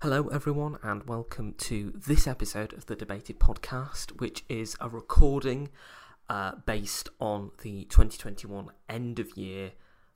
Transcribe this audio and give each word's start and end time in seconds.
Hello, 0.00 0.28
everyone, 0.28 0.78
and 0.80 1.02
welcome 1.08 1.54
to 1.54 1.92
this 1.92 2.28
episode 2.28 2.72
of 2.72 2.86
the 2.86 2.94
Debated 2.94 3.40
Podcast, 3.40 4.20
which 4.20 4.44
is 4.48 4.76
a 4.80 4.88
recording 4.88 5.70
uh, 6.28 6.52
based 6.64 7.08
on 7.18 7.50
the 7.64 7.82
2021 7.86 8.70
end 8.88 9.18
of 9.18 9.36
year 9.36 9.72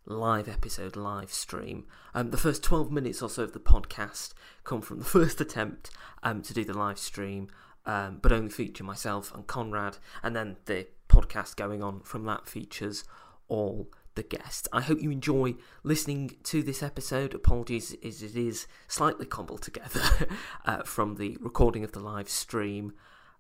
live 0.06 0.48
episode 0.48 0.95
live 0.95 1.32
stream. 1.32 1.84
Um, 2.14 2.30
the 2.30 2.37
first 2.37 2.62
12 2.62 2.92
minutes 2.92 3.22
or 3.22 3.29
so 3.29 3.42
of 3.42 3.54
the 3.54 3.58
podcast 3.58 4.34
come 4.62 4.82
from 4.82 5.00
the 5.00 5.04
first 5.18 5.40
attempt 5.40 5.90
um, 6.22 6.42
to 6.42 6.54
do 6.54 6.64
the 6.64 6.78
live 6.78 7.00
stream, 7.00 7.48
um, 7.84 8.20
but 8.22 8.30
only 8.30 8.50
feature 8.50 8.84
myself 8.84 9.34
and 9.34 9.48
Conrad, 9.48 9.98
and 10.22 10.36
then 10.36 10.58
the 10.66 10.86
podcast 11.08 11.56
going 11.56 11.82
on 11.82 12.02
from 12.02 12.24
that 12.26 12.46
features 12.46 13.02
all 13.48 13.88
the 14.14 14.22
guests. 14.22 14.68
I 14.72 14.80
hope 14.80 15.00
you 15.00 15.10
enjoy 15.10 15.54
listening 15.82 16.36
to 16.45 16.62
this 16.62 16.82
episode. 16.82 17.34
Apologies, 17.34 17.96
as 18.04 18.22
it 18.22 18.36
is 18.36 18.66
slightly 18.88 19.27
cobbled 19.27 19.62
together 19.62 20.02
uh, 20.66 20.82
from 20.82 21.16
the 21.16 21.37
recording 21.41 21.84
of 21.84 21.92
the 21.92 22.00
live 22.00 22.28
stream. 22.28 22.92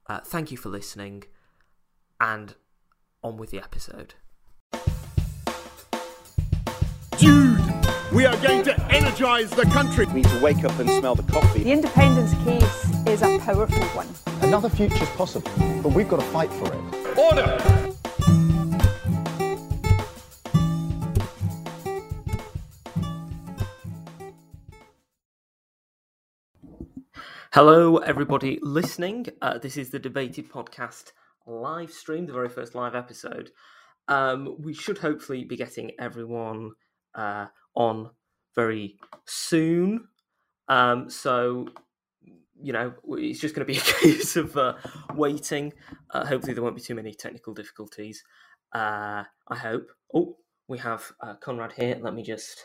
Uh, 0.06 0.20
thank 0.20 0.50
you 0.50 0.56
for 0.56 0.68
listening, 0.68 1.24
and 2.20 2.54
on 3.22 3.36
with 3.36 3.50
the 3.50 3.58
episode. 3.58 4.14
Dude, 7.18 7.60
we 8.12 8.26
are 8.26 8.36
going 8.38 8.64
to 8.64 8.86
energize 8.90 9.50
the 9.50 9.64
country. 9.66 10.06
We 10.06 10.14
need 10.14 10.28
to 10.28 10.40
wake 10.40 10.64
up 10.64 10.76
and 10.78 10.90
smell 10.90 11.14
the 11.14 11.22
coffee. 11.30 11.62
The 11.62 11.72
independence 11.72 12.34
case 12.44 13.06
is 13.06 13.22
a 13.22 13.38
powerful 13.38 13.84
one. 13.94 14.08
Another 14.42 14.68
future's 14.68 15.08
possible, 15.10 15.50
but 15.82 15.92
we've 15.92 16.08
got 16.08 16.18
to 16.18 16.26
fight 16.26 16.52
for 16.52 16.72
it. 16.72 17.18
Order! 17.18 17.81
Hello, 27.54 27.98
everybody 27.98 28.58
listening. 28.62 29.26
Uh, 29.42 29.58
this 29.58 29.76
is 29.76 29.90
the 29.90 29.98
Debated 29.98 30.50
Podcast 30.50 31.12
live 31.46 31.90
stream, 31.90 32.24
the 32.24 32.32
very 32.32 32.48
first 32.48 32.74
live 32.74 32.94
episode. 32.94 33.50
Um, 34.08 34.56
we 34.58 34.72
should 34.72 34.96
hopefully 34.96 35.44
be 35.44 35.54
getting 35.54 35.90
everyone 35.98 36.70
uh, 37.14 37.48
on 37.74 38.08
very 38.54 38.96
soon. 39.26 40.08
Um, 40.68 41.10
so, 41.10 41.68
you 42.58 42.72
know, 42.72 42.94
it's 43.18 43.38
just 43.38 43.54
going 43.54 43.66
to 43.66 43.70
be 43.70 43.78
a 43.80 43.82
case 43.82 44.36
of 44.36 44.56
uh, 44.56 44.76
waiting. 45.14 45.74
Uh, 46.08 46.24
hopefully, 46.24 46.54
there 46.54 46.62
won't 46.62 46.76
be 46.76 46.80
too 46.80 46.94
many 46.94 47.12
technical 47.12 47.52
difficulties. 47.52 48.24
Uh, 48.74 49.24
I 49.48 49.56
hope. 49.56 49.90
Oh, 50.14 50.38
we 50.68 50.78
have 50.78 51.12
uh, 51.20 51.34
Conrad 51.34 51.72
here. 51.72 51.98
Let 52.00 52.14
me 52.14 52.22
just 52.22 52.64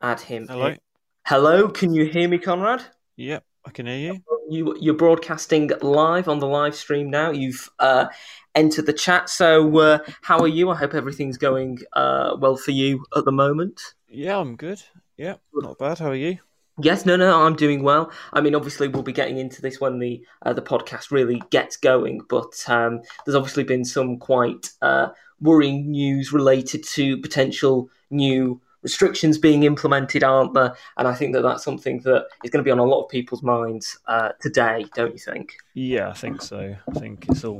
add 0.00 0.20
him. 0.20 0.46
Hello. 0.46 0.66
in. 0.66 0.78
Hello, 1.26 1.68
can 1.70 1.92
you 1.92 2.04
hear 2.04 2.28
me, 2.28 2.38
Conrad? 2.38 2.84
Yep, 3.16 3.44
I 3.64 3.70
can 3.70 3.86
hear 3.86 4.12
you. 4.12 4.22
You 4.48 4.76
you're 4.78 4.94
broadcasting 4.94 5.70
live 5.80 6.28
on 6.28 6.38
the 6.38 6.46
live 6.46 6.74
stream 6.74 7.10
now. 7.10 7.30
You've 7.30 7.70
uh, 7.78 8.06
entered 8.54 8.86
the 8.86 8.92
chat. 8.92 9.30
So 9.30 9.78
uh, 9.78 9.98
how 10.22 10.38
are 10.38 10.48
you? 10.48 10.70
I 10.70 10.76
hope 10.76 10.94
everything's 10.94 11.38
going 11.38 11.78
uh, 11.94 12.36
well 12.38 12.56
for 12.56 12.72
you 12.72 13.04
at 13.16 13.24
the 13.24 13.32
moment. 13.32 13.80
Yeah, 14.08 14.38
I'm 14.38 14.56
good. 14.56 14.82
Yeah, 15.16 15.36
not 15.54 15.78
bad. 15.78 15.98
How 15.98 16.10
are 16.10 16.14
you? 16.14 16.38
Yes, 16.82 17.06
no, 17.06 17.14
no, 17.14 17.44
I'm 17.44 17.54
doing 17.54 17.84
well. 17.84 18.10
I 18.32 18.40
mean, 18.40 18.54
obviously, 18.54 18.88
we'll 18.88 19.04
be 19.04 19.12
getting 19.12 19.38
into 19.38 19.62
this 19.62 19.80
when 19.80 20.00
the 20.00 20.24
uh, 20.42 20.52
the 20.52 20.62
podcast 20.62 21.10
really 21.10 21.40
gets 21.50 21.76
going. 21.76 22.22
But 22.28 22.62
um, 22.68 23.00
there's 23.24 23.36
obviously 23.36 23.62
been 23.62 23.84
some 23.84 24.18
quite 24.18 24.70
uh, 24.82 25.08
worrying 25.40 25.90
news 25.90 26.32
related 26.32 26.84
to 26.84 27.18
potential 27.18 27.88
new 28.10 28.60
restrictions 28.84 29.36
being 29.38 29.64
implemented, 29.64 30.22
aren't 30.22 30.54
there? 30.54 30.76
And 30.96 31.08
I 31.08 31.14
think 31.14 31.32
that 31.34 31.42
that's 31.42 31.64
something 31.64 31.98
that 32.00 32.26
is 32.44 32.50
going 32.50 32.62
to 32.62 32.68
be 32.68 32.70
on 32.70 32.78
a 32.78 32.84
lot 32.84 33.02
of 33.02 33.08
people's 33.08 33.42
minds 33.42 33.98
uh, 34.06 34.30
today, 34.40 34.86
don't 34.94 35.12
you 35.12 35.18
think? 35.18 35.56
Yeah, 35.72 36.10
I 36.10 36.12
think 36.12 36.40
so. 36.40 36.76
I 36.88 36.98
think 37.00 37.26
it's 37.28 37.42
all 37.42 37.58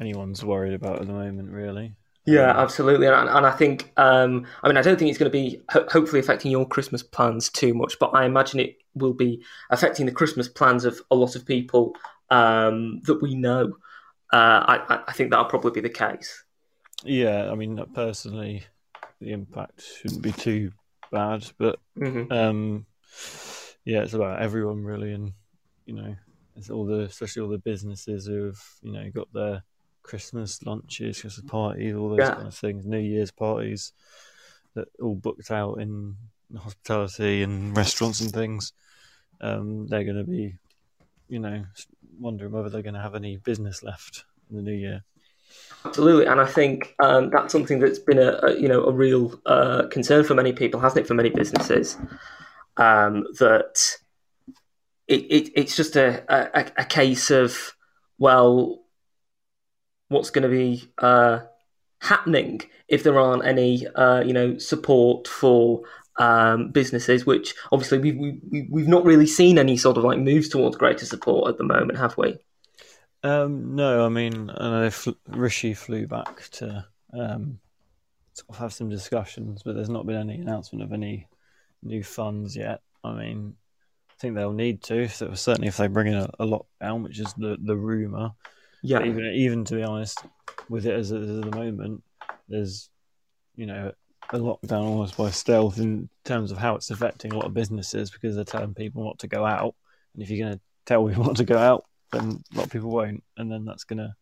anyone's 0.00 0.44
worried 0.44 0.72
about 0.72 1.00
at 1.00 1.06
the 1.06 1.12
moment, 1.12 1.52
really. 1.52 1.94
Yeah, 2.24 2.56
absolutely, 2.56 3.08
and, 3.08 3.28
and 3.28 3.44
I 3.44 3.50
think, 3.50 3.92
um, 3.96 4.46
I 4.62 4.68
mean, 4.68 4.76
I 4.76 4.82
don't 4.82 4.96
think 4.96 5.10
it's 5.10 5.18
going 5.18 5.30
to 5.30 5.36
be 5.36 5.60
ho- 5.70 5.86
hopefully 5.90 6.20
affecting 6.20 6.52
your 6.52 6.66
Christmas 6.66 7.02
plans 7.02 7.48
too 7.48 7.74
much, 7.74 7.98
but 7.98 8.14
I 8.14 8.24
imagine 8.24 8.60
it 8.60 8.78
will 8.94 9.12
be 9.12 9.42
affecting 9.70 10.06
the 10.06 10.12
Christmas 10.12 10.46
plans 10.46 10.84
of 10.84 11.00
a 11.10 11.16
lot 11.16 11.34
of 11.34 11.44
people 11.44 11.96
um, 12.30 13.00
that 13.06 13.20
we 13.20 13.34
know. 13.34 13.76
Uh, 14.32 14.78
I, 14.88 15.00
I 15.08 15.12
think 15.12 15.30
that'll 15.30 15.46
probably 15.46 15.72
be 15.72 15.80
the 15.80 15.90
case. 15.92 16.44
Yeah, 17.04 17.50
I 17.50 17.56
mean, 17.56 17.84
personally, 17.92 18.66
the 19.22 19.32
impact 19.32 19.82
shouldn't 20.00 20.22
be 20.22 20.32
too 20.32 20.72
bad, 21.10 21.50
but 21.58 21.78
hmm 21.96 22.24
um, 22.30 22.86
yeah, 23.84 24.02
it's 24.02 24.14
about 24.14 24.40
everyone 24.42 24.84
really, 24.84 25.12
and 25.12 25.32
you 25.86 25.94
know, 25.94 26.16
it's 26.56 26.70
all 26.70 26.84
the 26.86 27.00
especially 27.00 27.42
all 27.42 27.48
the 27.48 27.58
businesses 27.58 28.26
who've 28.26 28.62
you 28.82 28.92
know 28.92 29.10
got 29.10 29.32
their 29.32 29.62
Christmas 30.02 30.62
lunches, 30.64 31.20
Christmas 31.20 31.48
parties, 31.50 31.94
all 31.94 32.10
those 32.10 32.20
Yeah. 32.20 32.34
kind 32.34 32.46
of 32.46 32.54
things, 32.54 32.86
New 32.86 32.98
Year's 32.98 33.30
parties 33.30 33.92
that 34.74 34.88
all 35.00 35.14
booked 35.14 35.50
out 35.50 35.74
in 35.80 36.16
hospitality 36.56 37.42
and 37.42 37.76
restaurants 37.76 38.20
and 38.20 38.32
things. 38.32 38.72
Um, 39.40 39.86
they're 39.88 40.04
going 40.04 40.16
to 40.16 40.24
be, 40.24 40.56
you 41.28 41.38
know, 41.38 41.64
wondering 42.18 42.52
whether 42.52 42.68
they're 42.70 42.82
going 42.82 42.94
to 42.94 43.00
have 43.00 43.14
any 43.14 43.36
business 43.38 43.82
left 43.82 44.24
in 44.50 44.56
the 44.56 44.62
new 44.62 44.72
year. 44.72 45.04
Absolutely, 45.84 46.26
and 46.26 46.40
I 46.40 46.46
think 46.46 46.94
um, 47.02 47.30
that's 47.30 47.52
something 47.52 47.80
that's 47.80 47.98
been 47.98 48.18
a, 48.18 48.38
a 48.42 48.60
you 48.60 48.68
know 48.68 48.84
a 48.84 48.92
real 48.92 49.40
uh, 49.46 49.86
concern 49.90 50.24
for 50.24 50.34
many 50.34 50.52
people, 50.52 50.78
hasn't 50.80 51.04
it? 51.04 51.08
For 51.08 51.14
many 51.14 51.30
businesses, 51.30 51.96
um, 52.76 53.24
that 53.40 53.96
it, 55.08 55.22
it 55.30 55.52
it's 55.56 55.74
just 55.76 55.96
a, 55.96 56.24
a 56.32 56.66
a 56.78 56.84
case 56.84 57.30
of 57.30 57.74
well, 58.18 58.84
what's 60.08 60.30
going 60.30 60.42
to 60.42 60.48
be 60.48 60.88
uh, 60.98 61.40
happening 62.00 62.60
if 62.86 63.02
there 63.02 63.18
aren't 63.18 63.44
any 63.44 63.86
uh, 63.88 64.20
you 64.22 64.32
know 64.32 64.58
support 64.58 65.26
for 65.26 65.82
um, 66.18 66.70
businesses, 66.70 67.26
which 67.26 67.54
obviously 67.72 67.98
we, 67.98 68.12
we 68.12 68.40
we- 68.50 68.68
we've 68.70 68.88
not 68.88 69.04
really 69.04 69.26
seen 69.26 69.58
any 69.58 69.76
sort 69.76 69.96
of 69.96 70.04
like 70.04 70.18
moves 70.20 70.48
towards 70.48 70.76
greater 70.76 71.06
support 71.06 71.48
at 71.48 71.58
the 71.58 71.64
moment, 71.64 71.98
have 71.98 72.16
we? 72.16 72.38
Um, 73.22 73.76
no, 73.76 74.04
I 74.04 74.08
mean, 74.08 74.50
I 74.50 74.70
know 74.70 74.90
fl- 74.90 75.10
Rishi 75.28 75.74
flew 75.74 76.06
back 76.06 76.48
to 76.52 76.84
um, 77.12 77.60
sort 78.32 78.50
of 78.50 78.56
have 78.56 78.72
some 78.72 78.88
discussions, 78.88 79.62
but 79.62 79.74
there's 79.74 79.88
not 79.88 80.06
been 80.06 80.16
any 80.16 80.40
announcement 80.40 80.82
of 80.82 80.92
any 80.92 81.28
new 81.82 82.02
funds 82.02 82.56
yet. 82.56 82.80
I 83.04 83.12
mean, 83.12 83.54
I 84.10 84.14
think 84.18 84.34
they'll 84.34 84.52
need 84.52 84.82
to, 84.84 85.08
so 85.08 85.34
certainly 85.34 85.68
if 85.68 85.76
they 85.76 85.86
bring 85.86 86.08
in 86.08 86.14
a, 86.14 86.30
a 86.40 86.46
lockdown, 86.46 87.02
which 87.04 87.20
is 87.20 87.32
the, 87.34 87.56
the 87.62 87.76
rumour. 87.76 88.32
Yeah, 88.82 88.98
But 88.98 89.08
even 89.08 89.24
even 89.26 89.64
to 89.66 89.76
be 89.76 89.82
honest, 89.84 90.24
with 90.68 90.86
it 90.86 90.94
as 90.94 91.12
it 91.12 91.22
is 91.22 91.38
at 91.38 91.50
the 91.50 91.56
moment, 91.56 92.02
there's 92.48 92.90
you 93.54 93.66
know 93.66 93.92
a 94.32 94.38
lockdown 94.38 94.82
almost 94.84 95.16
by 95.16 95.30
stealth 95.30 95.78
in 95.78 96.08
terms 96.24 96.50
of 96.50 96.58
how 96.58 96.74
it's 96.74 96.90
affecting 96.90 97.32
a 97.32 97.36
lot 97.36 97.44
of 97.44 97.54
businesses 97.54 98.10
because 98.10 98.34
they're 98.34 98.44
telling 98.44 98.74
people 98.74 99.04
not 99.04 99.20
to 99.20 99.28
go 99.28 99.44
out, 99.44 99.76
and 100.14 100.22
if 100.22 100.30
you're 100.30 100.44
going 100.44 100.58
to 100.58 100.64
tell 100.84 101.06
people 101.06 101.24
not 101.26 101.36
to 101.36 101.44
go 101.44 101.58
out, 101.58 101.84
then 102.12 102.42
a 102.52 102.56
lot 102.56 102.66
of 102.66 102.72
people 102.72 102.90
won't, 102.90 103.22
and 103.36 103.50
then 103.50 103.64
that's 103.64 103.84
going 103.84 103.98
to 103.98 104.14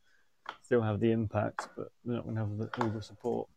still 0.62 0.82
have 0.82 1.00
the 1.00 1.12
impact, 1.12 1.68
but 1.76 1.90
they're 2.04 2.16
not 2.16 2.24
going 2.24 2.36
to 2.36 2.40
have 2.42 2.56
the, 2.56 2.82
all 2.82 2.90
the 2.90 3.02
support 3.02 3.48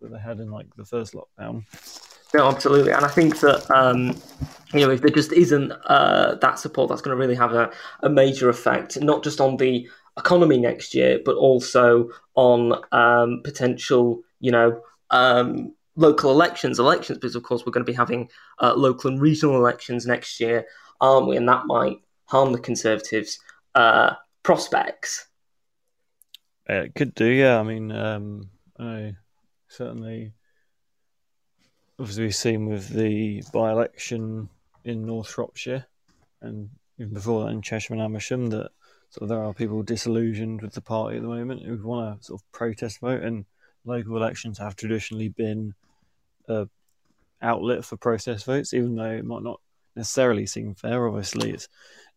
that 0.00 0.10
they 0.10 0.18
had 0.18 0.40
in 0.40 0.50
like 0.50 0.66
the 0.76 0.84
first 0.84 1.14
lockdown. 1.14 1.64
No, 2.34 2.48
absolutely, 2.48 2.92
and 2.92 3.04
I 3.04 3.08
think 3.08 3.40
that 3.40 3.70
um, 3.70 4.16
you 4.72 4.80
know 4.80 4.90
if 4.90 5.02
there 5.02 5.10
just 5.10 5.32
isn't 5.32 5.72
uh, 5.86 6.36
that 6.36 6.58
support, 6.58 6.88
that's 6.88 7.02
going 7.02 7.16
to 7.16 7.20
really 7.20 7.34
have 7.34 7.52
a, 7.52 7.70
a 8.02 8.08
major 8.08 8.48
effect, 8.48 9.00
not 9.00 9.22
just 9.22 9.40
on 9.40 9.58
the 9.58 9.88
economy 10.18 10.58
next 10.58 10.94
year, 10.94 11.20
but 11.24 11.36
also 11.36 12.08
on 12.34 12.74
um, 12.92 13.42
potential, 13.44 14.22
you 14.40 14.50
know, 14.50 14.80
um, 15.10 15.74
local 15.96 16.30
elections. 16.30 16.78
Elections, 16.78 17.18
because 17.18 17.36
of 17.36 17.42
course 17.42 17.66
we're 17.66 17.72
going 17.72 17.84
to 17.84 17.90
be 17.92 17.96
having 17.96 18.30
uh, 18.60 18.74
local 18.74 19.10
and 19.10 19.20
regional 19.20 19.56
elections 19.56 20.06
next 20.06 20.40
year, 20.40 20.64
aren't 21.00 21.28
we? 21.28 21.36
And 21.36 21.48
that 21.48 21.66
might 21.66 22.00
harm 22.26 22.52
the 22.52 22.58
Conservatives' 22.58 23.38
uh, 23.74 24.14
prospects. 24.42 25.28
Uh, 26.68 26.84
It 26.84 26.94
could 26.94 27.14
do, 27.14 27.26
yeah. 27.26 27.58
I 27.58 27.62
mean, 27.62 27.92
um, 27.92 28.50
I 28.78 29.14
certainly. 29.68 30.32
Obviously, 31.98 32.24
we've 32.24 32.34
seen 32.34 32.66
with 32.66 32.88
the 32.88 33.42
by-election 33.52 34.48
in 34.84 35.06
North 35.06 35.28
Shropshire, 35.28 35.86
and 36.40 36.70
even 36.98 37.14
before 37.14 37.44
that 37.44 37.50
in 37.52 37.62
Chesham 37.62 37.94
and 37.94 38.02
Amersham, 38.02 38.48
that 38.50 38.70
sort 39.10 39.22
of 39.22 39.28
there 39.28 39.44
are 39.44 39.52
people 39.52 39.82
disillusioned 39.82 40.62
with 40.62 40.72
the 40.72 40.80
party 40.80 41.16
at 41.16 41.22
the 41.22 41.28
moment 41.28 41.62
who 41.62 41.76
want 41.86 42.20
to 42.20 42.26
sort 42.26 42.40
of 42.40 42.52
protest 42.52 43.00
vote, 43.00 43.22
and 43.22 43.44
local 43.84 44.16
elections 44.16 44.58
have 44.58 44.74
traditionally 44.74 45.28
been 45.28 45.74
a 46.48 46.68
outlet 47.40 47.84
for 47.84 47.96
protest 47.96 48.46
votes, 48.46 48.72
even 48.72 48.96
though 48.96 49.10
it 49.10 49.24
might 49.24 49.42
not 49.42 49.60
necessarily 49.96 50.46
seem 50.46 50.74
fair. 50.74 51.08
Obviously, 51.08 51.50
it's 51.50 51.68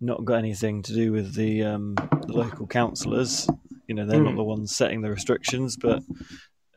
not 0.01 0.25
got 0.25 0.35
anything 0.35 0.81
to 0.83 0.93
do 0.93 1.11
with 1.11 1.33
the, 1.35 1.63
um, 1.63 1.95
the 1.95 2.33
local 2.33 2.67
councillors. 2.67 3.47
You 3.87 3.95
know, 3.95 4.05
they're 4.05 4.21
not 4.21 4.33
Mm. 4.33 4.37
the 4.37 4.43
ones 4.43 4.75
setting 4.75 5.01
the 5.01 5.09
restrictions, 5.11 5.77
but 5.77 6.01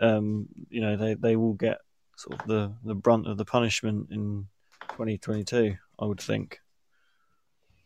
um, 0.01 0.47
you 0.71 0.81
know, 0.81 0.97
they, 0.97 1.15
they 1.15 1.37
will 1.37 1.55
get 1.55 1.79
sort 2.17 2.41
of 2.41 2.47
the, 2.47 2.73
the 2.85 2.95
brunt 2.95 3.27
of 3.27 3.37
the 3.37 3.45
punishment 3.45 4.09
in 4.11 4.47
2022. 4.91 5.75
I 6.01 6.05
would 6.05 6.21
think. 6.21 6.61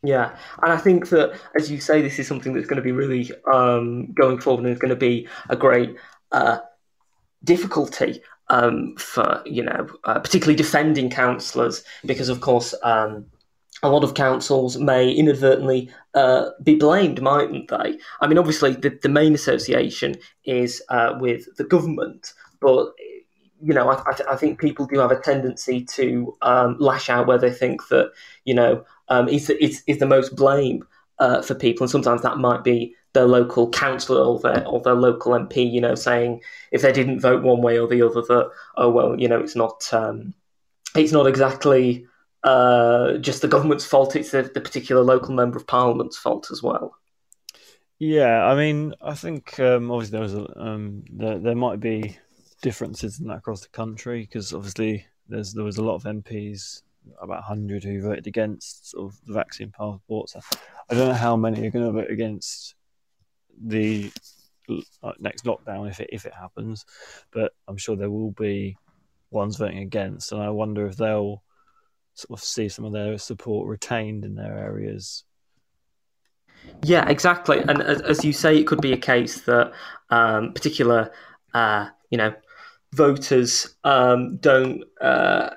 Yeah, 0.03 0.37
and 0.63 0.73
I 0.73 0.77
think 0.77 1.09
that, 1.11 1.39
as 1.57 1.71
you 1.71 1.81
say, 1.81 2.03
this 2.03 2.19
is 2.19 2.27
something 2.27 2.53
that's 2.53 2.67
going 2.67 2.77
to 2.77 2.83
be 2.83 2.93
really 2.93 3.31
um, 3.51 4.13
going 4.13 4.39
forward 4.41 4.65
and 4.65 4.73
is 4.73 4.79
going 4.79 4.91
to 4.91 4.97
be 4.97 5.29
a 5.49 5.55
great 5.57 5.97
uh, 6.33 6.59
difficulty 7.45 8.21
um, 8.53 8.95
for, 8.97 9.43
you 9.47 9.63
know, 9.63 9.89
uh, 10.05 10.21
particularly 10.21 10.57
defending 10.57 11.11
councillors, 11.11 11.83
because, 12.05 12.29
of 12.29 12.41
course, 12.41 12.75
um, 12.83 13.27
a 13.83 13.89
lot 13.89 14.05
of 14.05 14.15
councils 14.15 14.77
may 14.77 15.11
inadvertently 15.11 15.91
uh, 16.15 16.51
be 16.63 16.77
blamed, 16.77 17.21
mightn't 17.23 17.69
they? 17.69 17.99
I 18.21 18.27
mean, 18.29 18.39
obviously, 18.39 18.75
the, 18.75 18.91
the 19.03 19.09
main 19.09 19.35
association 19.35 20.17
is 20.45 20.83
uh, 20.91 21.15
with 21.19 21.57
the 21.57 21.65
government, 21.65 22.33
but 22.61 22.93
you 23.65 23.73
know, 23.73 23.89
I, 23.91 24.03
I, 24.29 24.37
think 24.37 24.61
people 24.61 24.87
do 24.87 24.99
have 24.99 25.13
a 25.13 25.21
tendency 25.21 25.85
to 25.85 26.37
um, 26.43 26.77
lash 26.81 27.09
out 27.09 27.29
where 27.29 27.39
they 27.39 27.53
think 27.53 27.87
that 27.89 28.11
you 28.45 28.55
know 28.55 28.85
um, 29.09 29.29
is, 29.29 29.49
is 29.51 29.83
is 29.87 29.99
the 29.99 30.07
most 30.07 30.35
blame 30.35 30.85
uh, 31.21 31.43
for 31.43 31.55
people, 31.55 31.85
and 31.85 31.91
sometimes 31.91 32.23
that 32.23 32.39
might 32.39 32.65
be 32.65 32.95
their 33.13 33.27
local 33.27 33.69
councillor 33.71 34.25
or 34.25 34.41
their 34.41 34.67
or 34.67 34.81
their 34.81 34.95
local 34.95 35.33
MP, 35.33 35.71
you 35.71 35.81
know, 35.81 35.95
saying 35.95 36.43
if 36.71 36.83
they 36.83 36.93
didn't 36.93 37.21
vote 37.21 37.43
one 37.43 37.63
way 37.63 37.79
or 37.79 37.87
the 37.87 38.03
other 38.03 38.23
that 38.23 38.51
oh 38.77 38.91
well, 38.91 39.21
you 39.21 39.29
know, 39.29 39.39
it's 39.39 39.57
not 39.57 39.89
um, 39.93 40.35
it's 40.95 41.13
not 41.13 41.27
exactly 41.27 42.07
uh, 42.45 43.15
just 43.19 43.43
the 43.43 43.49
government's 43.57 43.85
fault; 43.85 44.17
it's 44.17 44.31
the, 44.31 44.43
the 44.43 44.61
particular 44.61 45.03
local 45.03 45.35
member 45.35 45.59
of 45.59 45.67
parliament's 45.67 46.17
fault 46.17 46.49
as 46.51 46.63
well. 46.63 46.97
Yeah, 47.99 48.47
I 48.47 48.57
mean, 48.57 48.95
I 49.01 49.15
think 49.15 49.61
um, 49.61 49.91
obviously 49.91 50.19
there 50.19 50.23
was 50.23 50.35
a, 50.35 50.61
um, 50.61 51.05
there, 51.09 51.39
there 51.39 51.55
might 51.55 51.79
be 51.79 52.19
differences 52.61 53.21
in 53.21 53.29
that 53.29 53.39
across 53.39 53.61
the 53.61 53.69
country 53.69 54.23
because 54.23 54.53
obviously 54.53 55.07
there's 55.29 55.53
there 55.53 55.65
was 55.65 55.79
a 55.79 55.85
lot 55.85 55.95
of 55.95 56.03
MPs, 56.03 56.83
about 57.21 57.45
hundred, 57.45 57.85
who 57.85 58.03
voted 58.03 58.27
against 58.27 58.91
sort 58.91 59.13
of 59.13 59.21
the 59.27 59.35
vaccine 59.35 59.71
passports. 59.71 60.35
I 60.91 60.95
don't 60.95 61.09
know 61.09 61.15
how 61.15 61.37
many 61.37 61.67
are 61.67 61.71
going 61.71 61.85
to 61.87 61.93
vote 61.93 62.11
against 62.11 62.75
the 63.61 64.11
next 65.19 65.45
lockdown 65.45 65.91
if 65.91 66.01
it 66.01 66.11
if 66.13 66.25
it 66.27 66.35
happens, 66.35 66.85
but 67.33 67.53
I'm 67.69 67.77
sure 67.77 67.97
there 67.97 68.11
will 68.11 68.33
be 68.33 68.77
ones 69.31 69.57
voting 69.57 69.79
against, 69.79 70.33
and 70.33 70.43
I 70.43 70.51
wonder 70.51 70.87
if 70.87 70.97
they'll 70.97 71.43
sort 72.15 72.39
of 72.39 72.45
see 72.45 72.69
some 72.69 72.85
of 72.85 72.93
their 72.93 73.17
support 73.19 73.69
retained 73.69 74.25
in 74.25 74.35
their 74.35 74.59
areas. 74.59 75.25
Yeah, 76.85 77.09
exactly. 77.09 77.59
And 77.59 77.83
as, 77.83 78.03
as 78.03 78.25
you 78.25 78.33
say, 78.33 78.57
it 78.57 78.67
could 78.67 78.81
be 78.81 78.93
a 78.93 78.99
case 78.99 79.41
that 79.43 79.73
um, 80.11 80.53
particular, 80.53 81.11
uh, 81.55 81.89
you 82.11 82.19
know, 82.19 82.35
voters 82.95 83.75
um, 83.85 84.37
don't 84.37 84.85
uh, 85.01 85.51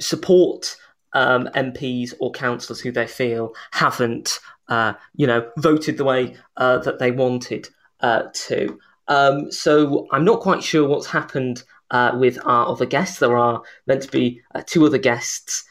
support 0.00 0.76
um, 1.12 1.48
MPs 1.54 2.14
or 2.20 2.30
councillors 2.32 2.80
who 2.80 2.92
they 2.92 3.06
feel 3.06 3.54
haven't, 3.72 4.38
uh, 4.68 4.94
you 5.14 5.26
know, 5.26 5.48
voted 5.58 5.96
the 5.96 6.04
way 6.04 6.36
uh, 6.56 6.78
that 6.78 6.98
they 6.98 7.10
wanted 7.10 7.68
uh, 8.00 8.24
to. 8.32 8.78
Um, 9.08 9.50
so 9.52 10.06
I'm 10.12 10.24
not 10.24 10.40
quite 10.40 10.62
sure 10.62 10.88
what's 10.88 11.06
happened 11.06 11.62
uh, 11.90 12.12
with 12.18 12.38
our 12.44 12.68
other 12.68 12.86
guests. 12.86 13.18
There 13.18 13.36
are 13.36 13.62
meant 13.86 14.02
to 14.02 14.10
be 14.10 14.42
uh, 14.54 14.62
two 14.66 14.84
other 14.84 14.98
guests 14.98 15.64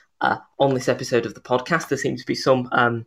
on 0.58 0.74
this 0.74 0.90
episode 0.90 1.26
of 1.28 1.36
the 1.36 1.42
podcast. 1.42 1.90
There 1.90 2.00
seems 2.00 2.22
to 2.22 2.26
be 2.26 2.34
some 2.34 2.68
um, 2.72 3.06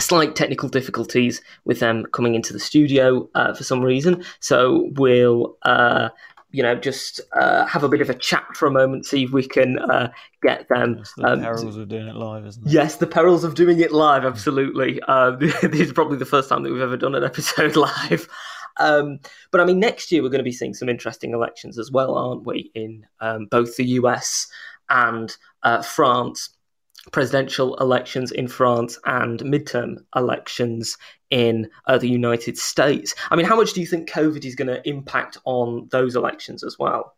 slight 0.00 0.34
technical 0.34 0.68
difficulties 0.68 1.40
with 1.64 1.80
them 1.80 2.04
coming 2.12 2.34
into 2.34 2.52
the 2.52 2.60
studio 2.60 3.28
uh, 3.34 3.54
for 3.54 3.64
some 3.64 3.80
reason. 3.80 4.24
So 4.40 4.90
we'll 4.94 5.56
uh, 5.62 6.08
you 6.54 6.62
know, 6.62 6.76
just 6.76 7.20
uh, 7.32 7.66
have 7.66 7.82
a 7.82 7.88
bit 7.88 8.00
of 8.00 8.08
a 8.08 8.14
chat 8.14 8.46
for 8.54 8.68
a 8.68 8.70
moment, 8.70 9.04
see 9.06 9.24
if 9.24 9.32
we 9.32 9.44
can 9.44 9.76
uh, 9.76 10.08
get 10.40 10.68
them. 10.68 10.98
Yes, 10.98 11.12
the 11.16 11.26
um, 11.26 11.40
perils 11.40 11.76
of 11.76 11.88
doing 11.88 12.06
it 12.06 12.14
live, 12.14 12.46
isn't 12.46 12.64
it? 12.64 12.72
Yes, 12.72 12.96
the 12.96 13.08
perils 13.08 13.42
of 13.42 13.56
doing 13.56 13.80
it 13.80 13.90
live, 13.90 14.24
absolutely. 14.24 15.00
Uh, 15.08 15.32
this 15.36 15.62
is 15.64 15.92
probably 15.92 16.16
the 16.16 16.24
first 16.24 16.48
time 16.48 16.62
that 16.62 16.72
we've 16.72 16.80
ever 16.80 16.96
done 16.96 17.16
an 17.16 17.24
episode 17.24 17.74
live. 18.08 18.28
Um, 18.76 19.18
but 19.50 19.60
I 19.60 19.64
mean, 19.64 19.80
next 19.80 20.12
year 20.12 20.22
we're 20.22 20.28
going 20.28 20.38
to 20.38 20.44
be 20.44 20.52
seeing 20.52 20.74
some 20.74 20.88
interesting 20.88 21.32
elections 21.32 21.76
as 21.76 21.90
well, 21.90 22.14
aren't 22.14 22.46
we? 22.46 22.70
In 22.76 23.04
um, 23.20 23.46
both 23.46 23.76
the 23.76 23.86
US 23.86 24.46
and 24.88 25.36
uh, 25.64 25.82
France 25.82 26.50
presidential 27.10 27.76
elections 27.76 28.30
in 28.30 28.48
France 28.48 28.98
and 29.06 29.40
midterm 29.40 29.96
elections 30.16 30.96
in 31.34 31.68
uh, 31.86 31.98
the 31.98 32.08
United 32.08 32.56
States. 32.56 33.12
I 33.28 33.34
mean, 33.34 33.44
how 33.44 33.56
much 33.56 33.72
do 33.72 33.80
you 33.80 33.88
think 33.88 34.08
COVID 34.08 34.44
is 34.44 34.54
going 34.54 34.68
to 34.68 34.88
impact 34.88 35.36
on 35.44 35.88
those 35.90 36.14
elections 36.14 36.62
as 36.62 36.78
well? 36.78 37.16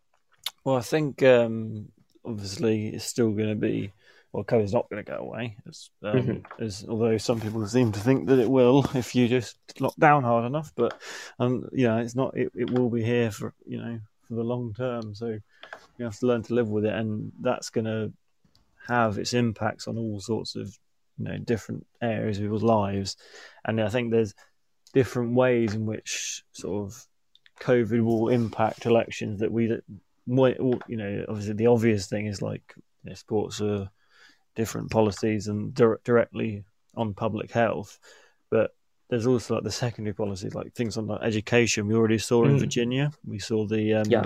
Well, 0.63 0.75
I 0.75 0.81
think 0.81 1.21
um, 1.21 1.89
obviously 2.25 2.87
it's 2.87 3.05
still 3.05 3.31
going 3.31 3.49
to 3.49 3.55
be. 3.55 3.93
Well, 4.33 4.43
COVID's 4.43 4.73
not 4.73 4.89
going 4.89 5.03
to 5.03 5.09
go 5.09 5.17
away, 5.19 5.55
as, 5.67 5.89
um, 6.03 6.13
mm-hmm. 6.15 6.63
as, 6.63 6.85
although 6.89 7.17
some 7.17 7.39
people 7.39 7.65
seem 7.65 7.93
to 7.93 7.99
think 7.99 8.27
that 8.27 8.39
it 8.39 8.49
will 8.49 8.85
if 8.95 9.15
you 9.15 9.27
just 9.27 9.55
lock 9.79 9.95
down 9.97 10.23
hard 10.23 10.45
enough. 10.45 10.73
But 10.75 10.99
um, 11.39 11.69
you 11.71 11.87
know, 11.87 11.97
it's 11.99 12.15
not. 12.15 12.35
It, 12.35 12.51
it 12.55 12.71
will 12.71 12.89
be 12.89 13.03
here 13.03 13.29
for 13.31 13.53
you 13.67 13.77
know 13.77 13.99
for 14.27 14.33
the 14.33 14.43
long 14.43 14.73
term. 14.73 15.13
So 15.13 15.27
you 15.97 16.05
have 16.05 16.17
to 16.19 16.25
learn 16.25 16.41
to 16.43 16.55
live 16.55 16.69
with 16.69 16.85
it, 16.85 16.93
and 16.93 17.31
that's 17.39 17.69
going 17.69 17.85
to 17.85 18.11
have 18.87 19.19
its 19.19 19.33
impacts 19.33 19.87
on 19.87 19.97
all 19.97 20.19
sorts 20.19 20.55
of 20.55 20.77
you 21.17 21.25
know 21.25 21.37
different 21.37 21.85
areas 22.01 22.37
of 22.37 22.43
people's 22.43 22.63
lives, 22.63 23.17
and 23.65 23.81
I 23.81 23.89
think 23.89 24.11
there's 24.11 24.33
different 24.93 25.33
ways 25.33 25.73
in 25.73 25.85
which 25.85 26.43
sort 26.51 26.85
of 26.85 27.05
COVID 27.61 28.01
will 28.03 28.29
impact 28.29 28.85
elections 28.85 29.39
that 29.39 29.51
we 29.51 29.77
might 30.25 30.57
you 30.59 30.97
know 30.97 31.25
obviously 31.29 31.53
the 31.53 31.67
obvious 31.67 32.07
thing 32.07 32.27
is 32.27 32.41
like 32.41 32.73
you 33.03 33.09
know, 33.09 33.15
sports 33.15 33.61
are 33.61 33.89
different 34.55 34.91
policies 34.91 35.47
and 35.47 35.73
di- 35.73 36.01
directly 36.03 36.63
on 36.95 37.13
public 37.13 37.51
health, 37.51 37.99
but 38.49 38.71
there's 39.09 39.27
also 39.27 39.55
like 39.55 39.63
the 39.63 39.71
secondary 39.71 40.13
policies, 40.13 40.53
like 40.53 40.73
things 40.73 40.97
on 40.97 41.07
like 41.07 41.21
education. 41.23 41.87
We 41.87 41.95
already 41.95 42.17
saw 42.17 42.43
in 42.43 42.57
mm. 42.57 42.59
Virginia. 42.59 43.11
We 43.25 43.39
saw 43.39 43.65
the 43.65 43.93
um, 43.93 44.05
yeah 44.09 44.25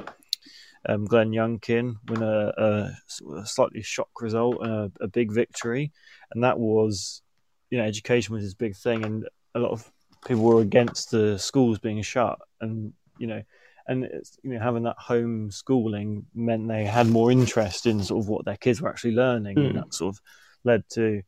um, 0.87 1.05
Glenn 1.05 1.31
Youngkin 1.31 1.95
win 2.07 2.23
a, 2.23 2.51
a, 2.57 2.97
a 3.37 3.45
slightly 3.45 3.81
shock 3.81 4.09
result 4.21 4.57
and 4.61 4.71
a, 4.71 4.91
a, 5.01 5.07
big 5.07 5.31
victory, 5.31 5.91
and 6.31 6.43
that 6.43 6.57
was, 6.57 7.21
you 7.69 7.77
know, 7.77 7.83
education 7.83 8.33
was 8.33 8.43
his 8.43 8.55
big 8.55 8.75
thing, 8.75 9.05
and 9.05 9.27
a 9.55 9.59
lot 9.59 9.71
of 9.71 9.89
people 10.25 10.43
were 10.43 10.61
against 10.61 11.11
the 11.11 11.37
schools 11.37 11.79
being 11.79 12.01
shut, 12.01 12.39
and 12.61 12.93
you 13.19 13.27
know, 13.27 13.43
and 13.87 14.07
you 14.43 14.53
know, 14.53 14.59
having 14.59 14.83
that 14.83 14.97
home 14.97 15.51
schooling 15.51 16.25
meant 16.33 16.67
they 16.67 16.85
had 16.85 17.07
more 17.07 17.31
interest 17.31 17.85
in 17.85 18.03
sort 18.03 18.23
of 18.23 18.29
what 18.29 18.45
their 18.45 18.57
kids 18.57 18.81
were 18.81 18.89
actually 18.89 19.13
learning, 19.13 19.57
mm. 19.57 19.65
and 19.65 19.71
hmm. 19.71 19.77
that 19.77 19.93
sort 19.93 20.15
of 20.15 20.21
led 20.63 20.83
to 20.89 21.21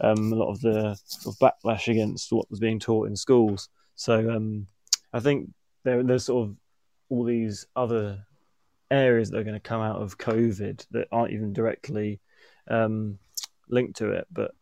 um, 0.00 0.32
a 0.32 0.36
lot 0.36 0.50
of 0.50 0.60
the 0.60 0.96
sort 1.04 1.34
of 1.34 1.38
backlash 1.38 1.88
against 1.88 2.32
what 2.32 2.50
was 2.50 2.60
being 2.60 2.78
taught 2.78 3.08
in 3.08 3.16
schools. 3.16 3.68
So 3.94 4.30
um, 4.30 4.66
I 5.12 5.20
think 5.20 5.50
there, 5.84 6.02
there's 6.02 6.26
sort 6.26 6.48
of 6.48 6.56
all 7.08 7.24
these 7.24 7.66
other 7.74 8.24
areas 8.90 9.30
that 9.30 9.38
are 9.38 9.44
going 9.44 9.54
to 9.54 9.60
come 9.60 9.80
out 9.80 10.00
of 10.00 10.18
COVID 10.18 10.86
that 10.92 11.08
aren't 11.12 11.32
even 11.32 11.52
directly 11.52 12.20
um, 12.68 13.18
linked 13.68 13.96
to 13.96 14.12
it, 14.12 14.26
but 14.30 14.52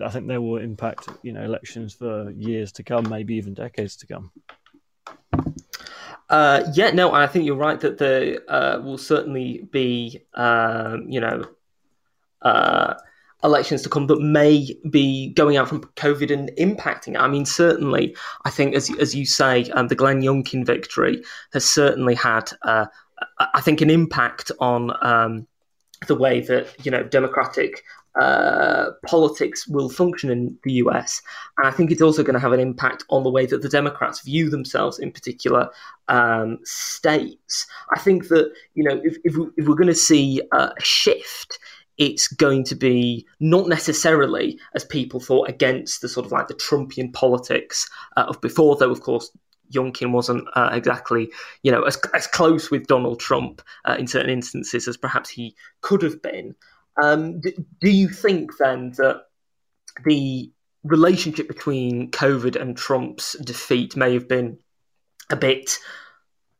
I 0.00 0.08
think 0.08 0.26
they 0.26 0.38
will 0.38 0.56
impact 0.56 1.08
you 1.22 1.32
know 1.32 1.42
elections 1.42 1.94
for 1.94 2.30
years 2.30 2.72
to 2.72 2.82
come, 2.82 3.08
maybe 3.08 3.34
even 3.34 3.54
decades 3.54 3.96
to 3.96 4.06
come. 4.06 4.30
Uh, 6.28 6.64
yeah, 6.72 6.90
no, 6.90 7.12
I 7.12 7.26
think 7.26 7.44
you're 7.44 7.56
right 7.56 7.78
that 7.80 7.98
there 7.98 8.38
uh, 8.48 8.80
will 8.80 8.96
certainly 8.96 9.68
be, 9.70 10.24
um, 10.32 11.04
you 11.06 11.20
know, 11.20 11.44
uh, 12.40 12.94
elections 13.44 13.82
to 13.82 13.90
come 13.90 14.06
that 14.06 14.20
may 14.20 14.74
be 14.88 15.34
going 15.34 15.58
out 15.58 15.68
from 15.68 15.82
COVID 15.96 16.32
and 16.32 16.50
impacting. 16.58 17.18
I 17.18 17.28
mean, 17.28 17.44
certainly, 17.44 18.16
I 18.44 18.50
think 18.50 18.74
as 18.74 18.90
as 18.98 19.14
you 19.14 19.26
say, 19.26 19.68
um, 19.70 19.88
the 19.88 19.94
Glenn 19.94 20.22
Youngkin 20.22 20.64
victory 20.64 21.22
has 21.52 21.64
certainly 21.64 22.14
had 22.14 22.50
uh, 22.62 22.86
I 23.38 23.60
think, 23.60 23.80
an 23.80 23.90
impact 23.90 24.50
on 24.60 24.92
um, 25.02 25.46
the 26.06 26.14
way 26.14 26.40
that 26.40 26.74
you 26.84 26.90
know 26.90 27.02
democratic 27.02 27.82
uh, 28.20 28.90
politics 29.06 29.66
will 29.66 29.88
function 29.88 30.30
in 30.30 30.56
the 30.64 30.72
US. 30.74 31.22
And 31.56 31.66
I 31.66 31.70
think 31.70 31.90
it's 31.90 32.02
also 32.02 32.22
going 32.22 32.34
to 32.34 32.40
have 32.40 32.52
an 32.52 32.60
impact 32.60 33.04
on 33.08 33.22
the 33.22 33.30
way 33.30 33.46
that 33.46 33.62
the 33.62 33.68
Democrats 33.68 34.20
view 34.20 34.50
themselves 34.50 34.98
in 34.98 35.12
particular 35.12 35.70
um, 36.08 36.58
states. 36.64 37.66
I 37.94 37.98
think 37.98 38.28
that, 38.28 38.52
you 38.74 38.84
know, 38.84 39.00
if, 39.02 39.16
if, 39.24 39.36
we, 39.36 39.46
we're 39.64 39.76
going 39.76 39.86
to 39.86 39.94
see 39.94 40.42
a 40.52 40.72
shift, 40.78 41.58
it's 41.96 42.28
going 42.28 42.64
to 42.64 42.74
be 42.74 43.26
not 43.40 43.68
necessarily 43.68 44.58
as 44.74 44.84
people 44.84 45.20
thought 45.20 45.48
against 45.48 46.02
the 46.02 46.08
sort 46.08 46.26
of 46.26 46.32
like 46.32 46.48
the 46.48 46.54
Trumpian 46.54 47.12
politics 47.14 47.88
uh, 48.16 48.24
of 48.28 48.40
before, 48.40 48.76
though, 48.76 48.90
of 48.90 49.00
course, 49.00 49.30
Youngkin 49.72 50.12
wasn't 50.12 50.46
uh, 50.54 50.70
exactly, 50.72 51.30
you 51.62 51.72
know, 51.72 51.82
as, 51.82 51.98
as 52.14 52.26
close 52.26 52.70
with 52.70 52.86
Donald 52.86 53.20
Trump 53.20 53.62
uh, 53.84 53.96
in 53.98 54.06
certain 54.06 54.30
instances 54.30 54.88
as 54.88 54.96
perhaps 54.96 55.30
he 55.30 55.54
could 55.80 56.02
have 56.02 56.22
been. 56.22 56.54
Um, 57.02 57.40
do, 57.40 57.90
you 57.90 58.08
think 58.08 58.56
then 58.58 58.92
that 58.98 59.22
the 60.04 60.50
relationship 60.84 61.48
between 61.48 62.10
COVID 62.10 62.60
and 62.60 62.76
Trump's 62.76 63.32
defeat 63.44 63.96
may 63.96 64.12
have 64.14 64.28
been 64.28 64.58
a 65.30 65.36
bit 65.36 65.78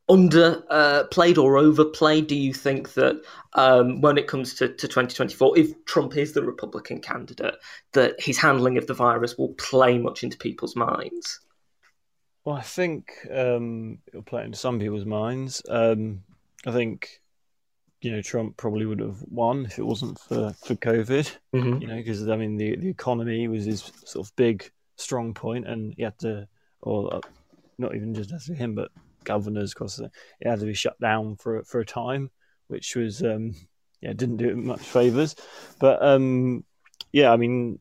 underplayed 0.09 1.37
or 1.37 1.57
overplayed? 1.57 2.27
Do 2.27 2.35
you 2.35 2.53
think 2.53 2.93
that 2.93 3.21
um, 3.53 4.01
when 4.01 4.17
it 4.17 4.27
comes 4.27 4.55
to, 4.55 4.67
to 4.67 4.87
2024, 4.87 5.57
if 5.57 5.85
Trump 5.85 6.17
is 6.17 6.33
the 6.33 6.43
Republican 6.43 6.99
candidate, 6.99 7.55
that 7.93 8.15
his 8.19 8.37
handling 8.37 8.77
of 8.77 8.87
the 8.87 8.93
virus 8.93 9.37
will 9.37 9.53
play 9.53 9.97
much 9.97 10.23
into 10.23 10.37
people's 10.37 10.75
minds? 10.75 11.39
Well, 12.45 12.55
I 12.55 12.61
think 12.61 13.13
um, 13.31 13.99
it'll 14.07 14.23
play 14.23 14.43
into 14.43 14.57
some 14.57 14.79
people's 14.79 15.05
minds. 15.05 15.61
Um, 15.69 16.23
I 16.65 16.71
think 16.71 17.21
you 18.01 18.11
know 18.11 18.21
Trump 18.21 18.57
probably 18.57 18.85
would 18.85 18.99
have 18.99 19.21
won 19.29 19.65
if 19.65 19.79
it 19.79 19.85
wasn't 19.85 20.19
for 20.19 20.53
for 20.65 20.75
COVID. 20.75 21.31
Mhm. 21.53 21.81
You 21.81 21.87
know, 21.87 21.95
because 21.95 22.27
I 22.27 22.35
mean 22.35 22.57
the 22.57 22.75
the 22.75 22.89
economy 22.89 23.47
was 23.47 23.65
his 23.65 23.91
sort 24.05 24.27
of 24.27 24.35
big 24.35 24.69
strong 24.97 25.33
point, 25.33 25.67
and 25.67 25.93
he 25.95 26.03
had 26.03 26.17
to, 26.19 26.47
or 26.81 27.15
uh, 27.15 27.21
not 27.77 27.95
even 27.95 28.13
just 28.13 28.49
him, 28.49 28.75
but 28.75 28.91
governors 29.23 29.71
across 29.71 29.95
the, 29.95 30.11
it 30.41 30.49
had 30.49 30.59
to 30.59 30.65
be 30.65 30.73
shut 30.73 30.99
down 30.99 31.37
for 31.37 31.63
for 31.63 31.79
a 31.79 31.85
time, 31.85 32.29
which 32.67 32.95
was 32.95 33.23
um, 33.23 33.55
yeah 34.01 34.11
didn't 34.11 34.37
do 34.37 34.49
it 34.49 34.57
much 34.57 34.81
favors. 34.81 35.35
But 35.79 36.03
um, 36.03 36.65
yeah, 37.13 37.31
I 37.31 37.37
mean 37.37 37.79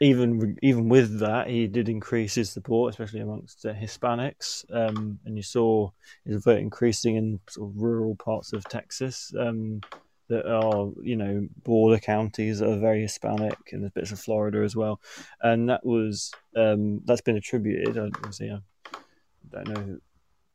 even 0.00 0.56
even 0.62 0.88
with 0.88 1.18
that, 1.20 1.48
he 1.48 1.66
did 1.66 1.88
increase 1.88 2.34
his 2.34 2.50
support, 2.50 2.90
especially 2.90 3.20
amongst 3.20 3.66
uh, 3.66 3.74
Hispanics, 3.74 4.64
um, 4.74 5.18
and 5.26 5.36
you 5.36 5.42
saw 5.42 5.90
his 6.24 6.42
vote 6.42 6.58
increasing 6.58 7.16
in 7.16 7.40
sort 7.48 7.70
of 7.70 7.82
rural 7.82 8.16
parts 8.16 8.54
of 8.54 8.64
Texas 8.64 9.32
um, 9.38 9.82
that 10.28 10.50
are, 10.50 10.88
you 11.02 11.16
know, 11.16 11.46
border 11.64 12.00
counties 12.00 12.60
that 12.60 12.70
are 12.70 12.78
very 12.78 13.02
Hispanic, 13.02 13.58
and 13.72 13.82
there's 13.82 13.92
bits 13.92 14.12
of 14.12 14.18
Florida 14.18 14.62
as 14.62 14.74
well, 14.74 15.00
and 15.42 15.68
that 15.68 15.84
was 15.84 16.32
um, 16.56 17.02
that's 17.04 17.20
been 17.20 17.36
attributed. 17.36 17.98
I 17.98 18.08
I 18.32 19.64
don't 19.64 19.68
know. 19.68 19.98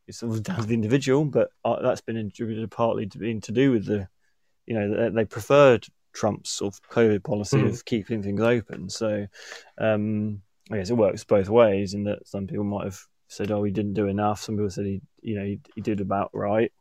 It's 0.08 0.24
all 0.24 0.38
down 0.38 0.62
to 0.62 0.68
the 0.68 0.74
individual, 0.74 1.26
but 1.26 1.50
uh, 1.64 1.82
that's 1.82 2.02
been 2.02 2.18
attributed 2.18 2.70
partly 2.72 3.06
to 3.08 3.18
being 3.18 3.42
to 3.42 3.52
do 3.52 3.72
with 3.72 3.86
the, 3.86 4.08
you 4.68 4.76
know, 4.76 5.10
they 5.10 5.26
preferred 5.26 5.88
Trump's 6.16 6.50
sort 6.50 6.74
of 6.74 6.82
COVID 6.90 7.24
policy 7.24 7.58
Mhm. 7.58 7.70
of 7.70 7.86
keeping 7.86 8.24
things 8.24 8.42
open. 8.42 8.90
So, 8.90 9.28
um, 9.78 10.42
I 10.72 10.78
guess 10.78 10.90
it 10.90 10.98
works 10.98 11.24
both 11.24 11.50
ways 11.50 11.94
in 11.94 12.06
that 12.06 12.28
some 12.28 12.48
people 12.48 12.64
might 12.64 12.86
have 12.86 13.00
said, 13.28 13.52
"Oh, 13.52 13.64
he 13.64 13.72
didn't 13.72 13.94
do 13.94 14.08
enough." 14.08 14.42
Some 14.42 14.56
people 14.56 14.70
said 14.72 14.86
he, 14.86 15.02
you 15.22 15.36
know, 15.38 15.46
he, 15.46 15.60
he 15.76 15.82
did 15.82 16.00
about 16.02 16.30
right. 16.34 16.72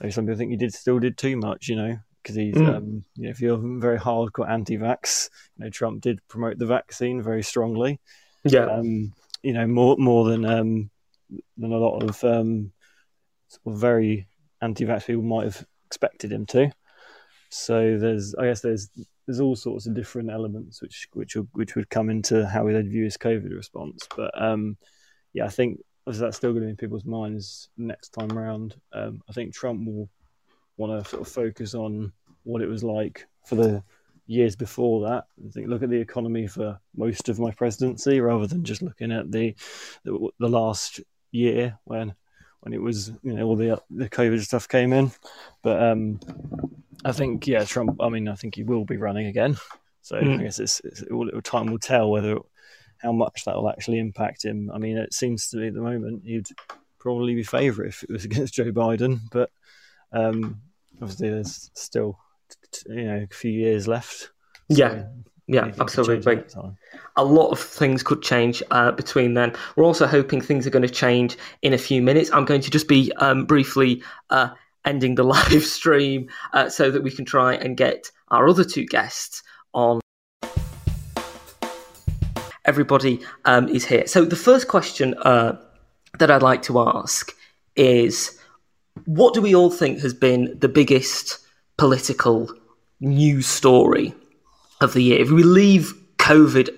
Maybe 0.00 0.12
some 0.12 0.24
people 0.24 0.38
think 0.38 0.50
he 0.50 0.56
did 0.56 0.72
still 0.72 0.98
did 0.98 1.18
too 1.18 1.36
much. 1.36 1.68
You 1.68 1.76
know, 1.76 1.98
because 2.22 2.36
he's, 2.36 2.54
Mm. 2.54 2.74
um, 2.74 3.04
you 3.16 3.24
know, 3.24 3.30
if 3.30 3.40
you're 3.40 3.58
very 3.80 3.98
hardcore 3.98 4.48
anti-vax, 4.48 5.28
you 5.56 5.64
know, 5.64 5.70
Trump 5.70 6.00
did 6.00 6.20
promote 6.28 6.56
the 6.58 6.66
vaccine 6.66 7.20
very 7.20 7.42
strongly. 7.42 8.00
Yeah. 8.44 8.66
Um, 8.66 9.12
you 9.42 9.52
know, 9.52 9.66
more 9.66 9.96
more 9.98 10.24
than 10.30 10.44
um, 10.44 10.90
than 11.58 11.72
a 11.72 11.78
lot 11.78 12.02
of 12.02 12.22
um, 12.24 12.72
sort 13.48 13.74
of 13.74 13.80
very 13.80 14.28
anti-vax 14.60 15.06
people 15.06 15.22
might 15.22 15.44
have 15.44 15.66
expected 15.86 16.30
him 16.32 16.46
to. 16.46 16.70
So 17.52 17.98
there's, 17.98 18.34
I 18.34 18.46
guess 18.46 18.62
there's 18.62 18.88
there's 19.26 19.40
all 19.40 19.54
sorts 19.54 19.86
of 19.86 19.94
different 19.94 20.30
elements 20.30 20.80
which 20.80 21.06
which 21.12 21.36
would- 21.36 21.48
which 21.52 21.76
would 21.76 21.90
come 21.90 22.08
into 22.10 22.46
how 22.46 22.64
they'd 22.66 22.88
view 22.88 23.04
his 23.04 23.18
COVID 23.18 23.54
response. 23.54 24.08
But 24.16 24.30
um, 24.40 24.76
yeah, 25.34 25.44
I 25.44 25.48
think 25.48 25.80
that's 26.06 26.36
still 26.36 26.52
going 26.52 26.62
to 26.62 26.66
be 26.66 26.70
in 26.70 26.76
people's 26.76 27.04
minds 27.04 27.68
next 27.76 28.08
time 28.10 28.30
round. 28.36 28.74
Um, 28.92 29.20
I 29.28 29.32
think 29.32 29.52
Trump 29.54 29.86
will 29.86 30.08
want 30.78 31.04
to 31.04 31.08
sort 31.08 31.22
of 31.22 31.28
focus 31.28 31.74
on 31.74 32.12
what 32.44 32.62
it 32.62 32.68
was 32.68 32.82
like 32.82 33.26
for 33.46 33.56
the 33.56 33.82
years 34.26 34.56
before 34.56 35.08
that. 35.08 35.24
I 35.46 35.50
think 35.50 35.68
look 35.68 35.82
at 35.82 35.90
the 35.90 36.00
economy 36.00 36.46
for 36.46 36.80
most 36.96 37.28
of 37.28 37.38
my 37.38 37.50
presidency 37.50 38.20
rather 38.20 38.46
than 38.46 38.64
just 38.64 38.80
looking 38.82 39.12
at 39.12 39.30
the 39.30 39.54
the, 40.04 40.28
the 40.38 40.48
last 40.48 41.00
year 41.30 41.78
when 41.84 42.14
when 42.62 42.72
it 42.72 42.80
was 42.80 43.12
you 43.22 43.34
know 43.34 43.44
all 43.46 43.56
the 43.56 43.80
the 43.90 44.08
COVID 44.08 44.40
stuff 44.42 44.68
came 44.68 44.92
in. 44.92 45.12
But 45.62 45.82
um, 45.82 46.20
I 47.04 47.12
think 47.12 47.46
yeah, 47.46 47.64
Trump. 47.64 48.00
I 48.00 48.08
mean, 48.08 48.28
I 48.28 48.34
think 48.34 48.54
he 48.54 48.62
will 48.62 48.84
be 48.84 48.96
running 48.96 49.26
again. 49.26 49.56
So 50.04 50.16
Mm. 50.16 50.40
I 50.40 50.42
guess 50.42 50.58
it's, 50.58 50.80
it's 50.80 51.02
all 51.12 51.30
time 51.42 51.66
will 51.66 51.78
tell 51.78 52.10
whether 52.10 52.38
how 52.98 53.12
much 53.12 53.44
that 53.44 53.56
will 53.56 53.70
actually 53.70 53.98
impact 53.98 54.44
him. 54.44 54.70
I 54.72 54.78
mean, 54.78 54.96
it 54.96 55.14
seems 55.14 55.48
to 55.50 55.58
be 55.58 55.68
at 55.68 55.74
the 55.74 55.80
moment 55.80 56.22
he'd 56.24 56.48
probably 56.98 57.34
be 57.34 57.44
favourite 57.44 57.88
if 57.90 58.02
it 58.02 58.10
was 58.10 58.24
against 58.30 58.54
Joe 58.54 58.72
Biden, 58.72 59.20
but 59.30 59.50
um, 60.12 60.60
obviously 61.00 61.30
there's 61.30 61.70
still 61.74 62.18
you 62.86 63.04
know 63.04 63.26
a 63.30 63.34
few 63.34 63.52
years 63.52 63.88
left. 63.88 64.30
Yeah. 64.68 65.04
Yeah, 65.52 65.64
anything 65.64 65.86
could 65.86 65.94
change 65.94 65.98
absolutely. 65.98 66.36
at 66.36 66.48
that 66.48 66.62
time. 66.62 66.76
a 67.16 67.24
lot 67.24 67.50
of 67.50 67.58
things 67.60 68.02
could 68.02 68.22
change 68.22 68.62
uh, 68.70 68.90
between 68.92 69.34
then. 69.34 69.54
We're 69.76 69.84
also 69.84 70.06
hoping 70.06 70.40
things 70.40 70.66
are 70.66 70.70
going 70.70 70.86
to 70.86 70.88
change 70.88 71.36
in 71.60 71.74
a 71.74 71.78
few 71.78 72.00
minutes. 72.00 72.30
I'm 72.32 72.46
going 72.46 72.62
to 72.62 72.70
just 72.70 72.88
be 72.88 73.12
um, 73.16 73.44
briefly 73.44 74.02
uh, 74.30 74.50
ending 74.86 75.14
the 75.14 75.24
live 75.36 75.64
stream 75.64 76.30
uh, 76.54 76.70
so 76.70 76.90
that 76.90 77.02
we 77.02 77.10
can 77.10 77.26
try 77.26 77.54
and 77.54 77.76
get 77.76 78.10
our 78.28 78.48
other 78.48 78.64
two 78.64 78.86
guests 78.86 79.42
on. 79.74 80.00
Everybody 82.64 83.20
um, 83.44 83.68
is 83.68 83.84
here. 83.84 84.06
So 84.06 84.24
the 84.24 84.36
first 84.36 84.68
question 84.68 85.14
uh, 85.18 85.58
that 86.18 86.30
I'd 86.30 86.42
like 86.42 86.62
to 86.62 86.80
ask 86.80 87.34
is 87.76 88.38
what 89.04 89.34
do 89.34 89.42
we 89.42 89.54
all 89.54 89.70
think 89.70 90.00
has 90.00 90.14
been 90.14 90.56
the 90.58 90.68
biggest 90.68 91.40
political 91.76 92.48
news 93.00 93.46
story 93.46 94.14
of 94.82 94.94
the 94.94 95.02
year? 95.02 95.20
If 95.20 95.30
we 95.30 95.42
leave 95.42 95.94
COVID 96.18 96.70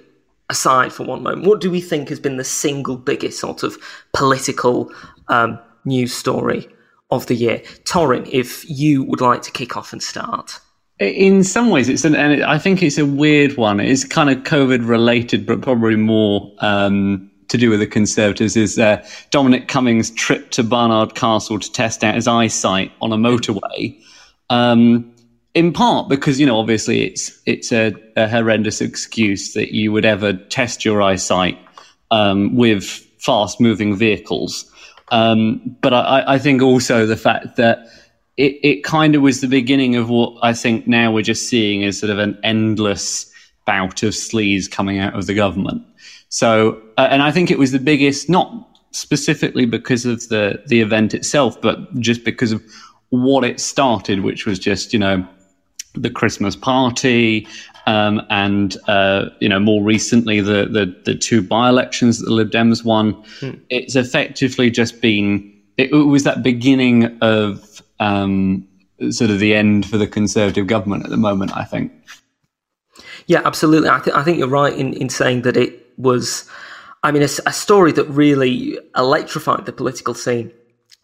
aside 0.51 0.93
for 0.93 1.05
one 1.05 1.23
moment, 1.23 1.47
what 1.47 1.61
do 1.61 1.71
we 1.71 1.81
think 1.81 2.09
has 2.09 2.21
been 2.21 2.37
the 2.37 2.45
single 2.45 2.97
biggest 2.97 3.39
sort 3.39 3.63
of 3.63 3.77
political 4.13 4.93
um, 5.29 5.59
news 5.85 6.13
story 6.13 6.69
of 7.11 7.27
the 7.27 7.35
year? 7.35 7.59
Torin, 7.85 8.29
if 8.31 8.69
you 8.69 9.03
would 9.05 9.21
like 9.21 9.43
to 9.43 9.51
kick 9.51 9.77
off 9.77 9.93
and 9.93 10.03
start. 10.03 10.61
In 11.01 11.43
some 11.43 11.71
ways, 11.71 11.89
it's 11.89 12.05
an, 12.05 12.15
and 12.15 12.45
I 12.45 12.57
think 12.57 12.83
it's 12.83 12.99
a 12.99 13.07
weird 13.07 13.57
one. 13.57 13.81
It's 13.81 14.05
kind 14.05 14.31
of 14.31 14.45
COVID 14.45 14.87
related, 14.87 15.45
but 15.45 15.61
probably 15.61 15.97
more 15.97 16.53
um, 16.61 17.29
to 17.49 17.59
do 17.59 17.69
with 17.69 17.81
the 17.81 17.87
Conservatives. 17.87 18.57
Is 18.57 18.79
uh, 18.79 19.05
Dominic 19.31 19.67
Cummings' 19.67 20.13
trip 20.13 20.51
to 20.53 20.63
Barnard 20.63 21.17
Castle 21.17 21.59
to 21.59 21.73
test 21.73 22.05
out 22.05 22.15
his 22.15 22.29
eyesight 22.29 22.93
on 23.01 23.13
a 23.13 23.17
motorway? 23.17 24.01
Um, 24.51 25.14
in 25.55 25.73
part 25.73 26.09
because 26.09 26.39
you 26.41 26.47
know, 26.47 26.59
obviously, 26.59 27.05
it's 27.05 27.41
it's 27.47 27.73
a, 27.73 27.95
a 28.17 28.29
horrendous 28.29 28.81
excuse 28.81 29.55
that 29.55 29.75
you 29.75 29.93
would 29.93 30.05
ever 30.05 30.33
test 30.33 30.85
your 30.85 31.01
eyesight 31.01 31.59
um, 32.11 32.55
with 32.57 32.85
fast-moving 33.19 33.97
vehicles. 33.97 34.71
Um, 35.11 35.77
but 35.81 35.95
I, 35.95 36.35
I 36.35 36.39
think 36.39 36.61
also 36.61 37.07
the 37.07 37.17
fact 37.17 37.57
that 37.57 37.87
it, 38.37 38.59
it 38.63 38.85
kind 38.85 39.15
of 39.15 39.23
was 39.23 39.41
the 39.41 39.49
beginning 39.49 39.97
of 39.97 40.11
what 40.11 40.37
I 40.43 40.53
think 40.53 40.87
now 40.87 41.13
we're 41.13 41.23
just 41.23 41.49
seeing 41.49 41.85
as 41.85 41.99
sort 41.99 42.11
of 42.11 42.19
an 42.19 42.39
endless 42.43 43.31
bout 43.65 44.03
of 44.03 44.13
sleaze 44.13 44.71
coming 44.71 44.99
out 44.99 45.15
of 45.15 45.27
the 45.27 45.35
government. 45.35 45.83
So, 46.29 46.83
uh, 46.99 47.09
and 47.11 47.23
I 47.23 47.31
think 47.31 47.51
it 47.51 47.59
was 47.59 47.71
the 47.71 47.79
biggest, 47.79 48.29
not 48.29 48.69
specifically 48.91 49.67
because 49.67 50.05
of 50.05 50.29
the 50.29 50.63
the 50.67 50.81
event 50.81 51.15
itself, 51.15 51.61
but 51.61 51.95
just 52.01 52.25
because 52.25 52.51
of 52.53 52.63
what 53.11 53.45
it 53.45 53.61
started, 53.61 54.21
which 54.21 54.47
was 54.47 54.59
just 54.59 54.93
you 54.93 54.99
know 54.99 55.27
the 55.95 56.11
Christmas 56.11 56.57
party, 56.57 57.47
um, 57.87 58.23
and 58.31 58.77
uh, 58.89 59.27
you 59.41 59.49
know 59.49 59.61
more 59.61 59.83
recently 59.83 60.41
the 60.41 60.67
the, 60.67 60.95
the 61.05 61.15
two 61.15 61.43
by 61.43 61.69
elections 61.69 62.19
that 62.19 62.27
the 62.27 62.33
Lib 62.33 62.51
Dems 62.51 62.85
won. 62.85 63.23
It's 63.71 63.97
effectively 63.97 64.71
just 64.71 65.01
been 65.01 65.53
it, 65.77 65.93
it 65.93 66.07
was 66.07 66.25
that 66.25 66.43
beginning 66.43 67.19
of 67.21 67.83
um, 68.01 68.67
sort 69.11 69.31
of 69.31 69.39
the 69.39 69.55
end 69.55 69.87
for 69.87 69.99
the 69.99 70.07
Conservative 70.07 70.67
government 70.67 71.05
at 71.05 71.11
the 71.11 71.17
moment. 71.17 71.57
I 71.57 71.65
think. 71.65 71.93
Yeah, 73.27 73.43
absolutely. 73.45 73.89
I, 73.89 74.01
th- 74.01 74.15
I 74.15 74.23
think 74.23 74.39
you're 74.39 74.49
right 74.49 74.73
in, 74.73 74.93
in 74.95 75.09
saying 75.09 75.43
that 75.43 75.57
it 75.57 75.87
was, 75.97 76.49
I 77.03 77.11
mean, 77.11 77.23
a, 77.23 77.29
a 77.47 77.53
story 77.53 77.91
that 77.93 78.05
really 78.05 78.79
electrified 78.97 79.65
the 79.67 79.73
political 79.73 80.15
scene 80.15 80.53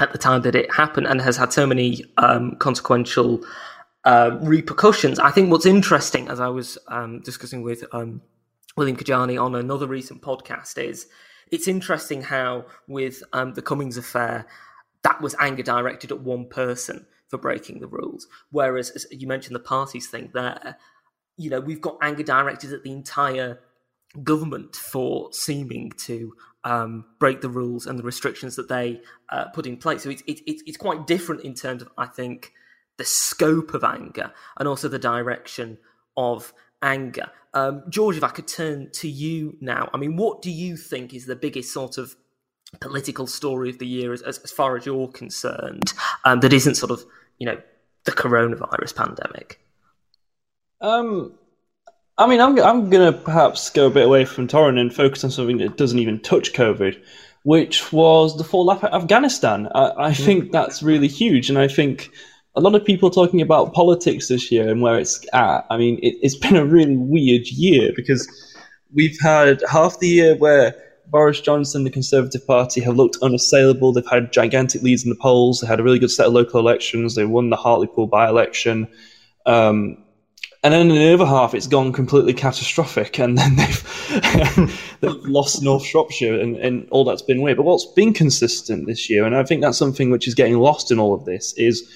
at 0.01 0.13
the 0.13 0.19
time 0.19 0.43
that 0.43 0.55
it 0.55 0.73
happened 0.73 1.07
and 1.07 1.21
has 1.21 1.37
had 1.37 1.53
so 1.53 1.67
many 1.67 2.05
um, 2.19 2.57
consequential 2.57 3.43
uh, 4.05 4.39
repercussions. 4.41 5.19
I 5.19 5.31
think 5.31 5.51
what's 5.51 5.67
interesting, 5.67 6.29
as 6.29 6.41
I 6.41 6.49
was 6.49 6.79
um, 6.89 7.21
discussing 7.21 7.63
with 7.63 7.85
um, 7.93 8.23
William 8.77 8.97
Kajani 8.97 9.43
on 9.43 9.55
another 9.55 9.87
recent 9.87 10.23
podcast, 10.23 10.83
is 10.83 11.07
it's 11.51 11.69
interesting 11.69 12.23
how 12.23 12.67
with 12.87 13.23
um, 13.33 13.55
the 13.55 13.63
Cummings 13.63 13.97
affair, 13.97 14.47
that 15.03 15.21
was 15.21 15.35
anger 15.41 15.63
directed 15.63 16.13
at 16.13 16.21
one 16.21 16.47
person 16.47 17.07
for 17.29 17.39
breaking 17.39 17.81
the 17.81 17.87
rules, 17.87 18.27
whereas 18.51 18.91
as 18.91 19.07
you 19.11 19.27
mentioned 19.27 19.55
the 19.55 19.61
parties 19.61 20.09
thing 20.09 20.31
there 20.35 20.77
you 21.41 21.49
know, 21.49 21.59
we've 21.61 21.81
got 21.81 21.97
anger 22.03 22.23
directed 22.23 22.71
at 22.75 22.83
the 22.83 22.93
entire 22.93 23.61
government 24.23 24.77
for 24.77 25.33
seeming 25.33 25.91
to 25.93 26.35
um, 26.65 27.07
break 27.19 27.41
the 27.41 27.49
rules 27.49 27.87
and 27.87 27.99
the 27.99 28.03
restrictions 28.03 28.57
that 28.57 28.69
they 28.69 29.01
uh, 29.31 29.47
put 29.47 29.67
in 29.67 29.79
place. 29.79 30.03
So 30.03 30.11
it's 30.11 30.23
it's 30.27 30.77
quite 30.77 31.07
different 31.07 31.41
in 31.41 31.55
terms 31.55 31.81
of, 31.81 31.89
I 31.97 32.07
think, 32.07 32.53
the 33.01 33.05
scope 33.07 33.73
of 33.73 33.83
anger 33.83 34.31
and 34.59 34.69
also 34.69 34.87
the 34.87 34.99
direction 34.99 35.79
of 36.19 36.53
anger. 36.83 37.31
Um, 37.55 37.83
George, 37.89 38.19
if 38.19 38.23
I 38.23 38.29
could 38.29 38.47
turn 38.47 38.91
to 38.93 39.09
you 39.09 39.57
now, 39.63 39.89
I 39.95 39.97
mean, 39.97 40.17
what 40.17 40.43
do 40.43 40.51
you 40.51 40.77
think 40.77 41.15
is 41.15 41.25
the 41.25 41.35
biggest 41.35 41.73
sort 41.73 41.97
of 41.97 42.15
political 42.79 43.27
story 43.27 43.71
of 43.71 43.79
the 43.79 43.87
year 43.87 44.13
as, 44.13 44.21
as, 44.21 44.37
as 44.41 44.53
far 44.53 44.77
as 44.77 44.85
you're 44.85 45.09
concerned 45.09 45.95
um, 46.27 46.41
that 46.41 46.53
isn't 46.53 46.75
sort 46.75 46.93
of, 46.93 47.03
you 47.39 47.47
know, 47.47 47.59
the 48.05 48.13
coronavirus 48.13 48.95
pandemic? 48.95 49.59
Um, 50.83 51.33
I 52.19 52.27
mean, 52.27 52.41
I'm, 52.43 52.61
I'm 52.61 52.91
going 52.91 53.15
to 53.15 53.19
perhaps 53.19 53.71
go 53.71 53.87
a 53.87 53.91
bit 53.91 54.05
away 54.05 54.27
from 54.27 54.47
Torin 54.47 54.79
and 54.79 54.95
focus 54.95 55.25
on 55.25 55.31
something 55.31 55.57
that 55.57 55.79
doesn't 55.79 55.99
even 55.99 56.21
touch 56.21 56.53
COVID, 56.53 57.03
which 57.45 57.95
was 57.95 58.37
the 58.37 58.45
fallout 58.45 58.85
of 58.85 59.03
Afghanistan. 59.03 59.69
I, 59.75 60.09
I 60.09 60.11
mm. 60.11 60.23
think 60.23 60.53
that's 60.53 60.83
really 60.83 61.09
huge. 61.09 61.49
And 61.49 61.59
I 61.59 61.67
think 61.67 62.11
a 62.55 62.61
lot 62.61 62.75
of 62.75 62.85
people 62.85 63.11
talking 63.11 63.41
about 63.41 63.73
politics 63.73 64.29
this 64.29 64.51
year 64.51 64.69
and 64.69 64.83
where 64.83 64.99
it's 64.99 65.25
at. 65.33 65.67
I 65.71 65.77
mean, 65.77 65.99
it, 66.03 66.17
it's 66.21 66.37
been 66.37 66.57
a 66.57 66.65
really 66.65 66.97
weird 66.97 67.47
year 67.47 67.93
because 67.95 68.29
we've 68.93 69.19
had 69.21 69.63
half 69.71 69.99
the 70.01 70.09
year 70.09 70.37
where 70.37 70.75
Boris 71.07 71.41
Johnson, 71.41 71.85
the 71.85 71.91
Conservative 71.91 72.47
Party, 72.47 72.81
have 72.81 72.97
looked 72.97 73.17
unassailable. 73.23 73.93
They've 73.93 74.07
had 74.07 74.33
gigantic 74.33 74.83
leads 74.83 75.05
in 75.05 75.11
the 75.11 75.17
polls. 75.17 75.61
They 75.61 75.67
had 75.67 75.81
a 75.81 75.83
really 75.83 75.99
good 75.99 76.11
set 76.11 76.27
of 76.27 76.33
local 76.33 76.61
elections. 76.61 77.15
They 77.15 77.25
won 77.25 77.51
the 77.51 77.57
Hartlepool 77.57 78.07
by 78.07 78.29
election. 78.29 78.89
Um, 79.47 80.05
and 80.63 80.75
then 80.75 80.91
in 80.91 80.97
the 80.97 81.15
other 81.15 81.27
half, 81.27 81.55
it's 81.55 81.67
gone 81.67 81.93
completely 81.93 82.35
catastrophic, 82.35 83.19
and 83.19 83.39
then 83.39 83.57
they've, 83.57 84.99
they've 85.01 85.25
lost 85.25 85.63
North 85.63 85.85
Shropshire, 85.85 86.39
and, 86.39 86.57
and 86.57 86.87
all 86.91 87.05
that's 87.05 87.23
been 87.23 87.41
weird. 87.41 87.57
But 87.57 87.63
what's 87.63 87.87
been 87.97 88.13
consistent 88.13 88.87
this 88.87 89.09
year, 89.09 89.25
and 89.25 89.35
I 89.35 89.43
think 89.43 89.63
that's 89.63 89.79
something 89.79 90.11
which 90.11 90.29
is 90.29 90.35
getting 90.35 90.59
lost 90.59 90.91
in 90.91 90.99
all 90.99 91.15
of 91.15 91.25
this, 91.25 91.55
is 91.57 91.89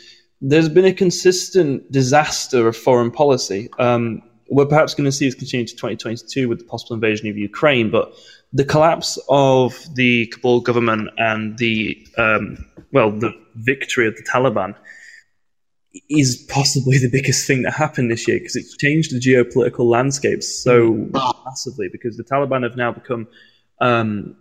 there's 0.47 0.69
been 0.69 0.85
a 0.85 0.93
consistent 0.93 1.91
disaster 1.91 2.69
of 2.69 2.77
foreign 2.77 3.11
policy. 3.11 3.71
Um, 3.79 4.21
we're 4.51 4.67
perhaps 4.67 4.93
going 4.93 5.07
to 5.07 5.13
see 5.13 5.25
this 5.25 5.35
continue 5.35 5.67
to 5.67 5.73
2022 5.73 6.51
with 6.51 6.59
the 6.59 6.67
possible 6.67 6.95
invasion 6.95 7.29
of 7.29 7.39
Ukraine, 7.39 7.91
but 7.91 8.13
the 8.53 8.65
collapse 8.65 9.19
of 9.31 9.75
the 9.95 10.27
Kabul 10.27 10.61
government 10.61 11.09
and 11.17 11.57
the 11.57 12.07
um, 12.19 12.59
well, 12.93 13.11
the 13.11 13.33
victory 13.55 14.07
of 14.07 14.17
the 14.17 14.23
Taliban 14.23 14.75
is 16.11 16.45
possibly 16.51 16.99
the 16.99 17.09
biggest 17.09 17.47
thing 17.47 17.63
that 17.63 17.73
happened 17.73 18.11
this 18.11 18.29
year 18.29 18.39
because 18.39 18.55
it's 18.55 18.77
changed 18.77 19.15
the 19.15 19.21
geopolitical 19.21 19.87
landscape 19.87 20.43
so 20.43 20.93
mm. 20.93 21.35
massively 21.47 21.89
because 21.91 22.17
the 22.17 22.25
Taliban 22.25 22.65
have 22.65 22.77
now 22.77 22.93
become 22.93 23.29
um, 23.81 24.37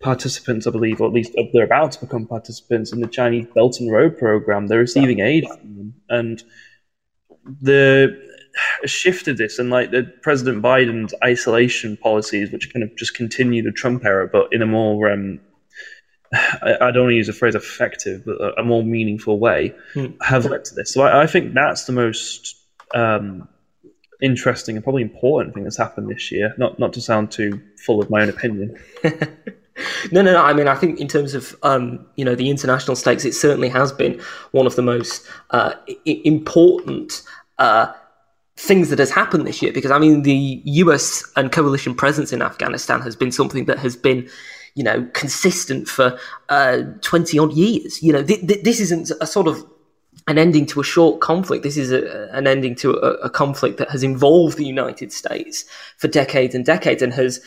participants, 0.00 0.66
I 0.66 0.70
believe, 0.70 1.00
or 1.00 1.08
at 1.08 1.12
least 1.12 1.32
they're 1.52 1.64
about 1.64 1.92
to 1.92 2.00
become 2.00 2.26
participants 2.26 2.92
in 2.92 3.00
the 3.00 3.08
Chinese 3.08 3.46
Belt 3.54 3.80
and 3.80 3.92
Road 3.92 4.18
program. 4.18 4.66
They're 4.66 4.80
receiving 4.80 5.20
aid 5.20 5.46
from 5.48 5.76
them, 5.76 5.94
and 6.08 6.42
the 7.60 8.16
shift 8.84 9.28
of 9.28 9.36
this 9.36 9.58
and 9.58 9.70
like 9.70 9.90
the 9.90 10.10
President 10.22 10.62
Biden's 10.62 11.14
isolation 11.24 11.96
policies, 11.96 12.50
which 12.50 12.72
kind 12.72 12.82
of 12.82 12.96
just 12.96 13.14
continue 13.14 13.62
the 13.62 13.72
Trump 13.72 14.04
era, 14.04 14.28
but 14.30 14.52
in 14.52 14.62
a 14.62 14.66
more 14.66 15.10
um, 15.10 15.40
I, 16.32 16.76
I, 16.80 16.90
don't 16.90 17.04
want 17.04 17.12
to 17.12 17.16
use 17.16 17.26
the 17.26 17.32
phrase 17.32 17.54
effective, 17.54 18.24
but 18.24 18.40
a, 18.40 18.60
a 18.60 18.64
more 18.64 18.82
meaningful 18.82 19.38
way, 19.38 19.74
hmm. 19.94 20.06
have 20.20 20.44
led 20.44 20.64
to 20.66 20.74
this. 20.74 20.92
So 20.92 21.02
I, 21.02 21.22
I 21.22 21.26
think 21.26 21.54
that's 21.54 21.84
the 21.84 21.92
most 21.92 22.56
um, 22.94 23.48
interesting 24.20 24.76
and 24.76 24.84
probably 24.84 25.02
important 25.02 25.54
thing 25.54 25.64
that's 25.64 25.76
happened 25.76 26.08
this 26.08 26.30
year. 26.32 26.54
Not 26.58 26.78
not 26.78 26.92
to 26.94 27.00
sound 27.00 27.30
too 27.30 27.60
full 27.76 28.00
of 28.00 28.10
my 28.10 28.22
own 28.22 28.28
opinion. 28.28 28.76
no, 29.04 30.22
no, 30.22 30.32
no. 30.32 30.42
I 30.42 30.52
mean, 30.52 30.68
I 30.68 30.74
think 30.74 31.00
in 31.00 31.08
terms 31.08 31.34
of 31.34 31.56
um, 31.62 32.06
you 32.16 32.24
know 32.24 32.34
the 32.34 32.50
international 32.50 32.96
stakes, 32.96 33.24
it 33.24 33.34
certainly 33.34 33.68
has 33.68 33.92
been 33.92 34.20
one 34.52 34.66
of 34.66 34.76
the 34.76 34.82
most 34.82 35.26
uh, 35.50 35.74
I- 35.88 36.22
important. 36.24 37.22
Uh, 37.58 37.92
things 38.58 38.88
that 38.88 38.98
has 38.98 39.10
happened 39.10 39.46
this 39.46 39.60
year 39.60 39.70
because 39.70 39.90
I 39.90 39.98
mean 39.98 40.22
the 40.22 40.62
US 40.64 41.30
and 41.36 41.52
coalition 41.52 41.94
presence 41.94 42.32
in 42.32 42.40
Afghanistan 42.40 43.02
has 43.02 43.14
been 43.14 43.30
something 43.30 43.66
that 43.66 43.78
has 43.80 43.96
been 43.96 44.30
you 44.76 44.84
know, 44.84 45.08
consistent 45.14 45.88
for 45.88 46.18
uh, 46.50 46.82
20 47.00 47.38
odd 47.38 47.52
years. 47.54 48.02
You 48.02 48.12
know, 48.12 48.22
th- 48.22 48.46
th- 48.46 48.62
this 48.62 48.78
isn't 48.78 49.10
a 49.20 49.26
sort 49.26 49.48
of 49.48 49.64
an 50.26 50.38
ending 50.38 50.66
to 50.66 50.80
a 50.80 50.84
short 50.84 51.20
conflict. 51.20 51.62
This 51.62 51.76
is 51.76 51.92
a, 51.92 52.28
an 52.32 52.46
ending 52.46 52.74
to 52.76 52.94
a, 52.94 53.12
a, 53.24 53.30
conflict 53.30 53.78
that 53.78 53.90
has 53.90 54.02
involved 54.02 54.56
the 54.56 54.66
United 54.66 55.12
States 55.12 55.64
for 55.98 56.08
decades 56.08 56.54
and 56.54 56.64
decades 56.64 57.00
and 57.00 57.12
has, 57.14 57.40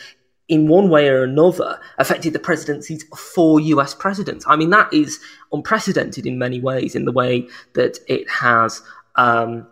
in 0.48 0.66
one 0.66 0.88
way 0.88 1.08
or 1.08 1.22
another, 1.22 1.78
affected 1.98 2.32
the 2.32 2.38
presidencies 2.38 3.04
of 3.12 3.18
four 3.18 3.60
US 3.60 3.94
presidents. 3.94 4.46
I 4.48 4.56
mean, 4.56 4.70
that 4.70 4.92
is 4.92 5.20
unprecedented 5.52 6.24
in 6.24 6.38
many 6.38 6.60
ways 6.60 6.94
in 6.94 7.04
the 7.04 7.12
way 7.12 7.46
that 7.74 7.98
it 8.08 8.28
has. 8.30 8.82
Um, 9.16 9.66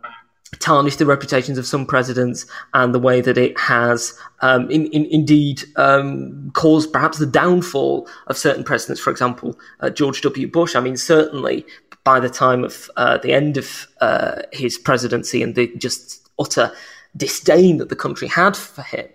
tarnished 0.61 0.99
the 0.99 1.05
reputations 1.05 1.59
of 1.59 1.67
some 1.67 1.85
presidents 1.85 2.47
and 2.73 2.95
the 2.95 2.99
way 2.99 3.21
that 3.21 3.37
it 3.37 3.59
has 3.59 4.19
um, 4.41 4.71
in, 4.71 4.87
in, 4.87 5.05
indeed 5.07 5.63
um, 5.77 6.51
caused 6.55 6.91
perhaps 6.91 7.19
the 7.19 7.27
downfall 7.27 8.09
of 8.29 8.39
certain 8.39 8.65
presidents. 8.65 9.01
For 9.01 9.11
example, 9.11 9.59
uh, 9.81 9.91
George 9.91 10.23
W. 10.23 10.51
Bush. 10.51 10.75
I 10.75 10.81
mean, 10.81 10.97
certainly 10.97 11.67
by 12.09 12.19
the 12.19 12.31
time 12.31 12.65
of 12.65 12.91
uh, 12.97 13.19
the 13.19 13.35
end 13.35 13.59
of 13.59 13.87
uh, 14.01 14.41
his 14.51 14.79
presidency 14.79 15.43
and 15.43 15.55
the 15.55 15.67
just 15.77 16.27
utter 16.39 16.73
disdain 17.15 17.77
that 17.77 17.91
the 17.91 17.97
country 18.05 18.29
had 18.29 18.57
for 18.57 18.81
him. 18.81 19.07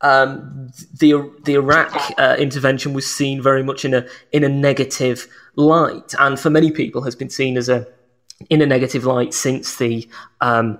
Um, 0.00 0.70
the 1.02 1.10
the 1.44 1.56
Iraq 1.62 1.92
uh, 2.16 2.36
intervention 2.38 2.94
was 2.94 3.06
seen 3.06 3.42
very 3.42 3.62
much 3.62 3.84
in 3.84 3.92
a 3.92 4.06
in 4.32 4.42
a 4.42 4.48
negative 4.48 5.28
light, 5.56 6.14
and 6.18 6.40
for 6.40 6.48
many 6.48 6.70
people 6.70 7.02
has 7.02 7.14
been 7.14 7.28
seen 7.28 7.58
as 7.58 7.68
a 7.68 7.86
in 8.48 8.62
a 8.62 8.66
negative 8.66 9.04
light 9.04 9.34
since 9.34 9.76
the 9.76 10.08
um, 10.40 10.78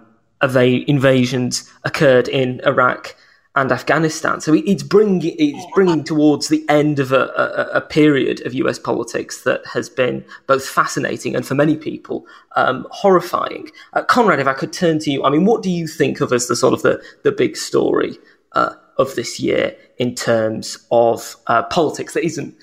invasions 0.95 1.71
occurred 1.85 2.29
in 2.29 2.63
Iraq 2.65 3.15
and 3.57 3.73
Afghanistan. 3.73 4.41
So 4.41 4.55
it's 4.55 4.83
bringing 4.83 5.35
it's 5.39 5.67
bringing 5.75 6.05
towards 6.05 6.49
the 6.49 6.65
end 6.69 7.01
of 7.01 7.13
a, 7.13 7.25
a, 7.37 7.79
a, 7.79 7.81
period 7.81 8.47
of 8.47 8.55
U.S. 8.55 8.79
politics 8.79 9.43
that 9.43 9.67
has 9.67 9.89
been 9.89 10.25
both 10.47 10.65
fascinating 10.65 11.35
and 11.35 11.45
for 11.45 11.57
many 11.57 11.77
people 11.77 12.27
um, 12.55 12.87
horrifying. 12.91 13.69
Uh, 13.93 14.05
Conrad, 14.05 14.39
if 14.39 14.47
I 14.47 14.53
could 14.53 14.73
turn 14.73 15.01
to 15.01 15.11
you, 15.11 15.25
I 15.25 15.31
mean, 15.31 15.47
what 15.47 15.63
do 15.63 15.71
you 15.71 15.89
think 15.89 16.21
of 16.21 16.33
as 16.33 16.47
the 16.47 16.55
sort 16.55 16.75
of 16.75 16.83
the 16.83 17.03
the 17.25 17.33
big 17.33 17.57
story 17.57 18.19
uh, 18.53 18.75
of 18.99 19.17
this 19.17 19.41
year 19.41 19.77
in 19.99 20.15
terms 20.15 20.79
of 20.93 21.37
uh, 21.49 21.65
politics 21.65 22.15
that 22.15 22.25
isn't 22.25 22.55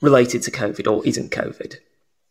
related 0.00 0.42
to 0.42 0.50
COVID 0.50 0.90
or 0.90 1.06
isn't 1.06 1.30
COVID? 1.30 1.76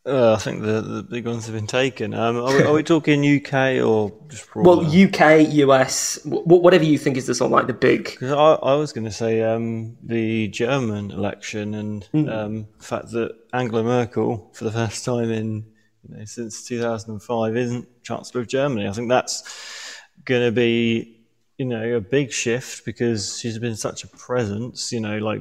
Uh, 0.06 0.34
I 0.34 0.38
think 0.38 0.62
the, 0.62 0.82
the 0.82 1.04
big 1.04 1.26
ones 1.26 1.46
have 1.46 1.56
been 1.56 1.66
taken. 1.66 2.14
Um, 2.14 2.36
are, 2.36 2.54
we, 2.54 2.64
are, 2.64 2.74
we, 2.74 2.84
talking 2.94 3.22
UK 3.24 3.82
or 3.82 4.12
just? 4.28 4.54
Well, 4.54 4.86
UK, 4.86 5.54
US, 5.54 6.20
whatever 6.26 6.84
you 6.84 6.98
think 6.98 7.16
is 7.16 7.28
the 7.28 7.34
sort 7.34 7.48
of 7.48 7.52
like 7.54 7.68
the 7.68 7.74
big. 7.74 8.18
I, 8.22 8.34
I, 8.34 8.76
was 8.76 8.92
going 8.92 9.06
to 9.06 9.12
say 9.12 9.42
um, 9.42 9.96
the 10.04 10.50
German 10.50 11.12
election 11.12 11.74
and 11.74 12.10
mm. 12.14 12.30
um, 12.30 12.68
the 12.80 12.84
fact 12.84 13.12
that 13.12 13.34
Angela 13.54 13.84
Merkel, 13.84 14.52
for 14.54 14.66
the 14.66 14.74
first 14.74 15.06
time 15.06 15.32
in 15.32 15.66
you 16.10 16.18
know, 16.18 16.26
since 16.26 16.66
2005, 16.68 17.56
isn't 17.56 18.04
Chancellor 18.04 18.42
of 18.42 18.48
Germany. 18.48 18.90
I 18.90 18.92
think 18.92 19.08
that's 19.08 19.96
going 20.26 20.46
to 20.46 20.52
be 20.52 21.22
you 21.58 21.66
know 21.66 21.96
a 21.96 22.02
big 22.02 22.34
shift 22.34 22.84
because 22.84 23.40
she's 23.40 23.58
been 23.58 23.78
such 23.78 24.04
a 24.04 24.08
presence. 24.08 24.92
You 24.92 25.00
know, 25.00 25.18
like 25.20 25.40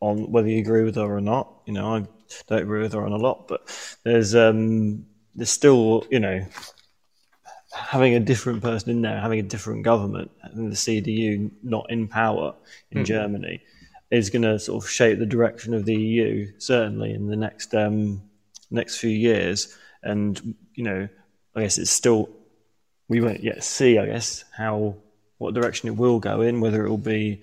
on 0.00 0.32
whether 0.32 0.48
you 0.48 0.58
agree 0.58 0.82
with 0.82 0.96
her 0.96 1.16
or 1.16 1.20
not. 1.20 1.62
You 1.66 1.74
know, 1.74 1.94
I 1.94 2.06
don't 2.46 2.62
agree 2.62 2.82
with 2.82 2.92
her 2.92 3.04
on 3.04 3.12
a 3.12 3.16
lot, 3.16 3.48
but 3.48 3.68
there's 4.04 4.34
um, 4.34 5.06
there's 5.34 5.50
still 5.50 6.06
you 6.10 6.20
know 6.20 6.44
having 7.74 8.14
a 8.14 8.20
different 8.20 8.62
person 8.62 8.90
in 8.90 9.02
there, 9.02 9.20
having 9.20 9.40
a 9.40 9.42
different 9.42 9.84
government, 9.84 10.30
and 10.42 10.70
the 10.70 10.76
CDU 10.76 11.50
not 11.62 11.90
in 11.90 12.08
power 12.08 12.54
in 12.90 13.02
mm. 13.02 13.04
Germany 13.04 13.60
is 14.10 14.30
going 14.30 14.42
to 14.42 14.58
sort 14.58 14.84
of 14.84 14.88
shape 14.88 15.18
the 15.18 15.26
direction 15.26 15.74
of 15.74 15.84
the 15.84 15.94
EU 15.94 16.46
certainly 16.58 17.12
in 17.12 17.26
the 17.26 17.36
next 17.36 17.74
um, 17.74 18.22
next 18.70 18.98
few 18.98 19.10
years. 19.10 19.76
And 20.02 20.54
you 20.74 20.84
know, 20.84 21.08
I 21.54 21.62
guess 21.62 21.78
it's 21.78 21.90
still 21.90 22.28
we 23.08 23.20
won't 23.20 23.42
yet 23.42 23.64
see, 23.64 23.98
I 23.98 24.06
guess, 24.06 24.44
how 24.56 24.96
what 25.38 25.54
direction 25.54 25.88
it 25.88 25.96
will 25.96 26.20
go 26.20 26.40
in, 26.40 26.60
whether 26.60 26.86
it 26.86 26.88
will 26.88 26.98
be 26.98 27.42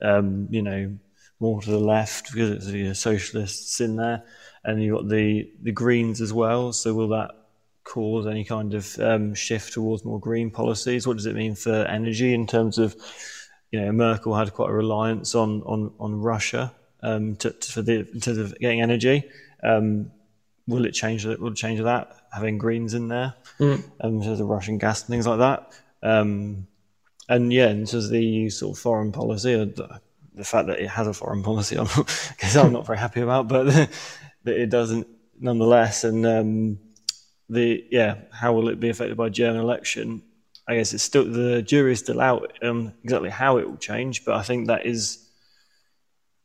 um, 0.00 0.48
you 0.50 0.62
know 0.62 0.96
more 1.42 1.60
to 1.60 1.70
the 1.70 1.78
left 1.78 2.32
because 2.32 2.50
it's 2.50 2.66
the 2.66 2.94
socialists 2.94 3.80
in 3.80 3.96
there, 3.96 4.22
and 4.64 4.82
you've 4.82 4.96
got 4.96 5.08
the 5.08 5.50
the 5.62 5.72
Greens 5.72 6.20
as 6.20 6.32
well. 6.32 6.72
So 6.72 6.94
will 6.94 7.08
that 7.08 7.32
cause 7.84 8.28
any 8.28 8.44
kind 8.44 8.74
of 8.74 8.98
um, 9.00 9.34
shift 9.34 9.72
towards 9.72 10.04
more 10.04 10.20
green 10.20 10.50
policies? 10.50 11.06
What 11.06 11.16
does 11.16 11.26
it 11.26 11.34
mean 11.34 11.56
for 11.56 11.74
energy 11.74 12.32
in 12.32 12.46
terms 12.46 12.78
of 12.78 12.96
you 13.72 13.80
know 13.80 13.90
Merkel 13.90 14.36
had 14.36 14.54
quite 14.54 14.70
a 14.70 14.72
reliance 14.72 15.34
on 15.34 15.62
on 15.62 15.92
on 15.98 16.20
Russia 16.20 16.72
um, 17.02 17.36
to, 17.36 17.50
to, 17.50 17.72
for 17.72 17.82
the 17.82 18.08
in 18.12 18.20
terms 18.20 18.38
of 18.38 18.56
getting 18.58 18.80
energy. 18.80 19.24
Um, 19.62 20.12
will 20.68 20.86
it 20.86 20.92
change 20.92 21.24
that? 21.24 21.40
Will 21.40 21.52
it 21.52 21.56
change 21.56 21.80
that 21.80 22.16
having 22.32 22.56
Greens 22.56 22.94
in 22.94 23.08
there 23.08 23.34
mm. 23.58 23.82
um, 24.00 24.22
so 24.22 24.36
the 24.36 24.44
Russian 24.44 24.78
gas 24.78 25.02
and 25.02 25.08
things 25.08 25.26
like 25.26 25.40
that? 25.40 25.72
Um, 26.02 26.68
and 27.28 27.52
yeah, 27.52 27.68
in 27.68 27.86
terms 27.86 28.06
of 28.06 28.10
the 28.10 28.50
sort 28.50 28.76
of 28.76 28.82
foreign 28.82 29.12
policy, 29.12 29.54
the 30.34 30.44
fact 30.44 30.68
that 30.68 30.80
it 30.80 30.88
has 30.88 31.06
a 31.06 31.14
foreign 31.14 31.42
policy, 31.42 31.76
I'm, 31.76 31.86
because 31.86 32.56
I'm 32.56 32.72
not 32.72 32.86
very 32.86 32.98
happy 32.98 33.20
about, 33.20 33.48
but 33.48 33.66
that 34.44 34.56
it 34.60 34.70
doesn't 34.70 35.06
nonetheless. 35.38 36.04
And 36.04 36.24
um, 36.26 36.78
the 37.48 37.84
yeah, 37.90 38.16
how 38.32 38.52
will 38.52 38.68
it 38.68 38.80
be 38.80 38.88
affected 38.88 39.16
by 39.16 39.28
German 39.28 39.60
election? 39.60 40.22
I 40.68 40.76
guess 40.76 40.94
it's 40.94 41.02
still 41.02 41.24
the 41.24 41.62
jury 41.62 41.92
is 41.92 41.98
still 41.98 42.20
out 42.20 42.52
on 42.62 42.94
exactly 43.02 43.30
how 43.30 43.58
it 43.58 43.68
will 43.68 43.76
change, 43.76 44.24
but 44.24 44.36
I 44.36 44.42
think 44.42 44.68
that 44.68 44.86
is 44.86 45.28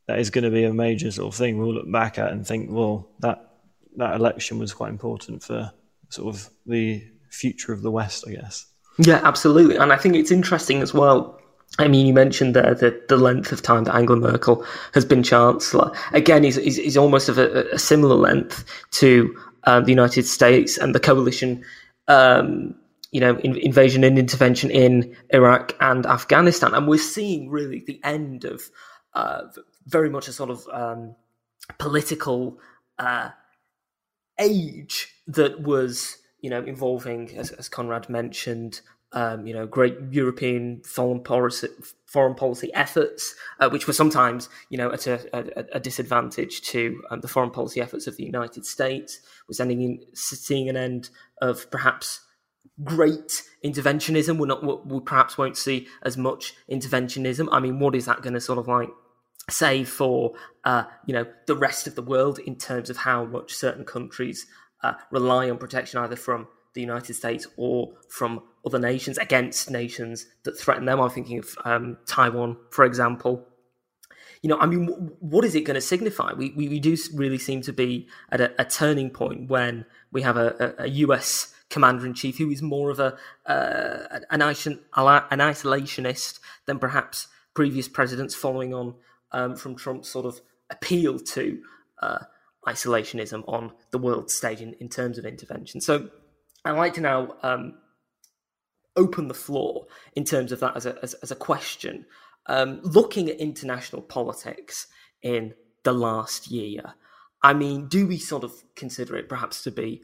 that 0.06 0.18
is 0.18 0.30
going 0.30 0.44
to 0.44 0.50
be 0.50 0.64
a 0.64 0.72
major 0.72 1.10
sort 1.10 1.32
of 1.32 1.38
thing 1.38 1.58
we'll 1.58 1.74
look 1.74 1.90
back 1.90 2.18
at 2.18 2.32
and 2.32 2.46
think, 2.46 2.70
well, 2.70 3.08
that 3.20 3.48
that 3.96 4.16
election 4.16 4.58
was 4.58 4.72
quite 4.72 4.90
important 4.90 5.42
for 5.42 5.72
sort 6.08 6.34
of 6.34 6.48
the 6.66 7.04
future 7.30 7.72
of 7.72 7.82
the 7.82 7.90
West, 7.90 8.24
I 8.26 8.32
guess. 8.32 8.66
Yeah, 8.98 9.20
absolutely. 9.22 9.76
And 9.76 9.92
I 9.92 9.96
think 9.96 10.16
it's 10.16 10.30
interesting 10.30 10.82
as 10.82 10.92
well. 10.92 11.37
I 11.78 11.86
mean, 11.86 12.06
you 12.06 12.12
mentioned 12.12 12.56
there 12.56 12.74
the, 12.74 13.00
the 13.08 13.16
length 13.16 13.52
of 13.52 13.62
time 13.62 13.84
that 13.84 13.94
Angela 13.94 14.18
Merkel 14.18 14.64
has 14.94 15.04
been 15.04 15.22
Chancellor. 15.22 15.92
Again, 16.12 16.44
is 16.44 16.58
is, 16.58 16.78
is 16.78 16.96
almost 16.96 17.28
of 17.28 17.38
a, 17.38 17.64
a 17.72 17.78
similar 17.78 18.16
length 18.16 18.64
to 18.92 19.36
um, 19.64 19.84
the 19.84 19.90
United 19.90 20.26
States 20.26 20.76
and 20.76 20.94
the 20.94 21.00
coalition, 21.00 21.64
um, 22.08 22.74
you 23.12 23.20
know, 23.20 23.36
in, 23.38 23.56
invasion 23.56 24.02
and 24.02 24.18
intervention 24.18 24.70
in 24.70 25.16
Iraq 25.30 25.74
and 25.80 26.04
Afghanistan. 26.06 26.74
And 26.74 26.88
we're 26.88 26.98
seeing 26.98 27.48
really 27.48 27.84
the 27.86 28.00
end 28.02 28.44
of 28.44 28.70
uh, 29.14 29.42
very 29.86 30.10
much 30.10 30.28
a 30.28 30.32
sort 30.32 30.50
of 30.50 30.66
um, 30.72 31.14
political 31.78 32.58
uh, 32.98 33.30
age 34.38 35.14
that 35.26 35.60
was, 35.60 36.18
you 36.40 36.50
know, 36.50 36.62
involving, 36.62 37.36
as, 37.36 37.50
as 37.52 37.68
Conrad 37.68 38.08
mentioned, 38.08 38.80
um, 39.12 39.46
you 39.46 39.54
know, 39.54 39.66
great 39.66 39.96
European 40.10 40.82
foreign 40.82 41.22
policy, 41.22 41.68
foreign 42.06 42.34
policy 42.34 42.72
efforts, 42.74 43.34
uh, 43.58 43.68
which 43.70 43.86
were 43.86 43.92
sometimes, 43.92 44.48
you 44.68 44.76
know, 44.76 44.92
at 44.92 45.06
a, 45.06 45.18
a, 45.32 45.64
a 45.74 45.80
disadvantage 45.80 46.60
to 46.62 47.02
um, 47.10 47.20
the 47.20 47.28
foreign 47.28 47.50
policy 47.50 47.80
efforts 47.80 48.06
of 48.06 48.16
the 48.16 48.24
United 48.24 48.66
States. 48.66 49.20
Was 49.48 49.60
ending 49.60 49.80
in 49.80 50.00
seeing 50.14 50.68
an 50.68 50.76
end 50.76 51.08
of 51.40 51.70
perhaps 51.70 52.20
great 52.84 53.42
interventionism. 53.64 54.38
We're 54.38 54.46
not, 54.46 54.86
we 54.86 55.00
perhaps 55.00 55.38
won't 55.38 55.56
see 55.56 55.88
as 56.02 56.16
much 56.16 56.54
interventionism. 56.70 57.48
I 57.50 57.60
mean, 57.60 57.78
what 57.78 57.94
is 57.94 58.04
that 58.06 58.20
going 58.22 58.34
to 58.34 58.40
sort 58.40 58.58
of 58.58 58.68
like 58.68 58.90
say 59.48 59.84
for, 59.84 60.34
uh, 60.64 60.84
you 61.06 61.14
know, 61.14 61.24
the 61.46 61.56
rest 61.56 61.86
of 61.86 61.94
the 61.94 62.02
world 62.02 62.38
in 62.38 62.56
terms 62.56 62.90
of 62.90 62.98
how 62.98 63.24
much 63.24 63.54
certain 63.54 63.84
countries 63.84 64.46
uh, 64.82 64.92
rely 65.10 65.48
on 65.48 65.58
protection 65.58 65.98
either 66.00 66.16
from 66.16 66.46
the 66.78 66.82
United 66.82 67.14
States 67.14 67.44
or 67.56 67.92
from 68.08 68.40
other 68.64 68.78
nations 68.78 69.18
against 69.18 69.68
nations 69.68 70.26
that 70.44 70.56
threaten 70.56 70.84
them. 70.84 71.00
I'm 71.00 71.10
thinking 71.10 71.38
of 71.40 71.58
um, 71.64 71.98
Taiwan, 72.06 72.56
for 72.70 72.84
example. 72.84 73.44
You 74.42 74.50
know, 74.50 74.58
I 74.58 74.66
mean, 74.66 74.86
what 75.18 75.44
is 75.44 75.56
it 75.56 75.62
going 75.62 75.74
to 75.74 75.80
signify? 75.80 76.32
We, 76.34 76.50
we, 76.50 76.68
we 76.68 76.78
do 76.78 76.96
really 77.14 77.38
seem 77.38 77.62
to 77.62 77.72
be 77.72 78.06
at 78.30 78.40
a, 78.40 78.62
a 78.62 78.64
turning 78.64 79.10
point 79.10 79.50
when 79.50 79.86
we 80.12 80.22
have 80.22 80.36
a, 80.36 80.74
a, 80.78 80.84
a 80.84 80.88
US 81.06 81.52
commander 81.68 82.06
in 82.06 82.14
chief 82.14 82.38
who 82.38 82.48
is 82.48 82.62
more 82.62 82.90
of 82.90 83.00
a 83.00 83.16
uh, 83.46 84.06
an, 84.12 84.24
an 84.30 84.40
isolationist 84.40 86.38
than 86.66 86.78
perhaps 86.78 87.26
previous 87.54 87.88
presidents, 87.88 88.36
following 88.36 88.72
on 88.72 88.94
um, 89.32 89.56
from 89.56 89.74
Trump's 89.74 90.08
sort 90.08 90.26
of 90.26 90.40
appeal 90.70 91.18
to 91.18 91.60
uh, 92.00 92.18
isolationism 92.68 93.42
on 93.48 93.72
the 93.90 93.98
world 93.98 94.30
stage 94.30 94.60
in, 94.60 94.74
in 94.74 94.88
terms 94.88 95.18
of 95.18 95.24
intervention. 95.24 95.80
So 95.80 96.10
I'd 96.68 96.76
like 96.76 96.94
to 96.94 97.00
now 97.00 97.36
um, 97.42 97.78
open 98.94 99.28
the 99.28 99.34
floor 99.34 99.86
in 100.14 100.24
terms 100.24 100.52
of 100.52 100.60
that 100.60 100.76
as 100.76 100.84
a, 100.84 100.98
as, 101.02 101.14
as 101.14 101.30
a 101.30 101.36
question. 101.36 102.04
Um, 102.46 102.80
looking 102.82 103.30
at 103.30 103.36
international 103.36 104.02
politics 104.02 104.86
in 105.22 105.54
the 105.84 105.92
last 105.92 106.50
year, 106.50 106.94
I 107.42 107.54
mean, 107.54 107.88
do 107.88 108.06
we 108.06 108.18
sort 108.18 108.44
of 108.44 108.52
consider 108.74 109.16
it 109.16 109.28
perhaps 109.28 109.62
to 109.62 109.70
be 109.70 110.02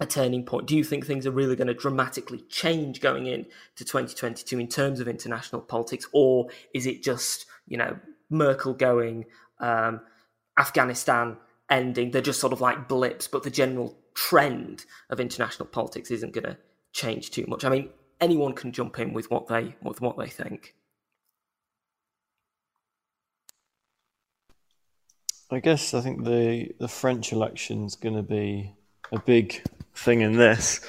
a 0.00 0.06
turning 0.06 0.44
point? 0.44 0.66
Do 0.66 0.76
you 0.76 0.82
think 0.82 1.06
things 1.06 1.26
are 1.26 1.30
really 1.30 1.54
going 1.54 1.68
to 1.68 1.74
dramatically 1.74 2.42
change 2.48 3.00
going 3.00 3.26
into 3.26 3.84
2022 3.84 4.58
in 4.58 4.66
terms 4.66 4.98
of 4.98 5.06
international 5.06 5.62
politics, 5.62 6.08
or 6.12 6.48
is 6.74 6.86
it 6.86 7.04
just 7.04 7.46
you 7.68 7.76
know 7.76 7.98
Merkel 8.30 8.74
going, 8.74 9.26
um, 9.60 10.00
Afghanistan 10.58 11.36
ending? 11.70 12.10
They're 12.10 12.22
just 12.22 12.40
sort 12.40 12.52
of 12.52 12.60
like 12.60 12.88
blips, 12.88 13.28
but 13.28 13.44
the 13.44 13.50
general 13.50 13.96
trend 14.14 14.84
of 15.10 15.20
international 15.20 15.66
politics 15.66 16.10
isn't 16.10 16.32
going 16.32 16.44
to 16.44 16.56
change 16.92 17.30
too 17.30 17.44
much. 17.48 17.64
I 17.64 17.68
mean, 17.68 17.90
anyone 18.20 18.54
can 18.54 18.72
jump 18.72 18.98
in 18.98 19.12
with 19.12 19.30
what 19.30 19.48
they 19.48 19.74
with 19.82 20.00
what 20.00 20.16
they 20.16 20.28
think. 20.28 20.74
I 25.50 25.60
guess 25.60 25.94
I 25.94 26.00
think 26.00 26.24
the 26.24 26.70
the 26.78 26.88
French 26.88 27.32
election 27.32 27.84
is 27.84 27.94
going 27.96 28.16
to 28.16 28.22
be 28.22 28.72
a 29.12 29.20
big 29.20 29.62
thing 29.94 30.22
in 30.22 30.36
this, 30.36 30.80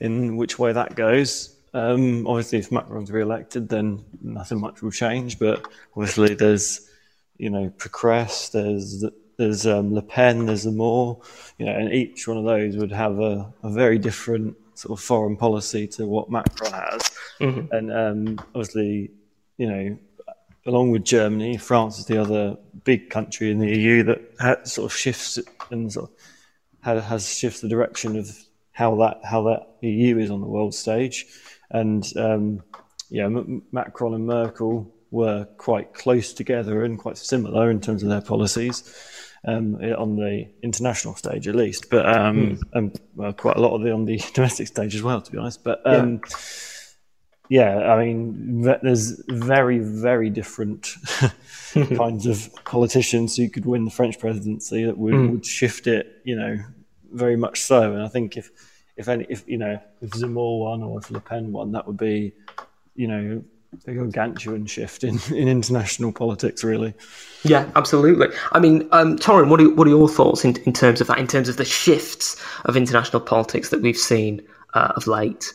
in 0.00 0.36
which 0.36 0.58
way 0.58 0.72
that 0.72 0.94
goes. 0.94 1.54
Um, 1.74 2.26
obviously, 2.26 2.58
if 2.58 2.72
Macron's 2.72 3.10
re-elected, 3.10 3.68
then 3.68 4.02
nothing 4.22 4.60
much 4.60 4.80
will 4.80 4.90
change. 4.90 5.38
But 5.38 5.66
obviously, 5.94 6.34
there's 6.34 6.88
you 7.36 7.50
know 7.50 7.72
Pécresse, 7.76 8.52
there's 8.52 9.04
there's 9.36 9.66
um, 9.66 9.94
Le 9.94 10.02
Pen, 10.02 10.46
there's 10.46 10.64
the 10.64 10.70
Zemmour, 10.70 11.22
you 11.58 11.66
know, 11.66 11.72
and 11.72 11.92
each 11.92 12.26
one 12.26 12.38
of 12.38 12.44
those 12.44 12.76
would 12.76 12.92
have 12.92 13.18
a, 13.18 13.52
a 13.62 13.70
very 13.70 13.98
different 13.98 14.56
sort 14.74 14.98
of 14.98 15.04
foreign 15.04 15.36
policy 15.36 15.86
to 15.86 16.06
what 16.06 16.30
Macron 16.30 16.72
has. 16.72 17.10
Mm-hmm. 17.40 17.74
And 17.74 17.92
um, 17.92 18.38
obviously, 18.54 19.10
you 19.58 19.68
know, 19.68 19.98
along 20.66 20.90
with 20.90 21.04
Germany, 21.04 21.56
France 21.56 21.98
is 21.98 22.06
the 22.06 22.20
other 22.20 22.56
big 22.84 23.10
country 23.10 23.50
in 23.50 23.58
the 23.58 23.68
EU 23.68 24.02
that 24.02 24.68
sort 24.68 24.90
of 24.90 24.96
shifts 24.96 25.38
and 25.70 25.92
sort 25.92 26.10
of 26.84 27.04
has 27.04 27.28
shifts 27.28 27.60
the 27.60 27.68
direction 27.68 28.16
of 28.16 28.36
how 28.72 28.96
that 28.96 29.20
how 29.24 29.42
that 29.42 29.68
EU 29.80 30.18
is 30.18 30.30
on 30.30 30.40
the 30.40 30.46
world 30.46 30.74
stage. 30.74 31.26
And 31.70 32.04
um, 32.16 32.62
yeah, 33.10 33.24
M- 33.24 33.62
Macron 33.72 34.14
and 34.14 34.26
Merkel 34.26 34.92
were 35.10 35.46
quite 35.56 35.94
close 35.94 36.32
together 36.32 36.84
and 36.84 36.98
quite 36.98 37.16
similar 37.16 37.70
in 37.70 37.80
terms 37.80 38.02
of 38.02 38.08
their 38.08 38.20
policies 38.20 38.82
um, 39.46 39.76
on 39.76 40.16
the 40.16 40.48
international 40.62 41.14
stage, 41.14 41.48
at 41.48 41.54
least. 41.54 41.88
But 41.90 42.06
um, 42.06 42.36
mm. 42.36 42.62
and 42.72 43.00
well, 43.14 43.32
quite 43.32 43.56
a 43.56 43.60
lot 43.60 43.74
of 43.74 43.86
it 43.86 43.92
on 43.92 44.04
the 44.04 44.18
domestic 44.34 44.66
stage 44.66 44.94
as 44.94 45.02
well, 45.02 45.20
to 45.20 45.32
be 45.32 45.38
honest. 45.38 45.62
But 45.64 45.80
um, 45.86 46.20
yeah. 47.48 47.78
yeah, 47.78 47.92
I 47.92 48.04
mean, 48.04 48.62
there's 48.62 49.22
very, 49.28 49.78
very 49.78 50.30
different 50.30 50.88
kinds 51.96 52.26
of 52.26 52.50
politicians 52.64 53.36
who 53.36 53.48
could 53.48 53.66
win 53.66 53.84
the 53.84 53.90
French 53.90 54.18
presidency 54.18 54.84
that 54.84 54.98
would, 54.98 55.14
mm. 55.14 55.30
would 55.30 55.46
shift 55.46 55.86
it, 55.86 56.20
you 56.24 56.36
know, 56.36 56.58
very 57.12 57.36
much 57.36 57.60
so. 57.60 57.92
And 57.92 58.02
I 58.02 58.08
think 58.08 58.36
if 58.36 58.50
if 58.96 59.08
any, 59.08 59.26
if 59.28 59.46
you 59.46 59.58
know, 59.58 59.78
if 60.00 60.10
Zemmour 60.10 60.60
won 60.60 60.82
or 60.82 60.98
if 60.98 61.10
Le 61.10 61.20
Pen 61.20 61.52
won, 61.52 61.72
that 61.72 61.86
would 61.86 61.98
be, 61.98 62.32
you 62.94 63.06
know, 63.06 63.44
a 63.86 63.94
gargantuan 63.94 64.66
shift 64.66 65.04
in, 65.04 65.18
in 65.34 65.48
international 65.48 66.12
politics, 66.12 66.64
really. 66.64 66.94
Yeah, 67.42 67.70
absolutely. 67.76 68.28
I 68.52 68.60
mean, 68.60 68.88
um, 68.92 69.18
Torin, 69.18 69.48
what 69.48 69.60
are, 69.60 69.70
what 69.74 69.86
are 69.86 69.90
your 69.90 70.08
thoughts 70.08 70.44
in, 70.44 70.56
in 70.64 70.72
terms 70.72 71.00
of 71.00 71.06
that, 71.08 71.18
in 71.18 71.26
terms 71.26 71.48
of 71.48 71.56
the 71.56 71.64
shifts 71.64 72.42
of 72.64 72.76
international 72.76 73.20
politics 73.20 73.70
that 73.70 73.82
we've 73.82 73.96
seen 73.96 74.42
uh, 74.74 74.92
of 74.96 75.06
late? 75.06 75.52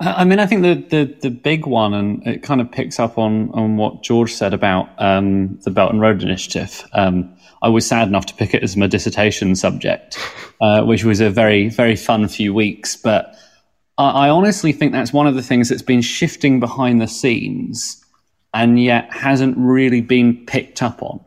I 0.00 0.24
mean, 0.24 0.38
I 0.38 0.46
think 0.46 0.62
the, 0.62 0.74
the, 0.74 1.14
the 1.20 1.30
big 1.30 1.66
one, 1.66 1.92
and 1.92 2.26
it 2.26 2.42
kind 2.42 2.62
of 2.62 2.70
picks 2.72 2.98
up 2.98 3.18
on, 3.18 3.50
on 3.50 3.76
what 3.76 4.02
George 4.02 4.32
said 4.32 4.54
about 4.54 4.88
um, 4.98 5.58
the 5.64 5.70
Belt 5.70 5.92
and 5.92 6.00
Road 6.00 6.22
Initiative. 6.22 6.88
Um, 6.94 7.36
I 7.60 7.68
was 7.68 7.86
sad 7.86 8.08
enough 8.08 8.24
to 8.26 8.34
pick 8.34 8.54
it 8.54 8.62
as 8.62 8.78
my 8.78 8.86
dissertation 8.86 9.54
subject, 9.54 10.18
uh, 10.62 10.84
which 10.84 11.04
was 11.04 11.20
a 11.20 11.28
very, 11.28 11.68
very 11.68 11.96
fun 11.96 12.26
few 12.28 12.54
weeks. 12.54 12.96
But 12.96 13.36
I 14.04 14.28
honestly 14.28 14.72
think 14.72 14.92
that's 14.92 15.12
one 15.12 15.26
of 15.26 15.34
the 15.34 15.42
things 15.42 15.68
that's 15.68 15.82
been 15.82 16.00
shifting 16.00 16.60
behind 16.60 17.00
the 17.00 17.08
scenes 17.08 18.04
and 18.54 18.82
yet 18.82 19.12
hasn't 19.12 19.56
really 19.58 20.00
been 20.00 20.44
picked 20.46 20.82
up 20.82 21.02
on. 21.02 21.20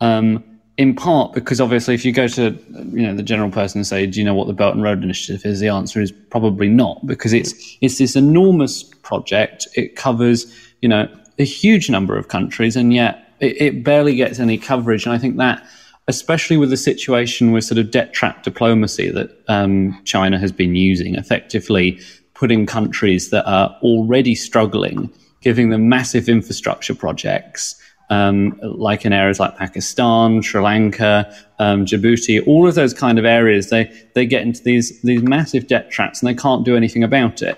Um, 0.00 0.44
in 0.76 0.94
part 0.94 1.34
because 1.34 1.60
obviously, 1.60 1.94
if 1.94 2.06
you 2.06 2.12
go 2.12 2.26
to 2.26 2.58
you 2.92 3.06
know 3.06 3.14
the 3.14 3.22
general 3.22 3.50
person 3.50 3.80
and 3.80 3.86
say, 3.86 4.06
"Do 4.06 4.18
you 4.18 4.24
know 4.24 4.32
what 4.32 4.46
the 4.46 4.54
Belt 4.54 4.74
and 4.74 4.82
Road 4.82 5.04
Initiative 5.04 5.44
is?" 5.44 5.60
the 5.60 5.68
answer 5.68 6.00
is 6.00 6.10
probably 6.10 6.68
not 6.68 7.06
because 7.06 7.34
it's 7.34 7.52
it's 7.82 7.98
this 7.98 8.16
enormous 8.16 8.82
project. 8.82 9.68
It 9.74 9.94
covers 9.94 10.46
you 10.80 10.88
know 10.88 11.06
a 11.38 11.44
huge 11.44 11.90
number 11.90 12.16
of 12.16 12.28
countries, 12.28 12.76
and 12.76 12.94
yet 12.94 13.34
it, 13.40 13.60
it 13.60 13.84
barely 13.84 14.16
gets 14.16 14.38
any 14.38 14.56
coverage. 14.56 15.04
And 15.04 15.14
I 15.14 15.18
think 15.18 15.36
that 15.36 15.62
especially 16.10 16.56
with 16.56 16.70
the 16.70 16.76
situation 16.76 17.52
with 17.52 17.64
sort 17.64 17.78
of 17.78 17.90
debt 17.90 18.12
trap 18.12 18.42
diplomacy 18.42 19.10
that 19.10 19.30
um, 19.48 19.98
China 20.04 20.38
has 20.38 20.52
been 20.52 20.74
using, 20.74 21.14
effectively 21.14 21.98
putting 22.34 22.66
countries 22.66 23.30
that 23.30 23.46
are 23.46 23.76
already 23.82 24.34
struggling, 24.34 25.10
giving 25.40 25.70
them 25.70 25.88
massive 25.88 26.28
infrastructure 26.28 26.94
projects. 26.94 27.76
Um, 28.10 28.58
like 28.62 29.04
in 29.04 29.12
areas 29.12 29.38
like 29.38 29.56
Pakistan, 29.56 30.42
Sri 30.42 30.60
Lanka, 30.60 31.32
um, 31.60 31.86
Djibouti, 31.86 32.44
all 32.44 32.66
of 32.66 32.74
those 32.74 32.92
kind 32.92 33.20
of 33.20 33.24
areas, 33.24 33.70
they 33.70 33.84
they 34.16 34.26
get 34.26 34.42
into 34.42 34.60
these 34.64 35.00
these 35.02 35.22
massive 35.22 35.68
debt 35.68 35.92
traps 35.92 36.20
and 36.20 36.28
they 36.28 36.34
can't 36.34 36.64
do 36.64 36.76
anything 36.76 37.04
about 37.04 37.40
it. 37.40 37.56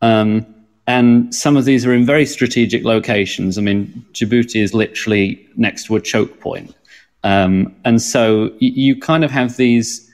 Um, 0.00 0.46
and 0.86 1.34
some 1.34 1.58
of 1.58 1.66
these 1.66 1.84
are 1.84 1.92
in 1.92 2.06
very 2.06 2.24
strategic 2.24 2.84
locations. 2.84 3.58
I 3.58 3.60
mean, 3.60 4.04
Djibouti 4.14 4.62
is 4.62 4.72
literally 4.72 5.46
next 5.56 5.84
to 5.86 5.96
a 5.96 6.00
choke 6.00 6.40
point. 6.40 6.74
Um, 7.24 7.74
and 7.84 8.02
so 8.02 8.52
you, 8.58 8.98
kind 8.98 9.24
of 9.24 9.30
have 9.30 9.56
these. 9.56 10.10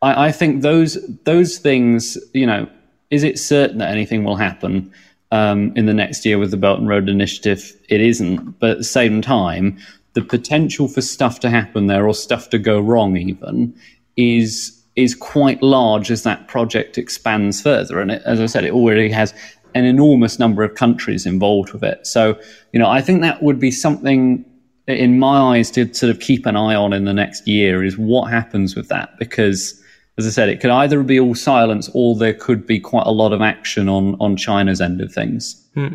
I, 0.00 0.26
I, 0.26 0.32
think 0.32 0.62
those 0.62 0.98
those 1.24 1.58
things. 1.58 2.18
You 2.32 2.46
know, 2.46 2.68
is 3.10 3.22
it 3.22 3.38
certain 3.38 3.78
that 3.78 3.90
anything 3.90 4.24
will 4.24 4.36
happen 4.36 4.92
um, 5.30 5.72
in 5.76 5.86
the 5.86 5.94
next 5.94 6.26
year 6.26 6.38
with 6.38 6.50
the 6.50 6.56
Belt 6.56 6.80
and 6.80 6.88
Road 6.88 7.08
Initiative? 7.08 7.72
It 7.88 8.00
isn't. 8.00 8.58
But 8.58 8.70
at 8.70 8.78
the 8.78 8.84
same 8.84 9.22
time, 9.22 9.78
the 10.14 10.22
potential 10.22 10.88
for 10.88 11.00
stuff 11.00 11.40
to 11.40 11.50
happen 11.50 11.86
there 11.86 12.06
or 12.06 12.14
stuff 12.14 12.50
to 12.50 12.58
go 12.58 12.80
wrong 12.80 13.16
even 13.16 13.74
is 14.16 14.78
is 14.94 15.14
quite 15.14 15.62
large 15.62 16.10
as 16.10 16.22
that 16.22 16.48
project 16.48 16.98
expands 16.98 17.62
further. 17.62 18.00
And 18.00 18.10
it, 18.10 18.22
as 18.26 18.40
I 18.40 18.46
said, 18.46 18.64
it 18.64 18.72
already 18.72 19.10
has 19.10 19.32
an 19.74 19.84
enormous 19.84 20.38
number 20.38 20.62
of 20.62 20.74
countries 20.74 21.24
involved 21.24 21.72
with 21.72 21.82
it. 21.82 22.06
So, 22.06 22.38
you 22.72 22.78
know, 22.78 22.88
I 22.88 23.00
think 23.00 23.22
that 23.22 23.42
would 23.42 23.58
be 23.58 23.70
something 23.70 24.44
in 24.86 25.18
my 25.18 25.56
eyes 25.56 25.70
to 25.72 25.92
sort 25.94 26.10
of 26.10 26.20
keep 26.20 26.46
an 26.46 26.56
eye 26.56 26.74
on 26.74 26.92
in 26.92 27.04
the 27.04 27.14
next 27.14 27.46
year 27.46 27.84
is 27.84 27.96
what 27.96 28.30
happens 28.30 28.74
with 28.74 28.88
that 28.88 29.16
because 29.18 29.80
as 30.18 30.26
I 30.26 30.30
said, 30.30 30.48
it 30.48 30.60
could 30.60 30.70
either 30.70 31.02
be 31.02 31.18
all 31.18 31.34
silence 31.34 31.88
or 31.94 32.16
there 32.16 32.34
could 32.34 32.66
be 32.66 32.78
quite 32.78 33.06
a 33.06 33.10
lot 33.10 33.32
of 33.32 33.40
action 33.40 33.88
on, 33.88 34.16
on 34.20 34.36
China's 34.36 34.80
end 34.80 35.00
of 35.00 35.12
things. 35.12 35.66
Hmm. 35.74 35.94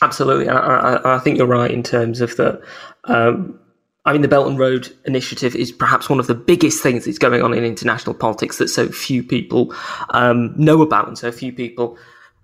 Absolutely. 0.00 0.48
I, 0.48 0.56
I, 0.56 1.16
I, 1.16 1.18
think 1.18 1.38
you're 1.38 1.46
right 1.46 1.70
in 1.70 1.82
terms 1.82 2.20
of 2.20 2.36
the. 2.36 2.62
Um, 3.04 3.58
I 4.04 4.12
mean, 4.12 4.22
the 4.22 4.28
Belt 4.28 4.46
and 4.46 4.58
Road 4.58 4.94
Initiative 5.04 5.56
is 5.56 5.72
perhaps 5.72 6.08
one 6.08 6.20
of 6.20 6.28
the 6.28 6.34
biggest 6.34 6.82
things 6.82 7.04
that's 7.04 7.18
going 7.18 7.42
on 7.42 7.52
in 7.52 7.64
international 7.64 8.14
politics 8.14 8.58
that 8.58 8.68
so 8.68 8.88
few 8.88 9.22
people 9.22 9.74
um, 10.10 10.54
know 10.56 10.80
about 10.80 11.08
and 11.08 11.18
so 11.18 11.32
few 11.32 11.52
people 11.52 11.98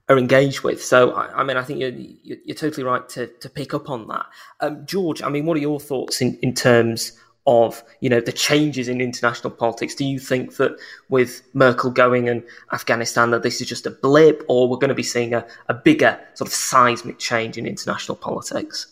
are 0.08 0.18
engaged 0.18 0.62
with. 0.62 0.82
So, 0.82 1.12
I, 1.12 1.40
I 1.40 1.44
mean, 1.44 1.56
I 1.56 1.62
think 1.62 1.80
you're, 1.80 2.36
you're, 2.44 2.54
totally 2.54 2.84
right 2.84 3.08
to, 3.10 3.26
to 3.26 3.48
pick 3.48 3.72
up 3.72 3.88
on 3.88 4.06
that. 4.08 4.26
Um, 4.60 4.84
George, 4.86 5.22
I 5.22 5.28
mean, 5.28 5.46
what 5.46 5.56
are 5.56 5.60
your 5.60 5.80
thoughts 5.80 6.20
in, 6.20 6.38
in 6.42 6.54
terms 6.54 7.12
of 7.46 7.82
you 8.00 8.08
know 8.08 8.20
the 8.20 8.32
changes 8.32 8.88
in 8.88 9.00
international 9.00 9.50
politics? 9.50 9.94
Do 9.94 10.04
you 10.04 10.18
think 10.18 10.56
that 10.56 10.78
with 11.08 11.42
Merkel 11.54 11.90
going 11.90 12.28
and 12.28 12.42
Afghanistan 12.72 13.30
that 13.30 13.42
this 13.42 13.60
is 13.60 13.68
just 13.68 13.86
a 13.86 13.90
blip, 13.90 14.44
or 14.48 14.68
we're 14.68 14.76
going 14.76 14.88
to 14.88 14.94
be 14.94 15.02
seeing 15.02 15.34
a, 15.34 15.46
a 15.68 15.74
bigger 15.74 16.18
sort 16.34 16.48
of 16.48 16.54
seismic 16.54 17.18
change 17.18 17.58
in 17.58 17.66
international 17.66 18.16
politics? 18.16 18.86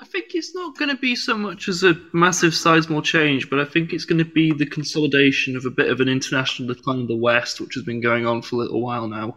I 0.00 0.04
think 0.04 0.34
it's 0.34 0.54
not 0.54 0.76
going 0.76 0.88
to 0.88 0.96
be 0.96 1.14
so 1.14 1.38
much 1.38 1.68
as 1.68 1.84
a 1.84 1.94
massive 2.12 2.54
seismic 2.54 3.04
change, 3.04 3.48
but 3.48 3.60
I 3.60 3.64
think 3.64 3.92
it's 3.92 4.04
going 4.04 4.18
to 4.18 4.24
be 4.24 4.52
the 4.52 4.66
consolidation 4.66 5.56
of 5.56 5.64
a 5.64 5.70
bit 5.70 5.90
of 5.90 6.00
an 6.00 6.08
international 6.08 6.74
decline 6.74 7.02
of 7.02 7.08
the 7.08 7.16
West, 7.16 7.60
which 7.60 7.74
has 7.74 7.84
been 7.84 8.00
going 8.00 8.26
on 8.26 8.42
for 8.42 8.56
a 8.56 8.58
little 8.58 8.82
while 8.82 9.06
now. 9.06 9.36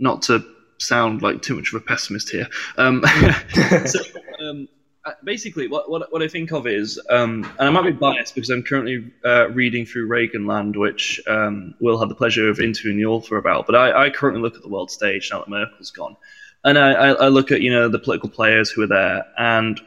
Not 0.00 0.22
to 0.22 0.44
sound 0.78 1.22
like 1.22 1.42
too 1.42 1.54
much 1.54 1.72
of 1.72 1.80
a 1.80 1.84
pessimist 1.84 2.30
here. 2.30 2.48
Um, 2.76 3.04
so, 3.86 4.00
um, 4.40 4.68
uh, 5.04 5.12
basically, 5.24 5.66
what, 5.66 5.88
what, 5.90 6.12
what 6.12 6.22
I 6.22 6.28
think 6.28 6.52
of 6.52 6.66
is, 6.66 7.00
um, 7.08 7.50
and 7.58 7.68
I 7.68 7.70
might 7.70 7.84
be 7.84 7.92
biased 7.92 8.34
because 8.34 8.50
I'm 8.50 8.62
currently 8.62 9.10
uh, 9.24 9.48
reading 9.50 9.86
through 9.86 10.08
Reaganland, 10.08 10.76
which 10.76 11.20
um, 11.26 11.74
Will 11.80 11.98
had 11.98 12.10
the 12.10 12.14
pleasure 12.14 12.50
of 12.50 12.60
interviewing 12.60 12.98
the 12.98 13.06
author 13.06 13.38
about. 13.38 13.66
But 13.66 13.76
I, 13.76 14.06
I, 14.06 14.10
currently 14.10 14.42
look 14.42 14.56
at 14.56 14.62
the 14.62 14.68
world 14.68 14.90
stage 14.90 15.30
now 15.32 15.38
that 15.38 15.48
Merkel's 15.48 15.90
gone, 15.90 16.16
and 16.64 16.78
I, 16.78 16.92
I, 16.92 17.08
I 17.12 17.28
look 17.28 17.50
at 17.50 17.62
you 17.62 17.70
know 17.70 17.88
the 17.88 17.98
political 17.98 18.28
players 18.28 18.70
who 18.70 18.82
are 18.82 18.86
there, 18.86 19.24
and 19.38 19.80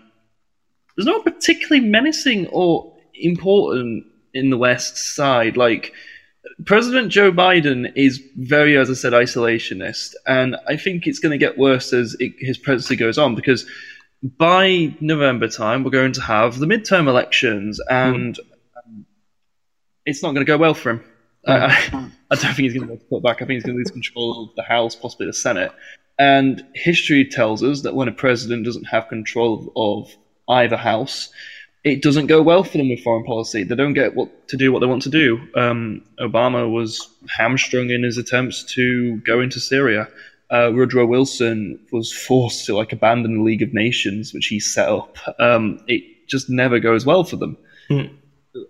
there's 0.95 1.05
not 1.05 1.23
particularly 1.23 1.87
menacing 1.87 2.47
or 2.47 2.95
important 3.13 4.05
in 4.33 4.49
the 4.49 4.57
West 4.57 4.97
side. 4.97 5.57
Like 5.57 5.93
President 6.65 7.11
Joe 7.11 7.31
Biden 7.31 7.91
is 7.95 8.21
very, 8.37 8.77
as 8.77 8.89
I 8.89 8.93
said, 8.93 9.13
isolationist, 9.13 10.13
and 10.27 10.55
I 10.67 10.77
think 10.77 11.07
it's 11.07 11.19
going 11.19 11.31
to 11.31 11.37
get 11.37 11.57
worse 11.57 11.93
as 11.93 12.15
it, 12.19 12.33
his 12.37 12.57
presidency 12.57 12.95
goes 12.95 13.17
on 13.17 13.35
because 13.35 13.65
by 14.23 14.95
November 15.01 15.47
time, 15.47 15.83
we're 15.83 15.91
going 15.91 16.13
to 16.13 16.21
have 16.21 16.59
the 16.59 16.65
midterm 16.65 17.07
elections, 17.07 17.79
and 17.89 18.35
mm. 18.35 19.03
it's 20.05 20.23
not 20.23 20.29
going 20.29 20.45
to 20.45 20.49
go 20.49 20.57
well 20.57 20.73
for 20.73 20.91
him. 20.91 21.03
Mm. 21.47 21.69
I, 21.69 22.11
I, 22.31 22.35
don't 22.35 22.53
think 22.53 22.71
he's 22.71 22.73
going 22.73 22.87
to 22.87 23.03
put 23.05 23.21
back. 23.21 23.41
I 23.41 23.45
think 23.45 23.57
he's 23.57 23.63
going 23.63 23.75
to 23.75 23.79
lose 23.79 23.91
control 23.91 24.43
of 24.43 24.55
the 24.55 24.63
House, 24.63 24.95
possibly 24.95 25.25
the 25.25 25.33
Senate. 25.33 25.71
And 26.17 26.65
history 26.73 27.25
tells 27.25 27.63
us 27.63 27.81
that 27.81 27.95
when 27.95 28.07
a 28.07 28.13
president 28.13 28.65
doesn't 28.65 28.85
have 28.85 29.09
control 29.09 29.73
of 29.75 30.15
either 30.47 30.77
house, 30.77 31.29
it 31.83 32.01
doesn't 32.01 32.27
go 32.27 32.41
well 32.41 32.63
for 32.63 32.77
them 32.77 32.89
with 32.89 33.01
foreign 33.01 33.25
policy. 33.25 33.63
They 33.63 33.75
don't 33.75 33.93
get 33.93 34.15
what 34.15 34.47
to 34.49 34.57
do 34.57 34.71
what 34.71 34.79
they 34.79 34.85
want 34.85 35.03
to 35.03 35.09
do. 35.09 35.39
Um, 35.55 36.03
Obama 36.19 36.71
was 36.71 37.09
hamstrung 37.29 37.89
in 37.89 38.03
his 38.03 38.17
attempts 38.17 38.63
to 38.75 39.17
go 39.17 39.41
into 39.41 39.59
Syria 39.59 40.07
uh, 40.53 40.71
Woodrow 40.71 41.07
Wilson 41.07 41.79
was 41.91 42.13
forced 42.13 42.65
to 42.67 42.75
like 42.75 42.93
abandon 42.93 43.37
the 43.37 43.43
League 43.43 43.63
of 43.63 43.73
Nations, 43.73 44.33
which 44.33 44.45
he 44.45 44.59
set 44.59 44.87
up. 44.87 45.17
Um, 45.39 45.83
it 45.87 46.27
just 46.27 46.47
never 46.47 46.79
goes 46.79 47.05
well 47.07 47.23
for 47.23 47.37
them. 47.37 47.57
Mm. 47.89 48.15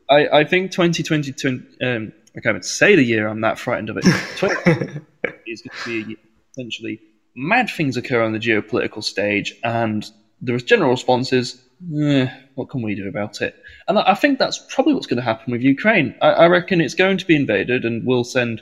I, 0.09 0.27
I, 0.27 0.43
think 0.45 0.71
2022, 0.71 1.49
um, 1.83 2.13
I 2.37 2.39
can't 2.39 2.53
even 2.53 2.63
say 2.63 2.95
the 2.95 3.03
year 3.03 3.27
I'm 3.27 3.41
that 3.41 3.59
frightened 3.59 3.89
of 3.89 3.97
it. 3.97 4.05
it. 4.05 5.41
is 5.45 5.61
going 5.61 5.77
to 5.83 6.05
be 6.05 6.17
essentially 6.51 7.01
mad 7.35 7.69
things 7.69 7.97
occur 7.97 8.23
on 8.23 8.31
the 8.31 8.39
geopolitical 8.39 9.03
stage, 9.03 9.53
and 9.63 10.09
the 10.41 10.57
general 10.59 10.91
response 10.91 11.33
is, 11.33 11.61
eh, 12.01 12.27
what 12.55 12.69
can 12.69 12.81
we 12.81 12.95
do 12.95 13.07
about 13.07 13.41
it? 13.41 13.55
And 13.87 13.99
I, 13.99 14.11
I 14.11 14.15
think 14.15 14.39
that's 14.39 14.59
probably 14.69 14.93
what's 14.93 15.07
going 15.07 15.17
to 15.17 15.23
happen 15.23 15.51
with 15.51 15.61
Ukraine. 15.61 16.15
I, 16.21 16.29
I 16.29 16.47
reckon 16.47 16.81
it's 16.81 16.95
going 16.95 17.17
to 17.17 17.25
be 17.25 17.35
invaded, 17.35 17.85
and 17.85 18.05
we'll 18.05 18.23
send 18.23 18.61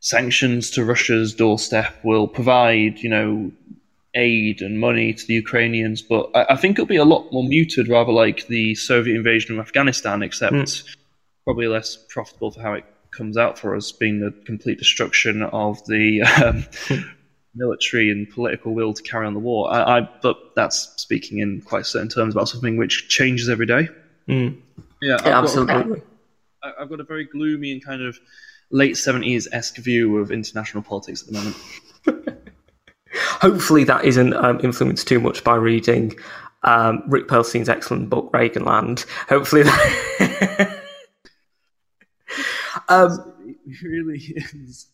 sanctions 0.00 0.70
to 0.70 0.84
Russia's 0.84 1.34
doorstep 1.34 1.94
We'll 2.04 2.28
provide, 2.28 2.98
you 2.98 3.08
know, 3.08 3.50
aid 4.14 4.60
and 4.60 4.78
money 4.78 5.12
to 5.12 5.26
the 5.26 5.34
Ukrainians, 5.34 6.02
but 6.02 6.30
I, 6.34 6.46
I, 6.50 6.56
think 6.56 6.78
it'll 6.78 6.86
be 6.86 6.96
a 6.96 7.04
lot 7.04 7.32
more 7.32 7.42
muted, 7.44 7.88
rather 7.88 8.12
like 8.12 8.46
the 8.46 8.74
Soviet 8.74 9.16
invasion 9.16 9.58
of 9.58 9.64
Afghanistan, 9.64 10.22
except 10.22 10.54
mm. 10.54 10.96
probably 11.44 11.66
less 11.66 11.96
profitable 12.08 12.50
for 12.52 12.60
how 12.60 12.74
it 12.74 12.84
comes 13.10 13.36
out 13.36 13.58
for 13.58 13.74
us, 13.74 13.92
being 13.92 14.20
the 14.20 14.30
complete 14.44 14.78
destruction 14.78 15.42
of 15.42 15.84
the 15.86 16.22
um, 16.44 16.64
military 17.54 18.10
and 18.10 18.28
political 18.30 18.74
will 18.74 18.92
to 18.92 19.02
carry 19.02 19.26
on 19.26 19.34
the 19.34 19.40
war. 19.40 19.72
I, 19.72 19.98
I, 19.98 20.08
but 20.22 20.36
that's 20.54 20.92
speaking 20.96 21.38
in 21.38 21.60
quite 21.60 21.86
certain 21.86 22.08
terms 22.08 22.34
about 22.34 22.48
something 22.48 22.76
which 22.76 23.08
changes 23.08 23.48
every 23.48 23.66
day. 23.66 23.88
Mm. 24.28 24.60
Yeah, 25.02 25.18
yeah 25.24 25.38
absolutely. 25.38 26.00
Got, 26.62 26.74
I've 26.80 26.88
got 26.88 27.00
a 27.00 27.04
very 27.04 27.24
gloomy 27.24 27.72
and 27.72 27.84
kind 27.84 28.02
of 28.02 28.18
late 28.70 28.94
70s 28.94 29.46
esque 29.52 29.76
view 29.76 30.18
of 30.18 30.30
international 30.30 30.82
politics 30.82 31.22
at 31.22 31.28
the 31.28 31.38
moment. 31.38 31.56
Hopefully, 33.40 33.84
that 33.84 34.04
isn't 34.04 34.34
um, 34.34 34.60
influenced 34.62 35.06
too 35.06 35.20
much 35.20 35.44
by 35.44 35.54
reading 35.54 36.16
um, 36.64 37.02
Rick 37.06 37.28
Perlstein's 37.28 37.68
excellent 37.68 38.10
book, 38.10 38.32
Reaganland. 38.32 39.06
Hopefully, 39.28 39.62
that. 39.62 40.80
um, 42.88 43.34
it 43.66 43.82
really 43.82 44.18
is. 44.18 44.86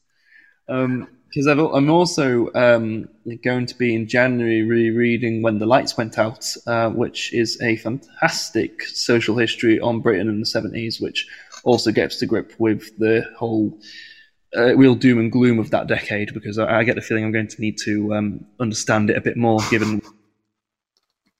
Because 1.30 1.46
I'm 1.46 1.90
also 1.90 2.52
um, 2.54 3.08
going 3.44 3.66
to 3.66 3.78
be 3.78 3.94
in 3.94 4.08
January 4.08 4.62
rereading 4.62 5.42
When 5.42 5.60
the 5.60 5.66
Lights 5.66 5.96
Went 5.96 6.18
Out, 6.18 6.44
uh, 6.66 6.90
which 6.90 7.32
is 7.32 7.60
a 7.62 7.76
fantastic 7.76 8.82
social 8.82 9.38
history 9.38 9.78
on 9.78 10.00
Britain 10.00 10.28
in 10.28 10.40
the 10.40 10.46
70s, 10.46 11.00
which 11.00 11.28
also 11.62 11.92
gets 11.92 12.16
to 12.16 12.26
grip 12.26 12.52
with 12.58 12.98
the 12.98 13.24
whole 13.36 13.78
uh, 14.56 14.74
real 14.76 14.96
doom 14.96 15.18
and 15.18 15.30
gloom 15.30 15.58
of 15.58 15.70
that 15.70 15.86
decade 15.86 16.34
because 16.34 16.58
I, 16.58 16.80
I, 16.80 16.84
get 16.84 16.96
the 16.96 17.00
feeling 17.00 17.24
I'm 17.24 17.32
going 17.32 17.46
to 17.48 17.60
need 17.60 17.78
to 17.84 18.14
um, 18.14 18.44
understand 18.58 19.10
it 19.10 19.16
a 19.16 19.20
bit 19.20 19.36
more 19.36 19.60
given. 19.70 20.02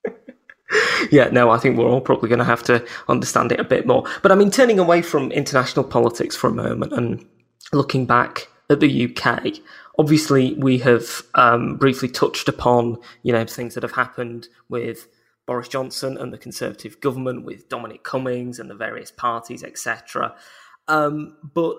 yeah, 1.11 1.29
no, 1.31 1.50
I 1.50 1.59
think 1.59 1.76
we're 1.76 1.88
all 1.88 2.00
probably 2.00 2.29
going 2.29 2.38
to 2.38 2.44
have 2.44 2.62
to 2.64 2.87
understand 3.09 3.50
it 3.50 3.59
a 3.59 3.64
bit 3.64 3.87
more. 3.87 4.05
But 4.22 4.31
I 4.31 4.37
mean, 4.37 4.50
turning 4.50 4.79
away 4.79 5.03
from 5.03 5.33
international 5.33 5.85
politics 5.85 6.37
for 6.37 6.48
a 6.48 6.53
moment 6.53 6.92
and 6.92 7.26
looking 7.72 8.07
back 8.07 8.46
at 8.68 8.81
the 8.81 9.07
UK, 9.07 9.59
obviously 9.98 10.55
we 10.55 10.79
have 10.79 11.22
um, 11.35 11.76
briefly 11.76 12.09
touched 12.09 12.48
upon 12.48 12.98
you 13.22 13.33
know 13.33 13.44
things 13.44 13.74
that 13.74 13.83
have 13.83 13.92
happened 13.92 14.48
with 14.68 15.09
Boris 15.46 15.68
Johnson 15.68 16.16
and 16.16 16.33
the 16.33 16.38
Conservative 16.38 17.00
government 17.00 17.44
with 17.44 17.68
Dominic 17.68 18.05
Cummings 18.05 18.61
and 18.61 18.70
the 18.70 18.74
various 18.74 19.11
parties, 19.11 19.64
etc. 19.64 20.35
Um, 20.87 21.37
but 21.42 21.76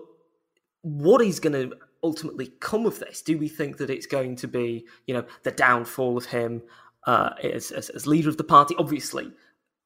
what 0.82 1.22
is 1.22 1.40
going 1.40 1.54
to 1.54 1.78
ultimately 2.04 2.48
come 2.60 2.86
of 2.86 3.00
this? 3.00 3.22
Do 3.22 3.38
we 3.38 3.48
think 3.48 3.78
that 3.78 3.90
it's 3.90 4.08
going 4.08 4.36
to 4.38 4.48
be, 4.48 4.86
you 5.06 5.14
know, 5.14 5.26
the 5.44 5.52
downfall 5.52 6.18
of 6.18 6.26
him 6.26 6.64
uh, 7.08 7.32
as, 7.44 7.72
as, 7.72 7.90
as, 7.90 8.08
leader 8.08 8.30
of 8.30 8.38
the 8.38 8.44
party? 8.44 8.76
Obviously, 8.78 9.32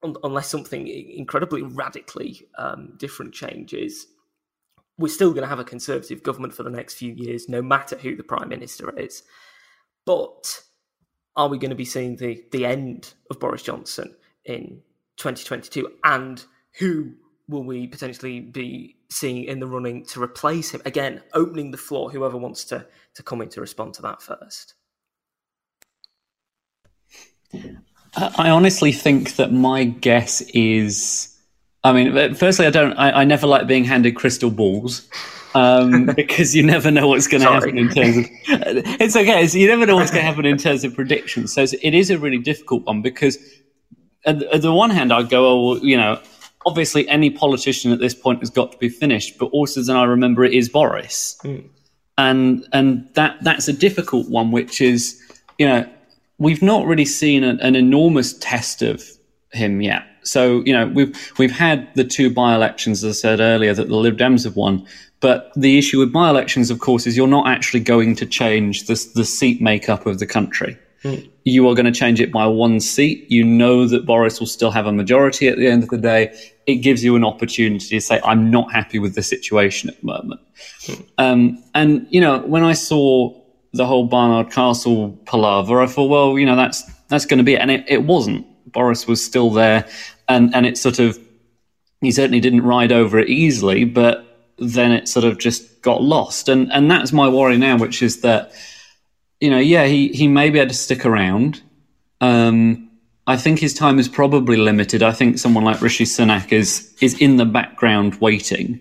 un- 0.02 0.16
unless 0.24 0.48
something 0.48 0.88
incredibly 0.88 1.62
radically 1.62 2.48
um, 2.58 2.94
different 2.96 3.34
changes, 3.34 4.06
we're 4.98 5.08
still 5.08 5.30
going 5.30 5.42
to 5.42 5.48
have 5.48 5.58
a 5.58 5.64
Conservative 5.64 6.22
government 6.22 6.54
for 6.54 6.62
the 6.62 6.70
next 6.70 6.94
few 6.94 7.12
years, 7.12 7.48
no 7.48 7.62
matter 7.62 7.96
who 7.96 8.16
the 8.16 8.22
Prime 8.22 8.48
Minister 8.48 8.90
is. 8.98 9.22
But 10.04 10.62
are 11.36 11.48
we 11.48 11.58
going 11.58 11.70
to 11.70 11.76
be 11.76 11.84
seeing 11.84 12.16
the 12.16 12.42
the 12.52 12.64
end 12.64 13.14
of 13.30 13.38
Boris 13.38 13.62
Johnson 13.62 14.14
in 14.44 14.80
2022? 15.16 15.88
And 16.04 16.42
who 16.78 17.12
will 17.48 17.64
we 17.64 17.86
potentially 17.86 18.40
be 18.40 18.96
seeing 19.10 19.44
in 19.44 19.60
the 19.60 19.66
running 19.66 20.04
to 20.06 20.22
replace 20.22 20.70
him? 20.70 20.82
Again, 20.84 21.22
opening 21.34 21.70
the 21.70 21.76
floor, 21.76 22.10
whoever 22.10 22.36
wants 22.36 22.64
to 22.66 22.86
to 23.14 23.22
come 23.22 23.42
in 23.42 23.48
to 23.50 23.60
respond 23.60 23.94
to 23.94 24.02
that 24.02 24.22
first. 24.22 24.74
I 28.16 28.48
honestly 28.48 28.92
think 28.92 29.36
that 29.36 29.52
my 29.52 29.84
guess 29.84 30.40
is. 30.54 31.35
I 31.86 31.92
mean, 31.92 32.34
firstly, 32.34 32.66
I 32.66 32.70
don't. 32.70 32.94
I, 32.94 33.20
I 33.20 33.24
never 33.24 33.46
like 33.46 33.68
being 33.68 33.84
handed 33.84 34.16
crystal 34.16 34.50
balls 34.50 35.08
um, 35.54 36.06
because 36.16 36.54
you 36.54 36.64
never 36.64 36.90
know 36.90 37.06
what's 37.06 37.28
going 37.28 37.42
to 37.42 37.48
happen 37.48 37.78
in 37.78 37.88
terms 37.88 38.16
of. 38.16 38.26
It's 39.00 39.14
okay. 39.14 39.46
So 39.46 39.56
you 39.58 39.68
never 39.68 39.86
know 39.86 39.94
what's 39.94 40.10
going 40.10 40.22
to 40.22 40.26
happen 40.26 40.46
in 40.46 40.58
terms 40.58 40.82
of 40.82 40.94
predictions. 40.94 41.52
So 41.52 41.62
it 41.62 41.94
is 41.94 42.10
a 42.10 42.18
really 42.18 42.38
difficult 42.38 42.84
one 42.86 43.02
because 43.02 43.38
at, 44.24 44.42
at 44.42 44.62
the 44.62 44.72
one 44.72 44.90
hand, 44.90 45.12
I 45.12 45.22
go, 45.22 45.46
oh, 45.46 45.68
well, 45.68 45.84
you 45.84 45.96
know, 45.96 46.20
obviously 46.66 47.08
any 47.08 47.30
politician 47.30 47.92
at 47.92 48.00
this 48.00 48.14
point 48.14 48.40
has 48.40 48.50
got 48.50 48.72
to 48.72 48.78
be 48.78 48.88
finished, 48.88 49.38
but 49.38 49.46
also 49.46 49.80
then 49.80 49.94
I 49.94 50.04
remember 50.04 50.44
it 50.44 50.54
is 50.54 50.68
Boris, 50.68 51.38
and 52.18 52.66
and 52.72 53.08
that 53.14 53.36
that's 53.42 53.68
a 53.68 53.72
difficult 53.72 54.28
one, 54.28 54.50
which 54.50 54.80
is 54.80 55.22
you 55.56 55.68
know 55.68 55.88
we've 56.38 56.62
not 56.62 56.84
really 56.84 57.04
seen 57.04 57.44
an, 57.44 57.60
an 57.60 57.76
enormous 57.76 58.36
test 58.38 58.82
of 58.82 59.04
him 59.52 59.80
yet. 59.80 60.04
So 60.26 60.62
you 60.64 60.72
know 60.72 60.86
we've 60.88 61.32
we've 61.38 61.52
had 61.52 61.94
the 61.94 62.04
two 62.04 62.30
by-elections, 62.30 63.04
as 63.04 63.16
I 63.16 63.20
said 63.20 63.40
earlier, 63.40 63.74
that 63.74 63.88
the 63.88 63.96
Lib 63.96 64.18
Dems 64.18 64.44
have 64.44 64.56
won. 64.56 64.86
But 65.20 65.50
the 65.56 65.78
issue 65.78 65.98
with 65.98 66.12
by-elections, 66.12 66.70
of 66.70 66.78
course, 66.80 67.06
is 67.06 67.16
you're 67.16 67.26
not 67.26 67.48
actually 67.48 67.80
going 67.80 68.16
to 68.16 68.26
change 68.26 68.86
the 68.86 68.94
the 69.14 69.24
seat 69.24 69.60
makeup 69.60 70.06
of 70.06 70.18
the 70.18 70.26
country. 70.26 70.76
You 71.44 71.68
are 71.68 71.74
going 71.74 71.86
to 71.86 71.92
change 71.92 72.20
it 72.20 72.32
by 72.32 72.46
one 72.48 72.80
seat. 72.80 73.30
You 73.30 73.44
know 73.44 73.86
that 73.86 74.04
Boris 74.04 74.40
will 74.40 74.48
still 74.48 74.72
have 74.72 74.86
a 74.86 74.92
majority 74.92 75.46
at 75.46 75.56
the 75.56 75.68
end 75.68 75.84
of 75.84 75.90
the 75.90 75.98
day. 75.98 76.36
It 76.66 76.76
gives 76.76 77.04
you 77.04 77.14
an 77.14 77.24
opportunity 77.24 77.88
to 77.88 78.00
say, 78.00 78.20
"I'm 78.24 78.50
not 78.50 78.72
happy 78.72 78.98
with 78.98 79.14
the 79.14 79.22
situation 79.22 79.88
at 79.90 80.00
the 80.00 80.06
moment." 80.06 80.40
Um, 81.18 81.62
and 81.74 82.06
you 82.10 82.20
know, 82.20 82.38
when 82.40 82.64
I 82.64 82.72
saw 82.72 83.32
the 83.72 83.86
whole 83.86 84.04
Barnard 84.06 84.50
Castle 84.50 85.10
palaver, 85.26 85.80
I 85.80 85.86
thought, 85.86 86.08
well, 86.08 86.38
you 86.38 86.46
know, 86.46 86.56
that's 86.56 86.82
that's 87.08 87.26
going 87.26 87.38
to 87.38 87.44
be 87.44 87.54
it, 87.54 87.60
and 87.60 87.70
it, 87.70 87.84
it 87.86 88.02
wasn't. 88.02 88.44
Boris 88.72 89.06
was 89.06 89.24
still 89.24 89.50
there, 89.50 89.86
and 90.28 90.54
and 90.54 90.66
it 90.66 90.78
sort 90.78 90.98
of 90.98 91.18
he 92.00 92.10
certainly 92.10 92.40
didn't 92.40 92.62
ride 92.62 92.92
over 92.92 93.18
it 93.18 93.28
easily, 93.28 93.84
but 93.84 94.24
then 94.58 94.92
it 94.92 95.08
sort 95.08 95.24
of 95.24 95.38
just 95.38 95.82
got 95.82 96.02
lost, 96.02 96.48
and 96.48 96.72
and 96.72 96.90
that's 96.90 97.12
my 97.12 97.28
worry 97.28 97.58
now, 97.58 97.76
which 97.78 98.02
is 98.02 98.20
that 98.20 98.52
you 99.40 99.50
know, 99.50 99.58
yeah, 99.58 99.86
he 99.86 100.08
he 100.08 100.28
may 100.28 100.50
be 100.50 100.58
able 100.58 100.70
to 100.70 100.74
stick 100.74 101.04
around. 101.04 101.62
Um, 102.20 102.90
I 103.26 103.36
think 103.36 103.58
his 103.58 103.74
time 103.74 103.98
is 103.98 104.08
probably 104.08 104.56
limited. 104.56 105.02
I 105.02 105.12
think 105.12 105.38
someone 105.38 105.64
like 105.64 105.82
Rishi 105.82 106.04
Sunak 106.04 106.52
is 106.52 106.94
is 107.00 107.20
in 107.20 107.36
the 107.36 107.44
background 107.44 108.14
waiting, 108.20 108.80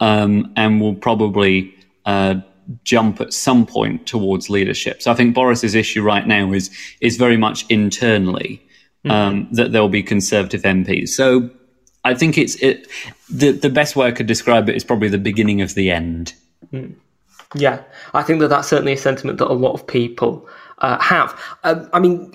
um, 0.00 0.52
and 0.56 0.80
will 0.80 0.94
probably 0.94 1.74
uh, 2.04 2.36
jump 2.84 3.20
at 3.20 3.32
some 3.32 3.64
point 3.64 4.06
towards 4.06 4.50
leadership. 4.50 5.02
So 5.02 5.10
I 5.10 5.14
think 5.14 5.34
Boris's 5.34 5.74
issue 5.74 6.02
right 6.02 6.26
now 6.26 6.52
is 6.52 6.70
is 7.00 7.16
very 7.16 7.36
much 7.36 7.64
internally 7.68 8.65
um, 9.10 9.48
that 9.52 9.72
there 9.72 9.82
will 9.82 9.88
be 9.88 10.02
Conservative 10.02 10.62
MPs. 10.62 11.08
So 11.10 11.50
I 12.04 12.14
think 12.14 12.38
it's 12.38 12.54
it. 12.62 12.86
The 13.28 13.52
the 13.52 13.70
best 13.70 13.96
way 13.96 14.06
I 14.06 14.12
could 14.12 14.26
describe 14.26 14.68
it 14.68 14.76
is 14.76 14.84
probably 14.84 15.08
the 15.08 15.18
beginning 15.18 15.60
of 15.60 15.74
the 15.74 15.90
end. 15.90 16.34
Yeah, 17.54 17.82
I 18.14 18.22
think 18.22 18.40
that 18.40 18.48
that's 18.48 18.68
certainly 18.68 18.92
a 18.92 18.96
sentiment 18.96 19.38
that 19.38 19.50
a 19.50 19.54
lot 19.54 19.72
of 19.72 19.86
people 19.86 20.48
uh, 20.78 21.00
have. 21.00 21.38
Um, 21.64 21.88
I 21.92 22.00
mean, 22.00 22.32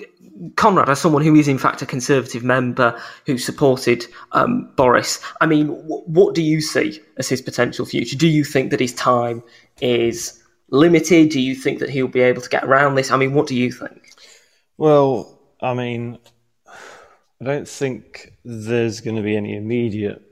Conrad, 0.56 0.88
as 0.88 1.00
someone 1.00 1.22
who 1.22 1.34
is 1.34 1.48
in 1.48 1.58
fact 1.58 1.82
a 1.82 1.86
Conservative 1.86 2.42
member 2.42 2.98
who 3.26 3.38
supported 3.38 4.06
um, 4.32 4.70
Boris, 4.76 5.20
I 5.40 5.46
mean, 5.46 5.68
w- 5.68 6.02
what 6.06 6.34
do 6.34 6.42
you 6.42 6.60
see 6.60 7.00
as 7.18 7.28
his 7.28 7.40
potential 7.40 7.86
future? 7.86 8.16
Do 8.16 8.28
you 8.28 8.44
think 8.44 8.70
that 8.70 8.80
his 8.80 8.94
time 8.94 9.42
is 9.80 10.42
limited? 10.70 11.30
Do 11.30 11.40
you 11.40 11.54
think 11.54 11.78
that 11.78 11.90
he'll 11.90 12.08
be 12.08 12.20
able 12.20 12.42
to 12.42 12.48
get 12.48 12.64
around 12.64 12.94
this? 12.94 13.10
I 13.10 13.16
mean, 13.16 13.34
what 13.34 13.46
do 13.46 13.54
you 13.54 13.70
think? 13.70 14.10
Well, 14.78 15.38
I 15.60 15.74
mean, 15.74 16.18
I 17.42 17.44
don't 17.44 17.68
think 17.68 18.34
there's 18.44 19.00
going 19.00 19.16
to 19.16 19.22
be 19.22 19.36
any 19.36 19.56
immediate 19.56 20.22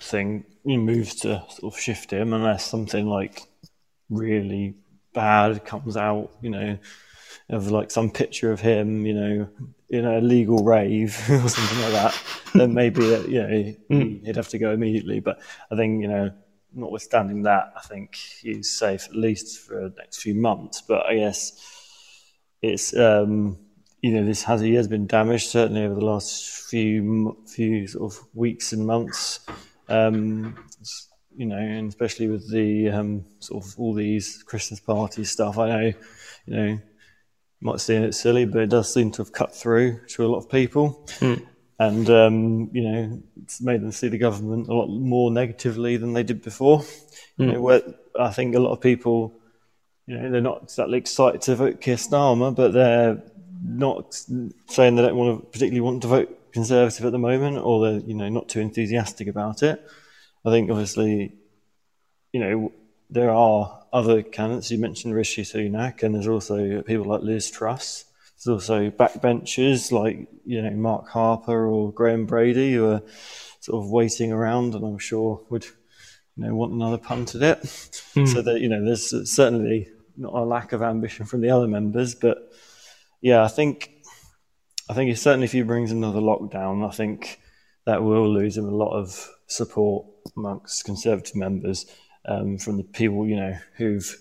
thing 0.00 0.44
moves 0.64 1.14
to 1.20 1.44
sort 1.48 1.72
of 1.72 1.78
shift 1.78 2.10
him 2.10 2.32
unless 2.32 2.66
something 2.66 3.06
like 3.06 3.42
really 4.10 4.74
bad 5.14 5.64
comes 5.64 5.96
out, 5.96 6.32
you 6.42 6.50
know, 6.50 6.76
of 7.50 7.70
like 7.70 7.92
some 7.92 8.10
picture 8.10 8.50
of 8.50 8.58
him, 8.58 9.06
you 9.06 9.14
know, 9.14 9.48
in 9.90 10.06
a 10.06 10.20
legal 10.20 10.64
rave 10.64 11.16
or 11.30 11.48
something 11.48 11.82
like 11.82 11.92
that. 11.92 12.22
then 12.52 12.74
maybe 12.74 13.04
you 13.04 13.42
know 13.42 14.18
he'd 14.24 14.34
have 14.34 14.48
to 14.48 14.58
go 14.58 14.72
immediately. 14.72 15.20
But 15.20 15.40
I 15.70 15.76
think 15.76 16.02
you 16.02 16.08
know, 16.08 16.32
notwithstanding 16.74 17.44
that, 17.44 17.74
I 17.76 17.80
think 17.82 18.16
he's 18.16 18.72
safe 18.72 19.04
at 19.04 19.14
least 19.14 19.60
for 19.60 19.88
the 19.88 19.94
next 19.98 20.20
few 20.20 20.34
months. 20.34 20.82
But 20.82 21.06
I 21.06 21.14
guess 21.14 21.52
it's 22.60 22.96
um, 22.96 23.65
you 24.00 24.12
know 24.12 24.24
this 24.24 24.42
has 24.44 24.60
he 24.60 24.74
has 24.74 24.88
been 24.88 25.06
damaged 25.06 25.48
certainly 25.48 25.84
over 25.84 25.94
the 25.94 26.04
last 26.04 26.48
few 26.68 27.36
few 27.46 27.86
sort 27.86 28.12
of 28.12 28.26
weeks 28.34 28.72
and 28.72 28.86
months. 28.86 29.40
Um, 29.88 30.56
you 31.36 31.46
know, 31.46 31.58
and 31.58 31.88
especially 31.88 32.28
with 32.28 32.50
the 32.50 32.88
um, 32.88 33.24
sort 33.40 33.64
of 33.64 33.74
all 33.78 33.92
these 33.92 34.42
Christmas 34.42 34.80
party 34.80 35.24
stuff. 35.24 35.58
I 35.58 35.68
know, 35.68 35.92
you 36.46 36.56
know, 36.56 36.64
you 36.64 36.80
might 37.60 37.80
seem 37.80 38.02
it 38.04 38.14
silly, 38.14 38.46
but 38.46 38.62
it 38.62 38.70
does 38.70 38.92
seem 38.92 39.10
to 39.12 39.22
have 39.22 39.32
cut 39.32 39.54
through 39.54 40.00
to 40.08 40.24
a 40.24 40.28
lot 40.28 40.38
of 40.38 40.48
people, 40.48 41.06
and 41.78 42.10
um, 42.10 42.70
you 42.72 42.82
know, 42.82 43.22
it's 43.42 43.60
made 43.60 43.82
them 43.82 43.92
see 43.92 44.08
the 44.08 44.18
government 44.18 44.68
a 44.68 44.74
lot 44.74 44.88
more 44.88 45.30
negatively 45.30 45.96
than 45.98 46.14
they 46.14 46.22
did 46.22 46.42
before. 46.42 46.82
You 47.36 47.46
know, 47.52 47.60
where 47.60 47.82
I 48.18 48.30
think 48.30 48.54
a 48.54 48.60
lot 48.60 48.72
of 48.72 48.80
people 48.80 49.38
you 50.06 50.16
know, 50.16 50.30
they're 50.30 50.40
not 50.40 50.62
exactly 50.62 50.98
excited 50.98 51.42
to 51.42 51.56
vote 51.56 51.80
Keir 51.80 51.96
Starmer, 51.96 52.54
but 52.54 52.72
they're 52.72 53.22
not 53.66 54.14
saying 54.14 54.96
they 54.96 55.02
don't 55.02 55.16
want 55.16 55.40
to 55.40 55.46
particularly 55.46 55.80
want 55.80 56.02
to 56.02 56.08
vote 56.08 56.46
Conservative 56.56 57.04
at 57.04 57.12
the 57.12 57.18
moment, 57.18 57.58
or 57.58 57.84
they're 57.84 58.00
you 58.00 58.14
know 58.14 58.30
not 58.30 58.48
too 58.48 58.60
enthusiastic 58.60 59.28
about 59.28 59.62
it. 59.62 59.86
I 60.42 60.50
think 60.50 60.70
obviously, 60.70 61.34
you 62.32 62.40
know, 62.40 62.72
there 63.10 63.30
are 63.30 63.84
other 63.92 64.22
candidates. 64.22 64.70
You 64.70 64.78
mentioned 64.78 65.14
Rishi 65.14 65.42
Sunak, 65.42 66.02
and 66.02 66.14
there's 66.14 66.28
also 66.28 66.80
people 66.80 67.04
like 67.04 67.20
Liz 67.20 67.50
Truss. 67.50 68.06
There's 68.38 68.54
also 68.54 68.88
backbenchers 68.88 69.92
like 69.92 70.28
you 70.46 70.62
know 70.62 70.70
Mark 70.70 71.08
Harper 71.08 71.66
or 71.66 71.92
Graham 71.92 72.24
Brady 72.24 72.72
who 72.72 72.90
are 72.90 73.02
sort 73.60 73.84
of 73.84 73.90
waiting 73.90 74.32
around, 74.32 74.74
and 74.74 74.82
I'm 74.82 74.96
sure 74.96 75.44
would 75.50 75.64
you 76.36 76.44
know 76.44 76.54
want 76.54 76.72
another 76.72 76.96
punt 76.96 77.34
at 77.34 77.42
it. 77.42 78.02
Hmm. 78.14 78.24
So 78.24 78.40
that 78.40 78.60
you 78.60 78.70
know, 78.70 78.82
there's 78.82 79.30
certainly 79.30 79.88
not 80.16 80.32
a 80.32 80.40
lack 80.40 80.72
of 80.72 80.80
ambition 80.80 81.26
from 81.26 81.42
the 81.42 81.50
other 81.50 81.68
members, 81.68 82.14
but 82.14 82.50
yeah, 83.20 83.42
I 83.42 83.48
think 83.48 83.90
I 84.88 84.94
think 84.94 85.16
certainly 85.16 85.46
if 85.46 85.52
he 85.52 85.62
brings 85.62 85.90
another 85.90 86.20
lockdown, 86.20 86.86
I 86.86 86.92
think 86.92 87.40
that 87.86 88.02
will 88.02 88.28
lose 88.28 88.56
him 88.56 88.66
a 88.66 88.74
lot 88.74 88.96
of 88.96 89.28
support 89.46 90.06
amongst 90.36 90.84
Conservative 90.84 91.36
members 91.36 91.86
um, 92.26 92.58
from 92.58 92.76
the 92.76 92.84
people 92.84 93.26
you 93.26 93.36
know 93.36 93.56
who've 93.76 94.16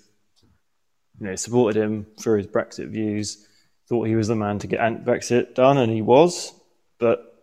you 1.19 1.27
know 1.27 1.35
supported 1.35 1.81
him 1.81 2.07
for 2.21 2.37
his 2.37 2.47
Brexit 2.47 2.89
views, 2.89 3.45
thought 3.87 4.07
he 4.07 4.15
was 4.15 4.27
the 4.27 4.35
man 4.35 4.59
to 4.59 4.67
get 4.67 5.05
Brexit 5.05 5.55
done, 5.55 5.77
and 5.77 5.91
he 5.91 6.01
was, 6.01 6.53
but 6.99 7.35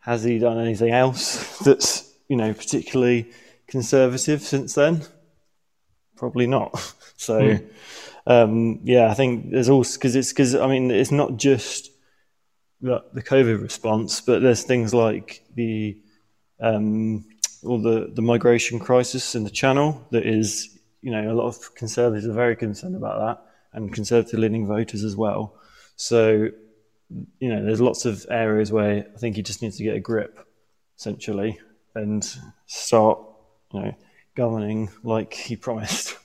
has 0.00 0.22
he 0.22 0.38
done 0.38 0.58
anything 0.58 0.90
else 0.90 1.58
that's 1.64 2.12
you 2.28 2.36
know 2.36 2.52
particularly 2.52 3.30
conservative 3.66 4.42
since 4.42 4.74
then? 4.74 5.02
Probably 6.16 6.46
not. 6.46 6.94
So, 7.18 7.58
um, 8.26 8.80
yeah, 8.82 9.08
I 9.10 9.14
think 9.14 9.50
there's 9.50 9.68
also 9.68 9.98
because 9.98 10.16
it's 10.16 10.32
because 10.32 10.54
I 10.54 10.66
mean 10.66 10.90
it's 10.90 11.12
not 11.12 11.36
just 11.36 11.90
the, 12.80 13.04
the 13.12 13.22
COVID 13.22 13.62
response, 13.62 14.20
but 14.20 14.42
there's 14.42 14.64
things 14.64 14.92
like 14.92 15.44
the 15.54 15.96
um, 16.60 17.24
the 17.62 18.10
the 18.12 18.22
migration 18.22 18.80
crisis 18.80 19.34
in 19.34 19.44
the 19.44 19.50
Channel 19.50 20.06
that 20.10 20.26
is 20.26 20.76
you 21.02 21.12
know 21.12 21.30
a 21.30 21.34
lot 21.34 21.46
of 21.46 21.74
conservatives 21.76 22.26
are 22.26 22.32
very 22.32 22.56
concerned 22.56 22.96
about 22.96 23.20
that, 23.20 23.46
and 23.72 23.92
conservative 23.92 24.40
leaning 24.40 24.66
voters 24.66 25.04
as 25.04 25.14
well. 25.14 25.54
So 25.94 26.48
you 27.38 27.48
know 27.48 27.64
there's 27.64 27.80
lots 27.80 28.06
of 28.06 28.26
areas 28.28 28.72
where 28.72 29.06
I 29.14 29.18
think 29.18 29.36
he 29.36 29.42
just 29.42 29.62
needs 29.62 29.76
to 29.76 29.84
get 29.84 29.94
a 29.94 30.00
grip 30.00 30.40
essentially 30.98 31.60
and 31.94 32.28
start 32.66 33.20
you 33.72 33.80
know 33.82 33.94
governing 34.34 34.90
like 35.04 35.32
he 35.32 35.54
promised. 35.66 36.16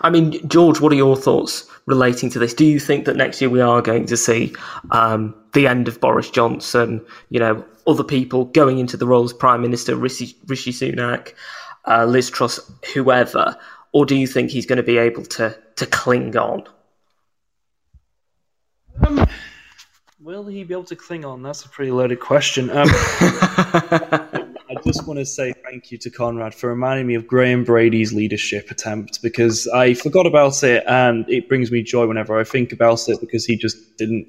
I 0.00 0.10
mean, 0.10 0.46
George, 0.48 0.80
what 0.80 0.92
are 0.92 0.96
your 0.96 1.16
thoughts 1.16 1.68
relating 1.86 2.30
to 2.30 2.38
this? 2.38 2.54
Do 2.54 2.64
you 2.64 2.80
think 2.80 3.04
that 3.04 3.16
next 3.16 3.40
year 3.40 3.50
we 3.50 3.60
are 3.60 3.80
going 3.80 4.06
to 4.06 4.16
see 4.16 4.54
um, 4.90 5.34
the 5.52 5.66
end 5.66 5.86
of 5.86 6.00
Boris 6.00 6.30
Johnson? 6.30 7.04
You 7.28 7.40
know, 7.40 7.64
other 7.86 8.04
people 8.04 8.46
going 8.46 8.78
into 8.78 8.96
the 8.96 9.06
role 9.06 9.24
as 9.24 9.32
Prime 9.32 9.62
Minister, 9.62 9.94
Rishi, 9.94 10.36
Rishi 10.46 10.72
Sunak, 10.72 11.34
uh, 11.86 12.04
Liz 12.04 12.30
Truss, 12.30 12.58
whoever, 12.94 13.56
or 13.92 14.06
do 14.06 14.16
you 14.16 14.26
think 14.26 14.50
he's 14.50 14.66
going 14.66 14.78
to 14.78 14.82
be 14.82 14.98
able 14.98 15.24
to 15.24 15.56
to 15.76 15.86
cling 15.86 16.36
on? 16.36 16.64
Will 20.20 20.46
he 20.46 20.64
be 20.64 20.74
able 20.74 20.84
to 20.84 20.96
cling 20.96 21.24
on? 21.24 21.42
That's 21.42 21.64
a 21.64 21.68
pretty 21.68 21.90
loaded 21.90 22.20
question. 22.20 22.70
Um, 22.70 22.88
just 24.92 25.06
want 25.06 25.20
to 25.20 25.24
say 25.24 25.52
thank 25.64 25.92
you 25.92 25.98
to 25.98 26.10
Conrad 26.10 26.52
for 26.52 26.68
reminding 26.68 27.06
me 27.06 27.14
of 27.14 27.24
Graham 27.24 27.62
Brady's 27.62 28.12
leadership 28.12 28.72
attempt 28.72 29.22
because 29.22 29.68
I 29.68 29.94
forgot 29.94 30.26
about 30.26 30.64
it 30.64 30.82
and 30.84 31.24
it 31.28 31.48
brings 31.48 31.70
me 31.70 31.84
joy 31.84 32.08
whenever 32.08 32.36
I 32.40 32.42
think 32.42 32.72
about 32.72 33.08
it 33.08 33.20
because 33.20 33.46
he 33.46 33.56
just 33.56 33.76
didn't. 33.98 34.26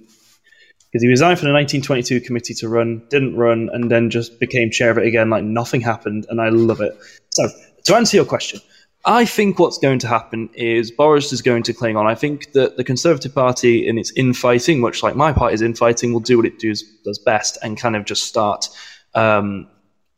Because 0.92 1.02
he 1.04 1.08
resigned 1.08 1.40
from 1.40 1.48
the 1.48 1.54
1922 1.54 2.20
committee 2.20 2.54
to 2.56 2.70
run, 2.70 3.02
didn't 3.10 3.38
run, 3.38 3.70
and 3.74 3.90
then 3.90 4.10
just 4.10 4.40
became 4.40 4.70
chair 4.70 4.92
of 4.92 4.98
it 4.98 5.08
again 5.08 5.30
like 5.30 5.44
nothing 5.44 5.80
happened, 5.82 6.28
and 6.30 6.42
I 6.42 6.50
love 6.50 6.82
it. 6.82 6.94
So, 7.30 7.48
to 7.86 7.96
answer 7.96 8.18
your 8.18 8.26
question, 8.26 8.60
I 9.06 9.24
think 9.24 9.58
what's 9.58 9.78
going 9.78 10.00
to 10.00 10.08
happen 10.08 10.50
is 10.54 10.92
Boris 10.92 11.32
is 11.32 11.42
going 11.42 11.64
to 11.64 11.74
cling 11.74 11.96
on. 11.96 12.08
I 12.08 12.14
think 12.14 12.52
that 12.52 12.76
the 12.76 12.84
Conservative 12.84 13.34
Party, 13.34 13.88
in 13.88 13.98
its 13.98 14.12
infighting, 14.18 14.82
much 14.82 15.02
like 15.02 15.16
my 15.16 15.32
party's 15.32 15.62
infighting, 15.62 16.12
will 16.12 16.20
do 16.20 16.36
what 16.36 16.46
it 16.46 16.60
does, 16.60 16.84
does 17.06 17.18
best 17.18 17.58
and 17.64 17.78
kind 17.78 17.96
of 17.96 18.04
just 18.04 18.24
start 18.24 18.68
um, 19.16 19.68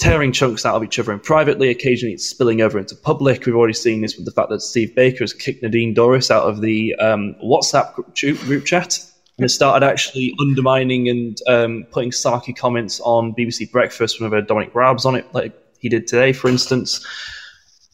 tearing 0.03 0.33
chunks 0.33 0.65
out 0.65 0.75
of 0.75 0.83
each 0.83 0.99
other 0.99 1.13
and 1.13 1.23
privately. 1.23 1.69
Occasionally, 1.69 2.13
it's 2.13 2.27
spilling 2.27 2.59
over 2.61 2.77
into 2.77 2.93
public. 2.93 3.45
We've 3.45 3.55
already 3.55 3.73
seen 3.73 4.01
this 4.01 4.17
with 4.17 4.25
the 4.25 4.31
fact 4.31 4.49
that 4.49 4.61
Steve 4.61 4.93
Baker 4.93 5.23
has 5.23 5.31
kicked 5.31 5.63
Nadine 5.63 5.95
Dorries 5.95 6.29
out 6.29 6.43
of 6.43 6.59
the 6.59 6.93
um, 6.95 7.35
WhatsApp 7.41 7.95
group, 7.95 8.37
group 8.41 8.65
chat 8.65 8.99
and 9.37 9.45
has 9.45 9.55
started 9.55 9.85
actually 9.85 10.35
undermining 10.41 11.07
and 11.07 11.37
um, 11.47 11.85
putting 11.89 12.11
sarky 12.11 12.53
comments 12.55 12.99
on 12.99 13.33
BBC 13.33 13.71
Breakfast 13.71 14.19
whenever 14.19 14.41
Dominic 14.41 14.73
Raab's 14.73 15.05
on 15.05 15.15
it, 15.15 15.25
like 15.33 15.53
he 15.79 15.87
did 15.87 16.05
today, 16.05 16.33
for 16.33 16.49
instance. 16.49 17.05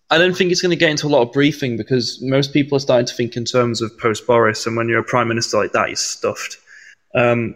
I 0.09 0.17
don't 0.17 0.35
think 0.35 0.51
it's 0.51 0.63
going 0.63 0.71
to 0.71 0.75
get 0.75 0.89
into 0.89 1.05
a 1.05 1.09
lot 1.09 1.21
of 1.21 1.31
briefing 1.31 1.77
because 1.77 2.19
most 2.23 2.53
people 2.53 2.75
are 2.75 2.79
starting 2.79 3.05
to 3.05 3.13
think 3.13 3.37
in 3.37 3.45
terms 3.45 3.83
of 3.83 3.95
post 3.99 4.25
Boris, 4.25 4.65
and 4.65 4.75
when 4.75 4.89
you're 4.89 5.01
a 5.01 5.03
prime 5.03 5.27
minister 5.27 5.57
like 5.57 5.73
that, 5.73 5.89
you're 5.89 5.95
stuffed. 5.95 6.57
Um, 7.13 7.53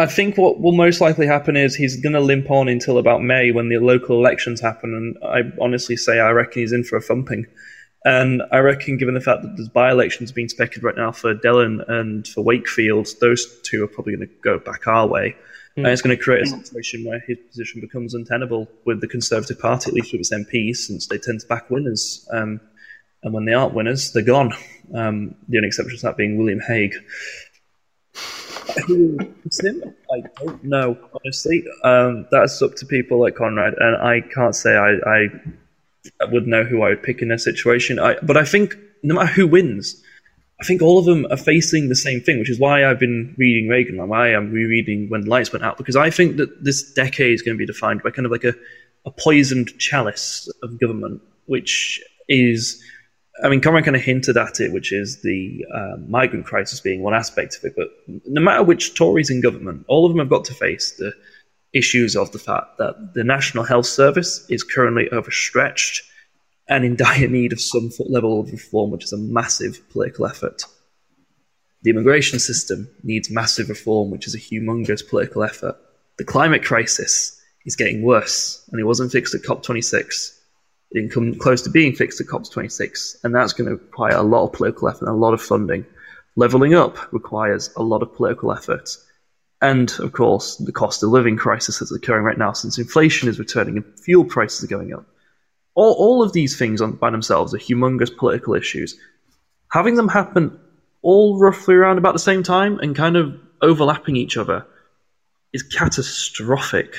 I 0.00 0.06
think 0.06 0.38
what 0.38 0.60
will 0.60 0.72
most 0.72 1.00
likely 1.00 1.26
happen 1.26 1.56
is 1.56 1.74
he's 1.74 2.00
going 2.00 2.14
to 2.14 2.20
limp 2.20 2.50
on 2.50 2.68
until 2.68 2.96
about 2.96 3.22
May 3.22 3.52
when 3.52 3.68
the 3.68 3.78
local 3.78 4.18
elections 4.18 4.60
happen, 4.60 4.94
and 4.94 5.16
I 5.22 5.42
honestly 5.60 5.96
say 5.96 6.20
I 6.20 6.30
reckon 6.30 6.62
he's 6.62 6.72
in 6.72 6.84
for 6.84 6.96
a 6.96 7.02
thumping. 7.02 7.46
And 8.04 8.42
I 8.50 8.58
reckon, 8.58 8.96
given 8.96 9.12
the 9.12 9.20
fact 9.20 9.42
that 9.42 9.56
there's 9.56 9.68
by-elections 9.68 10.32
being 10.32 10.48
speculated 10.48 10.84
right 10.84 10.96
now 10.96 11.12
for 11.12 11.34
Dillon 11.34 11.82
and 11.86 12.26
for 12.26 12.42
Wakefield, 12.42 13.08
those 13.20 13.46
two 13.60 13.84
are 13.84 13.88
probably 13.88 14.16
going 14.16 14.26
to 14.26 14.34
go 14.42 14.58
back 14.58 14.86
our 14.86 15.06
way. 15.06 15.36
Mm. 15.76 15.84
And 15.84 15.88
it's 15.88 16.00
going 16.00 16.16
to 16.16 16.22
create 16.22 16.44
a 16.44 16.46
situation 16.46 17.04
where 17.04 17.22
his 17.26 17.36
position 17.48 17.82
becomes 17.82 18.14
untenable 18.14 18.68
with 18.86 19.02
the 19.02 19.06
Conservative 19.06 19.58
Party, 19.58 19.90
at 19.90 19.94
least 19.94 20.12
with 20.12 20.20
its 20.20 20.32
MPs, 20.32 20.76
since 20.76 21.08
they 21.08 21.18
tend 21.18 21.40
to 21.40 21.46
back 21.46 21.68
winners. 21.68 22.26
Um, 22.32 22.60
and 23.22 23.34
when 23.34 23.44
they 23.44 23.52
aren't 23.52 23.74
winners, 23.74 24.12
they're 24.12 24.22
gone. 24.22 24.54
Um, 24.94 25.34
the 25.48 25.58
only 25.58 25.68
exception 25.68 25.98
to 25.98 26.02
that 26.06 26.16
being 26.16 26.38
William 26.38 26.60
Hague. 26.60 26.94
Him? 28.76 29.94
I 30.12 30.22
don't 30.42 30.64
know, 30.64 30.98
honestly. 31.14 31.64
Um, 31.84 32.26
that's 32.30 32.60
up 32.62 32.74
to 32.76 32.86
people 32.86 33.20
like 33.20 33.36
Conrad, 33.36 33.74
and 33.78 33.96
I 33.96 34.20
can't 34.20 34.54
say 34.54 34.76
I, 34.76 34.96
I 35.06 35.28
would 36.30 36.46
know 36.46 36.64
who 36.64 36.82
I 36.82 36.90
would 36.90 37.02
pick 37.02 37.22
in 37.22 37.28
their 37.28 37.38
situation. 37.38 37.98
I, 37.98 38.16
but 38.22 38.36
I 38.36 38.44
think 38.44 38.76
no 39.02 39.14
matter 39.14 39.32
who 39.32 39.46
wins, 39.46 40.02
I 40.60 40.64
think 40.64 40.82
all 40.82 40.98
of 40.98 41.06
them 41.06 41.26
are 41.30 41.36
facing 41.38 41.88
the 41.88 41.96
same 41.96 42.20
thing, 42.20 42.38
which 42.38 42.50
is 42.50 42.60
why 42.60 42.84
I've 42.84 42.98
been 42.98 43.34
reading 43.38 43.68
Reagan 43.68 43.98
and 43.98 44.10
why 44.10 44.34
I'm 44.34 44.52
rereading 44.52 45.08
When 45.08 45.22
the 45.22 45.30
Lights 45.30 45.52
Went 45.52 45.64
Out, 45.64 45.78
because 45.78 45.96
I 45.96 46.10
think 46.10 46.36
that 46.36 46.64
this 46.64 46.92
decade 46.92 47.32
is 47.32 47.42
going 47.42 47.56
to 47.56 47.58
be 47.58 47.66
defined 47.66 48.02
by 48.02 48.10
kind 48.10 48.26
of 48.26 48.32
like 48.32 48.44
a, 48.44 48.54
a 49.06 49.10
poisoned 49.10 49.78
chalice 49.78 50.52
of 50.62 50.78
government, 50.78 51.22
which 51.46 51.98
is, 52.28 52.82
I 53.42 53.48
mean, 53.48 53.60
Conrad 53.60 53.84
kind 53.84 53.96
of 53.96 54.02
hinted 54.02 54.36
at 54.36 54.60
it, 54.60 54.72
which 54.72 54.92
is 54.92 55.22
the 55.22 55.64
uh, 55.74 55.96
migrant 56.08 56.46
crisis 56.46 56.80
being 56.80 57.02
one 57.02 57.14
aspect 57.14 57.56
of 57.56 57.64
it. 57.64 57.74
But 57.76 57.88
no 58.26 58.40
matter 58.40 58.62
which 58.62 58.94
Tories 58.94 59.30
in 59.30 59.40
government, 59.40 59.84
all 59.88 60.04
of 60.04 60.12
them 60.12 60.18
have 60.18 60.28
got 60.28 60.44
to 60.46 60.54
face 60.54 60.92
the 60.92 61.12
issues 61.72 62.16
of 62.16 62.32
the 62.32 62.38
fact 62.38 62.78
that 62.78 63.14
the 63.14 63.24
National 63.24 63.64
Health 63.64 63.86
Service 63.86 64.44
is 64.48 64.64
currently 64.64 65.08
overstretched 65.10 66.02
and 66.68 66.84
in 66.84 66.96
dire 66.96 67.28
need 67.28 67.52
of 67.52 67.60
some 67.60 67.90
level 68.08 68.40
of 68.40 68.52
reform, 68.52 68.90
which 68.90 69.04
is 69.04 69.12
a 69.12 69.18
massive 69.18 69.80
political 69.90 70.26
effort. 70.26 70.64
The 71.82 71.90
immigration 71.90 72.38
system 72.38 72.88
needs 73.02 73.30
massive 73.30 73.68
reform, 73.68 74.10
which 74.10 74.26
is 74.26 74.34
a 74.34 74.38
humongous 74.38 75.06
political 75.06 75.42
effort. 75.42 75.76
The 76.18 76.24
climate 76.24 76.62
crisis 76.62 77.40
is 77.64 77.76
getting 77.76 78.02
worse, 78.02 78.66
and 78.70 78.80
it 78.80 78.84
wasn't 78.84 79.12
fixed 79.12 79.34
at 79.34 79.42
COP26. 79.42 80.36
It 80.90 81.00
didn't 81.00 81.12
come 81.12 81.34
close 81.34 81.62
to 81.62 81.70
being 81.70 81.94
fixed 81.94 82.20
at 82.20 82.26
COP26, 82.26 83.24
and 83.24 83.34
that's 83.34 83.52
going 83.52 83.68
to 83.68 83.76
require 83.76 84.16
a 84.16 84.22
lot 84.22 84.44
of 84.44 84.52
political 84.52 84.88
effort 84.88 85.02
and 85.02 85.10
a 85.10 85.12
lot 85.12 85.34
of 85.34 85.42
funding. 85.42 85.86
Leveling 86.36 86.74
up 86.74 87.12
requires 87.12 87.70
a 87.76 87.82
lot 87.82 88.02
of 88.02 88.14
political 88.14 88.52
effort 88.52 88.96
and 89.62 89.92
of 90.00 90.12
course, 90.12 90.56
the 90.56 90.72
cost 90.72 91.02
of 91.02 91.10
living 91.10 91.36
crisis 91.36 91.78
that's 91.78 91.92
occurring 91.92 92.24
right 92.24 92.38
now 92.38 92.52
since 92.52 92.78
inflation 92.78 93.28
is 93.28 93.38
returning 93.38 93.76
and 93.76 94.00
fuel 94.00 94.24
prices 94.24 94.64
are 94.64 94.68
going 94.68 94.94
up. 94.94 95.04
All, 95.74 95.92
all 95.94 96.22
of 96.22 96.32
these 96.32 96.58
things 96.58 96.80
on, 96.80 96.92
by 96.92 97.10
themselves 97.10 97.54
are 97.54 97.58
humongous 97.58 98.14
political 98.16 98.54
issues. 98.54 98.98
Having 99.70 99.96
them 99.96 100.08
happen 100.08 100.58
all 101.02 101.38
roughly 101.38 101.74
around 101.74 101.98
about 101.98 102.14
the 102.14 102.18
same 102.18 102.42
time 102.42 102.78
and 102.78 102.96
kind 102.96 103.16
of 103.16 103.38
overlapping 103.62 104.16
each 104.16 104.36
other 104.36 104.66
is 105.52 105.62
catastrophic. 105.62 106.94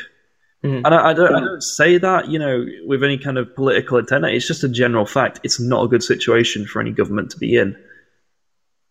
Mm. 0.63 0.83
And 0.85 0.87
I, 0.87 1.09
I, 1.09 1.13
don't, 1.13 1.35
I, 1.35 1.39
don't, 1.39 1.63
say 1.63 1.97
that, 1.97 2.29
you 2.29 2.37
know, 2.37 2.65
with 2.85 3.03
any 3.03 3.17
kind 3.17 3.37
of 3.37 3.55
political 3.55 3.97
intent. 3.97 4.25
It's 4.25 4.47
just 4.47 4.63
a 4.63 4.69
general 4.69 5.05
fact. 5.05 5.39
It's 5.43 5.59
not 5.59 5.83
a 5.83 5.87
good 5.87 6.03
situation 6.03 6.67
for 6.67 6.79
any 6.79 6.91
government 6.91 7.31
to 7.31 7.39
be 7.39 7.57
in. 7.57 7.75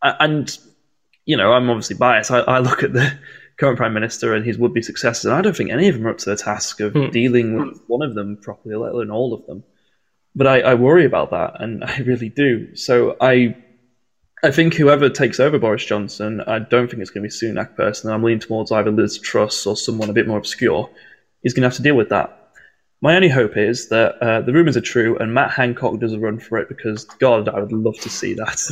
And, 0.03 0.59
you 1.27 1.37
know, 1.37 1.53
I'm 1.53 1.71
obviously 1.71 1.97
biased. 1.97 2.31
I, 2.31 2.41
I 2.41 2.59
look 2.59 2.83
at 2.83 2.93
the 2.93 3.17
current 3.59 3.77
prime 3.77 3.95
minister 3.95 4.35
and 4.35 4.45
his 4.45 4.59
would-be 4.59 4.83
successors, 4.83 5.27
and 5.27 5.35
I 5.35 5.43
don't 5.43 5.57
think 5.57 5.71
any 5.71 5.89
of 5.89 5.95
them 5.95 6.07
are 6.07 6.11
up 6.11 6.19
to 6.19 6.31
the 6.31 6.37
task 6.37 6.81
of 6.81 6.95
mm. 6.95 7.13
dealing 7.13 7.57
with 7.57 7.81
one 7.87 8.03
of 8.03 8.15
them 8.15 8.37
properly, 8.37 8.75
let 8.75 8.93
alone 8.93 9.11
all 9.11 9.33
of 9.33 9.47
them. 9.47 9.63
But 10.35 10.47
I, 10.47 10.61
I 10.61 10.75
worry 10.75 11.05
about 11.05 11.31
that, 11.31 11.63
and 11.63 11.85
I 11.85 11.99
really 11.99 12.31
do. 12.31 12.75
So 12.75 13.17
I, 13.21 13.57
I 14.43 14.51
think 14.51 14.75
whoever 14.75 15.09
takes 15.09 15.39
over 15.39 15.59
Boris 15.59 15.85
Johnson, 15.85 16.41
I 16.41 16.59
don't 16.59 16.91
think 16.91 17.03
it's 17.03 17.11
going 17.11 17.29
to 17.29 17.29
be 17.29 17.53
Sunak 17.53 17.77
personally. 17.77 18.15
I'm 18.15 18.25
leaning 18.25 18.41
towards 18.41 18.73
either 18.73 18.91
Liz 18.91 19.19
Truss 19.19 19.67
or 19.67 19.77
someone 19.77 20.11
a 20.11 20.15
bit 20.15 20.27
more 20.27 20.39
obscure. 20.39 20.91
Is 21.43 21.55
going 21.55 21.63
to 21.63 21.69
have 21.69 21.77
to 21.77 21.83
deal 21.83 21.97
with 21.97 22.11
that. 22.11 22.37
My 23.03 23.17
only 23.17 23.31
hope 23.31 23.57
is 23.57 23.89
that 23.89 24.17
uh, 24.23 24.43
the 24.43 24.53
rumours 24.53 24.77
are 24.77 24.83
true 24.83 25.17
and 25.19 25.33
Matt 25.33 25.51
Hancock 25.51 25.99
does 26.01 26.13
a 26.13 26.19
run 26.19 26.39
for 26.39 26.59
it 26.59 26.69
because, 26.69 27.05
God, 27.05 27.49
I 27.49 27.61
would 27.61 27.73
love 27.73 27.99
to 28.01 28.11
see 28.11 28.35
that. 28.35 28.63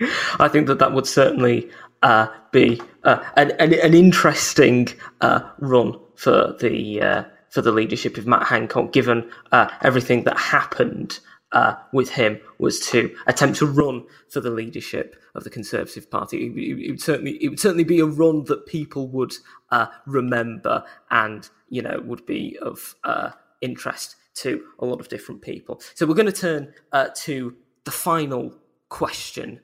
I 0.38 0.48
think 0.48 0.66
that 0.66 0.78
that 0.78 0.92
would 0.92 1.06
certainly 1.06 1.70
uh, 2.02 2.26
be 2.50 2.82
uh, 3.04 3.24
an, 3.36 3.52
an, 3.52 3.72
an 3.72 3.94
interesting 3.94 4.88
uh, 5.22 5.40
run 5.58 5.98
for 6.16 6.54
the 6.60 7.00
uh, 7.00 7.24
for 7.48 7.62
the 7.62 7.72
leadership 7.72 8.16
of 8.16 8.26
Matt 8.26 8.46
Hancock, 8.46 8.92
given 8.92 9.30
uh, 9.52 9.68
everything 9.82 10.24
that 10.24 10.38
happened 10.38 11.20
uh, 11.52 11.74
with 11.92 12.10
him 12.10 12.40
was 12.58 12.80
to 12.88 13.14
attempt 13.26 13.58
to 13.58 13.66
run 13.66 14.04
for 14.28 14.40
the 14.40 14.50
leadership 14.50 15.16
of 15.34 15.44
the 15.44 15.50
Conservative 15.50 16.10
Party. 16.10 16.46
It, 16.46 16.56
it, 16.56 16.86
it 16.86 16.90
would 16.90 17.00
certainly 17.00 17.42
it 17.42 17.48
would 17.48 17.60
certainly 17.60 17.84
be 17.84 18.00
a 18.00 18.06
run 18.06 18.44
that 18.44 18.66
people 18.66 19.08
would 19.08 19.34
remember, 20.06 20.84
and 21.10 21.48
you 21.68 21.82
know 21.82 22.00
would 22.04 22.26
be 22.26 22.58
of 22.60 22.94
interest 23.60 24.16
to 24.34 24.64
a 24.78 24.86
lot 24.86 25.00
of 25.00 25.08
different 25.08 25.42
people. 25.42 25.80
So 25.94 26.06
we're 26.06 26.14
going 26.14 26.26
to 26.26 26.32
turn 26.32 26.72
to 27.14 27.56
the 27.84 27.90
final 27.90 28.54
question 28.88 29.60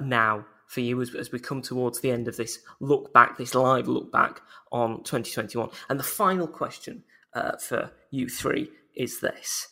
now 0.00 0.44
for 0.66 0.80
you 0.80 1.00
as, 1.00 1.14
as 1.14 1.32
we 1.32 1.38
come 1.38 1.62
towards 1.62 2.00
the 2.00 2.10
end 2.10 2.28
of 2.28 2.36
this 2.36 2.60
look 2.80 3.12
back, 3.12 3.38
this 3.38 3.54
live 3.54 3.88
look 3.88 4.12
back 4.12 4.42
on 4.72 5.02
2021. 5.04 5.70
And 5.88 5.98
the 5.98 6.04
final 6.04 6.46
question 6.46 7.04
uh, 7.34 7.56
for 7.56 7.90
you 8.10 8.28
three 8.28 8.70
is 8.94 9.20
this. 9.20 9.68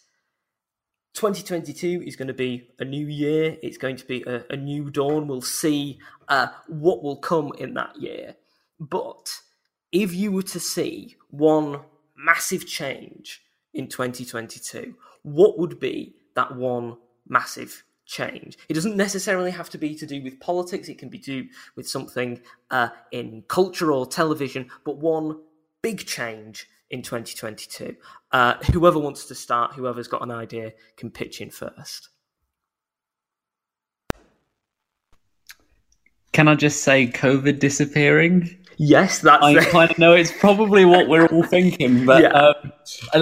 2022 1.15 2.03
is 2.05 2.17
going 2.17 2.29
to 2.29 2.35
be 2.35 2.69
a 2.79 2.85
new 2.85 3.07
year. 3.07 3.57
It's 3.63 3.79
going 3.79 3.97
to 3.97 4.05
be 4.05 4.23
a, 4.27 4.45
a 4.51 4.57
new 4.57 4.91
dawn. 4.91 5.29
We'll 5.29 5.43
see 5.43 5.99
uh, 6.29 6.49
what 6.67 7.03
will 7.03 7.17
come 7.17 7.53
in 7.59 7.75
that 7.75 7.97
year. 7.97 8.35
But 8.81 9.41
if 9.93 10.13
you 10.13 10.33
were 10.33 10.43
to 10.43 10.61
see 10.61 11.17
one 11.31 11.81
massive 12.17 12.67
change 12.67 13.43
in 13.73 13.89
2022, 13.89 14.95
what 15.23 15.59
would 15.59 15.79
be 15.79 16.17
that 16.35 16.57
one 16.57 16.97
massive 17.29 17.85
change. 18.07 18.59
It 18.69 18.75
doesn't 18.75 18.97
necessarily 18.97 19.51
have 19.51 19.71
to 19.71 19.79
be 19.79 19.95
to 19.95 20.07
do 20.07 20.23
with 20.23 20.41
politics, 20.41 20.89
it 20.89 20.99
can 20.99 21.09
be 21.09 21.19
to 21.21 21.43
do 21.43 21.49
with 21.77 21.89
something 21.89 22.41
uh, 22.71 22.89
in 23.13 23.45
culture 23.49 23.93
or 23.93 24.07
television, 24.07 24.71
but 24.85 24.99
one 24.99 25.41
big 25.83 26.07
change 26.07 26.69
in 26.95 27.03
2022. 27.03 27.97
Uh, 28.31 28.55
whoever 28.73 28.99
wants 28.99 29.27
to 29.27 29.35
start, 29.35 29.75
whoever's 29.75 30.09
got 30.09 30.23
an 30.23 30.31
idea, 30.31 30.73
can 30.97 31.11
pitch 31.11 31.41
in 31.41 31.51
first. 31.51 32.09
Can 36.33 36.49
I 36.49 36.55
just 36.55 36.83
say 36.83 37.07
COVID 37.09 37.59
disappearing? 37.59 38.57
Yes, 38.77 39.21
that's. 39.21 39.43
I 39.43 39.65
kind 39.71 39.91
of 39.91 39.99
know 39.99 40.13
it's 40.15 40.33
probably 40.33 40.85
what 40.85 41.09
we're 41.09 41.27
all 41.27 41.45
thinking, 41.45 42.07
but 42.07 42.23
yeah. 42.23 42.31
um, 42.31 42.73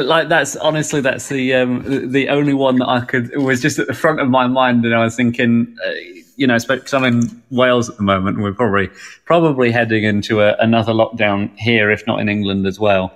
like 0.07 0.29
that's 0.29 0.57
honestly 0.57 1.03
that's 1.03 1.29
the 1.29 1.55
um, 1.55 2.11
the 2.11 2.29
only 2.31 2.55
one 2.55 2.79
that 2.79 2.89
I 2.89 3.01
could 3.05 3.37
was 3.37 3.61
just 3.61 3.79
at 3.79 3.87
the 3.87 3.95
front 3.95 4.21
of 4.21 4.29
my 4.29 4.47
mind, 4.47 4.85
and 4.87 4.95
I 4.95 5.05
was 5.05 5.15
thinking, 5.15 5.77
uh, 5.87 5.91
you 6.37 6.47
know, 6.47 6.57
because 6.67 6.95
I'm 6.95 7.05
in 7.05 7.43
Wales 7.51 7.91
at 7.91 7.99
the 7.99 8.03
moment, 8.03 8.37
and 8.37 8.45
we're 8.45 8.55
probably 8.55 8.89
probably 9.27 9.71
heading 9.71 10.05
into 10.05 10.41
a, 10.41 10.57
another 10.57 10.93
lockdown 10.93 11.55
here, 11.59 11.91
if 11.91 12.07
not 12.07 12.19
in 12.19 12.31
England 12.31 12.67
as 12.67 12.81
well. 12.81 13.13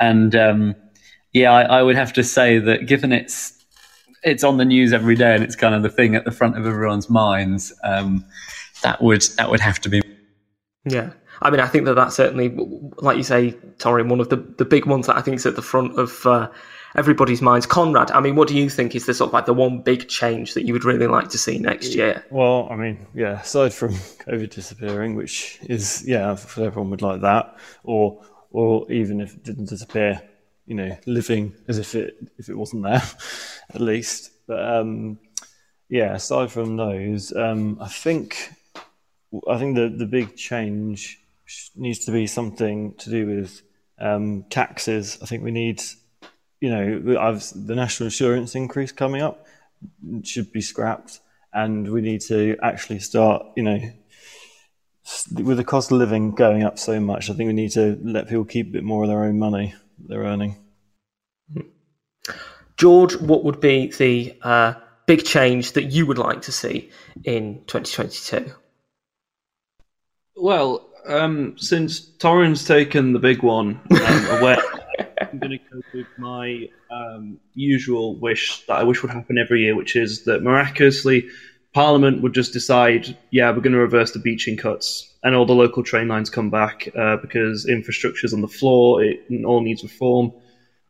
And 0.00 0.34
um, 0.34 0.74
yeah, 1.32 1.52
I, 1.52 1.78
I 1.78 1.82
would 1.82 1.96
have 1.96 2.12
to 2.14 2.24
say 2.24 2.58
that 2.58 2.86
given 2.86 3.12
it's 3.12 3.56
it's 4.22 4.44
on 4.44 4.56
the 4.56 4.64
news 4.64 4.92
every 4.92 5.14
day, 5.14 5.34
and 5.34 5.44
it's 5.44 5.56
kind 5.56 5.74
of 5.74 5.82
the 5.82 5.88
thing 5.88 6.14
at 6.14 6.24
the 6.24 6.32
front 6.32 6.58
of 6.58 6.66
everyone's 6.66 7.08
minds, 7.08 7.72
um, 7.84 8.24
that 8.82 9.02
would 9.02 9.22
that 9.36 9.50
would 9.50 9.60
have 9.60 9.78
to 9.80 9.88
be. 9.88 10.02
Yeah, 10.84 11.10
I 11.42 11.50
mean, 11.50 11.60
I 11.60 11.66
think 11.66 11.86
that 11.86 11.94
that's 11.94 12.16
certainly, 12.16 12.54
like 12.98 13.16
you 13.16 13.22
say, 13.22 13.52
Tori, 13.78 14.02
one 14.02 14.20
of 14.20 14.28
the, 14.28 14.36
the 14.36 14.64
big 14.64 14.86
ones 14.86 15.06
that 15.06 15.16
I 15.16 15.22
think 15.22 15.36
is 15.36 15.46
at 15.46 15.56
the 15.56 15.62
front 15.62 15.98
of 15.98 16.26
uh, 16.26 16.50
everybody's 16.96 17.40
minds. 17.40 17.66
Conrad, 17.66 18.10
I 18.10 18.20
mean, 18.20 18.36
what 18.36 18.48
do 18.48 18.56
you 18.56 18.68
think 18.68 18.94
is 18.94 19.06
the 19.06 19.14
sort 19.14 19.28
of 19.28 19.34
like 19.34 19.46
the 19.46 19.54
one 19.54 19.80
big 19.80 20.08
change 20.08 20.54
that 20.54 20.66
you 20.66 20.72
would 20.72 20.84
really 20.84 21.06
like 21.06 21.28
to 21.30 21.38
see 21.38 21.58
next 21.58 21.94
year? 21.94 22.24
Well, 22.30 22.68
I 22.70 22.76
mean, 22.76 23.06
yeah, 23.14 23.40
aside 23.40 23.72
from 23.72 23.94
COVID 23.94 24.50
disappearing, 24.50 25.14
which 25.14 25.58
is 25.62 26.06
yeah, 26.06 26.30
everyone 26.30 26.90
would 26.90 27.02
like 27.02 27.22
that, 27.22 27.56
or 27.84 28.22
or 28.50 28.90
even 28.90 29.20
if 29.20 29.34
it 29.34 29.44
didn't 29.44 29.68
disappear, 29.68 30.20
you 30.66 30.74
know, 30.74 30.96
living 31.06 31.54
as 31.68 31.78
if 31.78 31.94
it 31.94 32.16
if 32.38 32.48
it 32.48 32.56
wasn't 32.56 32.82
there, 32.82 33.02
at 33.74 33.80
least. 33.80 34.30
But 34.46 34.62
um, 34.68 35.18
yeah, 35.88 36.14
aside 36.14 36.50
from 36.50 36.76
those, 36.76 37.32
um, 37.34 37.78
I 37.80 37.88
think 37.88 38.52
I 39.48 39.58
think 39.58 39.76
the 39.76 39.88
the 39.88 40.06
big 40.06 40.36
change 40.36 41.18
needs 41.76 42.04
to 42.04 42.12
be 42.12 42.26
something 42.26 42.94
to 42.94 43.10
do 43.10 43.26
with 43.26 43.62
um, 44.00 44.44
taxes. 44.50 45.18
I 45.22 45.26
think 45.26 45.42
we 45.42 45.50
need, 45.50 45.82
you 46.60 46.70
know, 46.70 47.20
I've, 47.20 47.44
the 47.66 47.74
national 47.74 48.06
insurance 48.06 48.54
increase 48.54 48.92
coming 48.92 49.22
up 49.22 49.46
should 50.22 50.52
be 50.52 50.60
scrapped, 50.60 51.20
and 51.52 51.90
we 51.90 52.00
need 52.00 52.20
to 52.22 52.56
actually 52.62 53.00
start, 53.00 53.46
you 53.56 53.62
know, 53.62 53.80
with 55.32 55.56
the 55.56 55.64
cost 55.64 55.90
of 55.90 55.98
living 55.98 56.32
going 56.32 56.62
up 56.62 56.78
so 56.78 57.00
much. 57.00 57.30
I 57.30 57.34
think 57.34 57.48
we 57.48 57.52
need 57.52 57.72
to 57.72 57.98
let 58.02 58.28
people 58.28 58.44
keep 58.44 58.68
a 58.68 58.72
bit 58.72 58.84
more 58.84 59.02
of 59.02 59.08
their 59.08 59.24
own 59.24 59.38
money 59.38 59.74
they're 59.98 60.22
earning. 60.22 60.56
George, 62.76 63.16
what 63.16 63.44
would 63.44 63.60
be 63.60 63.92
the 63.98 64.38
uh, 64.42 64.74
big 65.06 65.24
change 65.24 65.72
that 65.72 65.84
you 65.84 66.06
would 66.06 66.18
like 66.18 66.42
to 66.42 66.52
see 66.52 66.90
in 67.24 67.62
2022? 67.66 68.52
Well, 70.36 70.88
um, 71.06 71.58
since 71.58 72.00
Torin's 72.00 72.64
taken 72.64 73.12
the 73.12 73.18
big 73.18 73.42
one, 73.42 73.80
um, 73.90 74.26
away, 74.38 74.56
I'm 75.20 75.38
going 75.38 75.50
to 75.50 75.58
go 75.58 75.80
with 75.92 76.06
my 76.16 76.68
um, 76.90 77.38
usual 77.54 78.18
wish 78.18 78.64
that 78.66 78.78
I 78.78 78.84
wish 78.84 79.02
would 79.02 79.10
happen 79.10 79.36
every 79.36 79.62
year, 79.62 79.76
which 79.76 79.96
is 79.96 80.24
that 80.24 80.42
miraculously 80.42 81.28
Parliament 81.72 82.22
would 82.22 82.34
just 82.34 82.52
decide, 82.52 83.16
yeah, 83.30 83.50
we're 83.50 83.60
going 83.60 83.72
to 83.72 83.78
reverse 83.78 84.12
the 84.12 84.18
Beeching 84.18 84.56
cuts, 84.56 85.14
and 85.22 85.34
all 85.34 85.46
the 85.46 85.54
local 85.54 85.82
train 85.82 86.08
lines 86.08 86.28
come 86.28 86.50
back 86.50 86.88
uh, 86.96 87.16
because 87.16 87.66
infrastructure's 87.66 88.34
on 88.34 88.40
the 88.40 88.48
floor, 88.48 89.04
it 89.04 89.20
all 89.44 89.60
needs 89.60 89.82
reform. 89.82 90.32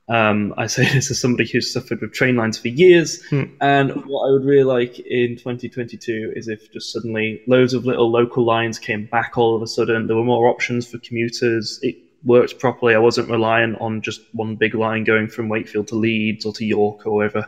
Um, 0.09 0.55
I 0.57 0.67
say 0.67 0.85
this 0.93 1.11
as 1.11 1.21
somebody 1.21 1.49
who's 1.49 1.73
suffered 1.73 2.01
with 2.01 2.13
train 2.13 2.37
lines 2.37 2.59
for 2.59 2.69
years. 2.69 3.25
Hmm. 3.27 3.45
And 3.61 3.91
what 4.07 4.29
I 4.29 4.33
would 4.33 4.45
really 4.45 4.65
like 4.65 4.99
in 4.99 5.37
2022 5.37 6.33
is 6.35 6.49
if 6.49 6.73
just 6.73 6.93
suddenly 6.93 7.43
loads 7.47 7.75
of 7.75 7.85
little 7.85 8.11
local 8.11 8.45
lines 8.45 8.79
came 8.79 9.07
back 9.07 9.39
all 9.39 9.55
of 9.55 9.63
a 9.63 9.67
sudden. 9.67 10.07
There 10.09 10.17
were 10.17 10.25
more 10.25 10.49
options 10.49 10.91
for 10.91 10.99
commuters. 10.99 11.79
It 11.83 11.97
worked 12.25 12.59
properly. 12.59 12.95
I 12.95 12.99
wasn't 12.99 13.31
reliant 13.31 13.81
on 13.81 14.03
just 14.03 14.23
one 14.33 14.57
big 14.57 14.75
line 14.75 15.05
going 15.05 15.29
from 15.29 15.49
Wakefield 15.49 15.89
to 15.89 15.95
Leeds 15.95 16.45
or 16.45 16.53
to 16.55 16.65
York 16.65 17.07
or 17.07 17.15
wherever. 17.15 17.47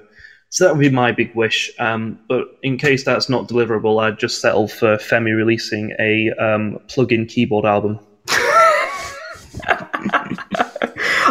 So 0.52 0.66
that 0.66 0.74
would 0.74 0.82
be 0.82 0.90
my 0.90 1.12
big 1.12 1.34
wish. 1.34 1.70
Um, 1.78 2.18
but 2.28 2.58
in 2.62 2.76
case 2.76 3.06
that's 3.06 3.30
not 3.30 3.48
deliverable, 3.48 4.02
I'd 4.02 4.18
just 4.18 4.42
settle 4.42 4.68
for 4.68 4.98
Femi 4.98 5.34
releasing 5.34 5.94
a 5.98 6.30
um, 6.38 6.78
plug-in 6.88 7.24
keyboard 7.24 7.64
album. 7.64 7.98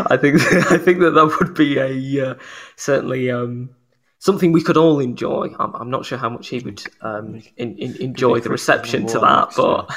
I 0.08 0.18
think 0.20 0.42
I 0.72 0.78
think 0.80 1.02
that 1.02 1.12
that 1.12 1.38
would 1.40 1.54
be 1.54 1.78
a 1.78 2.32
uh, 2.32 2.36
certainly 2.78 3.30
um, 3.30 3.70
something 4.18 4.54
we 4.54 4.64
could 4.64 4.76
all 4.76 5.00
enjoy. 5.00 5.50
I'm, 5.60 5.76
I'm 5.76 5.92
not 5.92 6.04
sure 6.04 6.18
how 6.18 6.30
much 6.30 6.48
he 6.48 6.58
would 6.58 6.82
um, 7.02 7.44
in, 7.58 7.78
in, 7.78 7.96
enjoy 7.98 8.40
the 8.40 8.50
reception 8.50 9.06
to 9.06 9.20
that, 9.20 9.54
but 9.56 9.88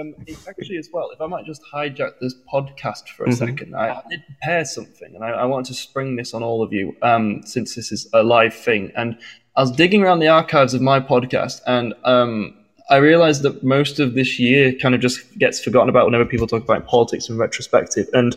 Um, 0.00 0.14
actually, 0.48 0.76
as 0.78 0.88
well, 0.92 1.10
if 1.10 1.20
I 1.20 1.26
might 1.26 1.44
just 1.44 1.62
hijack 1.72 2.12
this 2.20 2.34
podcast 2.52 3.08
for 3.16 3.24
a 3.24 3.28
Mhm. 3.28 3.34
second, 3.38 3.74
I, 3.76 3.90
I 3.90 4.02
did 4.10 4.22
prepare 4.26 4.64
something, 4.64 5.14
and 5.14 5.22
I, 5.24 5.30
I 5.30 5.44
wanted 5.44 5.66
to 5.66 5.74
spring 5.74 6.16
this 6.16 6.34
on 6.34 6.42
all 6.42 6.62
of 6.62 6.72
you, 6.72 6.96
um, 7.02 7.42
since 7.44 7.74
this 7.74 7.92
is 7.92 8.08
a 8.12 8.22
live 8.22 8.54
thing. 8.54 8.92
And 8.96 9.16
I 9.56 9.60
was 9.60 9.70
digging 9.70 10.02
around 10.02 10.18
the 10.18 10.28
archives 10.28 10.74
of 10.74 10.80
my 10.80 10.98
podcast, 11.00 11.60
and 11.66 11.94
um, 12.04 12.54
I 12.90 12.96
realized 12.96 13.42
that 13.42 13.62
most 13.62 14.00
of 14.00 14.14
this 14.14 14.38
year 14.38 14.72
kind 14.74 14.94
of 14.94 15.00
just 15.00 15.20
gets 15.38 15.62
forgotten 15.62 15.88
about 15.88 16.06
whenever 16.06 16.24
people 16.24 16.46
talk 16.46 16.64
about 16.64 16.86
politics 16.86 17.28
in 17.28 17.38
retrospective. 17.38 18.08
And 18.12 18.36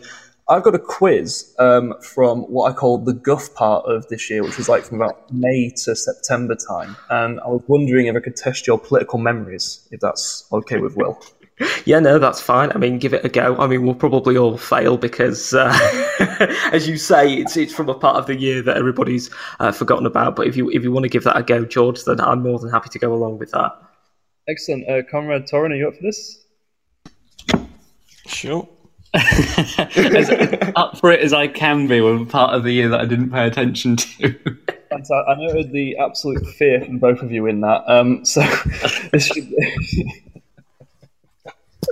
I've 0.50 0.62
got 0.62 0.74
a 0.74 0.78
quiz 0.78 1.54
um, 1.58 1.92
from 2.00 2.42
what 2.44 2.70
I 2.72 2.74
call 2.74 2.96
the 2.96 3.12
guff 3.12 3.52
part 3.54 3.84
of 3.84 4.08
this 4.08 4.30
year, 4.30 4.42
which 4.42 4.56
was 4.56 4.66
like 4.66 4.82
from 4.84 5.02
about 5.02 5.30
May 5.30 5.68
to 5.84 5.94
September 5.94 6.54
time. 6.54 6.96
And 7.10 7.38
I 7.40 7.48
was 7.48 7.62
wondering 7.68 8.06
if 8.06 8.16
I 8.16 8.20
could 8.20 8.36
test 8.36 8.66
your 8.66 8.78
political 8.78 9.18
memories, 9.18 9.86
if 9.90 10.00
that's 10.00 10.46
okay 10.50 10.78
with 10.78 10.96
Will. 10.96 11.20
yeah, 11.84 11.98
no, 12.00 12.18
that's 12.18 12.40
fine. 12.40 12.70
I 12.72 12.78
mean, 12.78 12.98
give 12.98 13.14
it 13.14 13.24
a 13.24 13.28
go. 13.28 13.56
I 13.56 13.66
mean, 13.66 13.82
we'll 13.82 13.94
probably 13.94 14.36
all 14.36 14.56
fail 14.56 14.96
because, 14.96 15.54
uh, 15.54 15.72
as 16.72 16.88
you 16.88 16.96
say, 16.96 17.34
it's 17.34 17.56
it's 17.56 17.72
from 17.72 17.88
a 17.88 17.94
part 17.94 18.16
of 18.16 18.26
the 18.26 18.36
year 18.36 18.62
that 18.62 18.76
everybody's 18.76 19.30
uh, 19.60 19.72
forgotten 19.72 20.06
about. 20.06 20.36
But 20.36 20.46
if 20.46 20.56
you 20.56 20.70
if 20.70 20.82
you 20.82 20.92
want 20.92 21.04
to 21.04 21.08
give 21.08 21.24
that 21.24 21.36
a 21.36 21.42
go, 21.42 21.64
George, 21.64 22.04
then 22.04 22.20
I'm 22.20 22.42
more 22.42 22.58
than 22.58 22.70
happy 22.70 22.90
to 22.90 22.98
go 22.98 23.12
along 23.12 23.38
with 23.38 23.50
that. 23.52 23.72
Excellent. 24.48 24.88
Uh, 24.88 25.02
Comrade 25.10 25.46
Torin, 25.46 25.72
are 25.72 25.76
you 25.76 25.88
up 25.88 25.96
for 25.96 26.02
this? 26.02 26.44
Sure. 28.26 28.68
as 29.14 30.30
up 30.76 30.98
for 30.98 31.10
it 31.10 31.20
as 31.20 31.32
I 31.32 31.48
can 31.48 31.86
be 31.86 32.00
with 32.00 32.22
a 32.22 32.26
part 32.26 32.54
of 32.54 32.62
the 32.62 32.72
year 32.72 32.88
that 32.90 33.00
I 33.00 33.06
didn't 33.06 33.30
pay 33.30 33.46
attention 33.46 33.96
to. 33.96 34.34
I 34.92 35.34
noted 35.36 35.72
the 35.72 35.96
absolute 35.98 36.46
fear 36.46 36.84
from 36.84 36.98
both 36.98 37.22
of 37.22 37.30
you 37.30 37.46
in 37.46 37.60
that. 37.60 37.84
Um, 37.86 38.24
so 38.24 38.40
this 39.12 39.26
should 39.26 39.48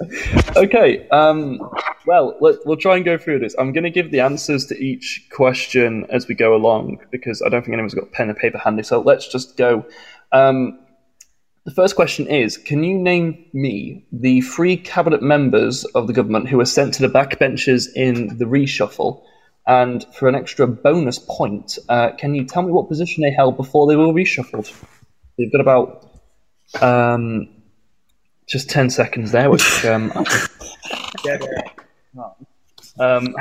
okay. 0.57 1.09
Um, 1.09 1.61
well, 2.07 2.36
let, 2.40 2.57
we'll 2.64 2.76
try 2.76 2.97
and 2.97 3.05
go 3.05 3.18
through 3.18 3.40
this. 3.40 3.55
I'm 3.59 3.72
going 3.72 3.84
to 3.84 3.90
give 3.90 4.11
the 4.11 4.20
answers 4.20 4.66
to 4.66 4.78
each 4.78 5.28
question 5.32 6.07
as 6.11 6.28
we 6.28 6.34
go 6.34 6.55
along 6.55 6.99
because 7.11 7.42
I 7.42 7.49
don't 7.49 7.62
think 7.62 7.72
anyone's 7.72 7.94
got 7.94 8.12
pen 8.12 8.28
and 8.28 8.38
paper 8.38 8.59
handy. 8.59 8.82
So 8.82 9.01
let's 9.01 9.28
just 9.28 9.57
go. 9.57 9.84
Um, 10.32 10.78
the 11.64 11.72
first 11.72 11.97
question 11.97 12.28
is 12.28 12.57
Can 12.57 12.84
you 12.84 12.97
name 12.97 13.44
me 13.53 14.07
the 14.12 14.40
three 14.40 14.76
cabinet 14.76 15.22
members 15.22 15.84
of 15.84 16.07
the 16.07 16.12
government 16.12 16.49
who 16.49 16.59
were 16.59 16.64
sent 16.64 16.94
to 16.94 17.03
the 17.03 17.12
backbenches 17.12 17.88
in 17.94 18.38
the 18.38 18.44
reshuffle? 18.44 19.22
And 19.68 20.07
for 20.14 20.28
an 20.28 20.36
extra 20.36 20.68
bonus 20.68 21.18
point, 21.18 21.76
uh, 21.88 22.11
can 22.16 22.36
you 22.36 22.44
tell 22.44 22.62
me 22.62 22.70
what 22.70 22.88
position 22.88 23.24
they 23.24 23.32
held 23.32 23.57
before 23.57 23.88
they 23.88 23.97
were 23.97 24.07
reshuffled? 24.07 24.72
You've 25.36 25.51
got 25.51 25.61
about 25.61 26.09
um, 26.80 27.49
just 28.47 28.70
10 28.70 28.90
seconds 28.90 29.32
there, 29.32 29.51
which. 29.51 29.84
Um, 29.84 30.12
um, 32.99 33.34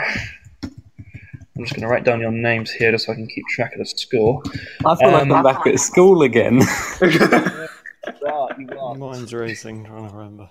I'm 1.58 1.64
just 1.64 1.74
going 1.74 1.82
to 1.84 1.88
write 1.88 2.04
down 2.04 2.20
your 2.20 2.32
names 2.32 2.70
here 2.72 2.92
just 2.92 3.06
so 3.06 3.14
I 3.14 3.16
can 3.16 3.28
keep 3.28 3.46
track 3.48 3.74
of 3.74 3.80
the 3.80 3.86
score. 3.86 4.42
I 4.86 4.96
feel 4.96 5.12
like 5.12 5.22
Um, 5.24 5.32
I'm 5.32 5.44
back 5.44 5.66
at 5.66 5.80
school 5.80 6.22
again. 6.24 6.62
You 7.02 8.28
are, 8.28 8.50
you 8.60 8.70
are. 8.80 8.96
Mine's 8.96 9.34
racing, 9.34 9.86
trying 9.86 10.10
to 10.10 10.16
remember. 10.16 10.50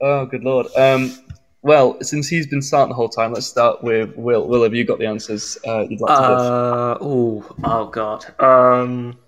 Oh, 0.00 0.24
good 0.26 0.44
lord. 0.44 0.66
Um, 0.76 1.12
well, 1.62 1.96
since 2.00 2.28
he's 2.28 2.46
been 2.46 2.62
starting 2.62 2.90
the 2.90 2.94
whole 2.94 3.08
time, 3.08 3.32
let's 3.32 3.46
start 3.46 3.82
with 3.82 4.16
Will. 4.16 4.46
Will, 4.46 4.62
have 4.62 4.74
you 4.74 4.84
got 4.84 4.98
the 4.98 5.06
answers 5.06 5.58
uh, 5.66 5.80
you'd 5.88 6.00
like 6.00 6.16
to 6.16 6.22
give? 6.22 6.38
Uh, 6.38 6.98
oh, 7.00 7.44
oh 7.64 7.86
god. 7.86 8.40
Um, 8.40 9.18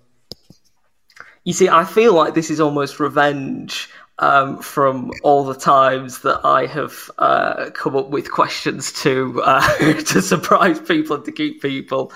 you 1.45 1.53
see, 1.53 1.69
I 1.69 1.85
feel 1.85 2.13
like 2.13 2.33
this 2.33 2.49
is 2.49 2.59
almost 2.59 2.99
revenge 2.99 3.89
um, 4.19 4.61
from 4.61 5.11
all 5.23 5.45
the 5.45 5.53
times 5.53 6.19
that 6.21 6.41
I 6.43 6.65
have 6.65 7.11
uh, 7.17 7.69
come 7.71 7.95
up 7.95 8.09
with 8.09 8.31
questions 8.31 8.91
to 9.03 9.41
uh, 9.43 9.77
to 9.93 10.21
surprise 10.21 10.79
people 10.79 11.17
and 11.17 11.25
to 11.25 11.31
keep 11.31 11.61
people 11.61 12.11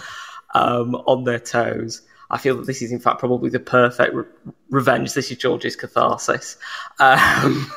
um, 0.53 0.95
on 0.95 1.23
their 1.23 1.39
toes. 1.39 2.01
I 2.31 2.37
feel 2.37 2.57
that 2.57 2.67
this 2.67 2.81
is, 2.81 2.91
in 2.91 2.99
fact, 2.99 3.19
probably 3.19 3.49
the 3.49 3.59
perfect 3.59 4.13
re- 4.13 4.25
revenge. 4.69 5.13
This 5.13 5.31
is 5.31 5.37
George's 5.37 5.75
catharsis. 5.75 6.57
Um, 6.99 7.71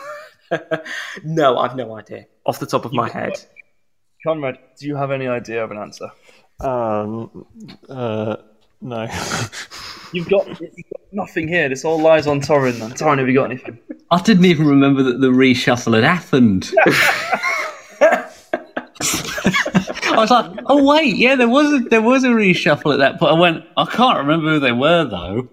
no, 1.25 1.59
I've 1.59 1.77
no 1.77 1.97
idea 1.97 2.27
off 2.45 2.59
the 2.61 2.67
top 2.67 2.85
of 2.85 2.93
my 2.93 3.09
head. 3.09 3.33
Conrad, 4.25 4.59
do 4.79 4.87
you 4.87 4.97
have 4.97 5.11
any 5.11 5.27
idea 5.27 5.65
of 5.65 5.71
an 5.71 5.79
answer? 5.79 6.11
Um, 6.61 7.47
uh, 7.89 8.37
no. 8.81 9.09
You've 10.13 10.29
got, 10.29 10.47
you've 10.49 10.61
got 10.61 11.01
nothing 11.13 11.49
here. 11.49 11.69
This 11.69 11.85
all 11.85 12.01
lies 12.01 12.27
on 12.27 12.41
Torin. 12.41 12.79
Then. 12.79 12.91
Torin, 12.93 13.19
have 13.19 13.29
you 13.29 13.35
got 13.35 13.51
anything? 13.51 13.79
I 14.11 14.21
didn't 14.21 14.45
even 14.45 14.67
remember 14.67 15.03
that 15.05 15.21
the 15.21 15.29
reshuffle 15.29 15.95
had 15.95 16.05
happened. 16.05 16.71
I 20.13 20.17
was 20.17 20.31
like, 20.31 20.59
oh 20.67 20.85
wait, 20.85 21.17
yeah, 21.17 21.35
there 21.37 21.49
was 21.49 21.73
a 21.73 21.79
there 21.89 22.03
was 22.03 22.25
a 22.25 22.29
reshuffle 22.29 22.93
at 22.93 22.99
that 22.99 23.19
point. 23.19 23.33
I 23.33 23.39
went, 23.39 23.65
I 23.77 23.87
can't 23.87 24.19
remember 24.19 24.51
who 24.51 24.61
they 24.61 24.73
were 24.73 25.05
though. 25.05 25.49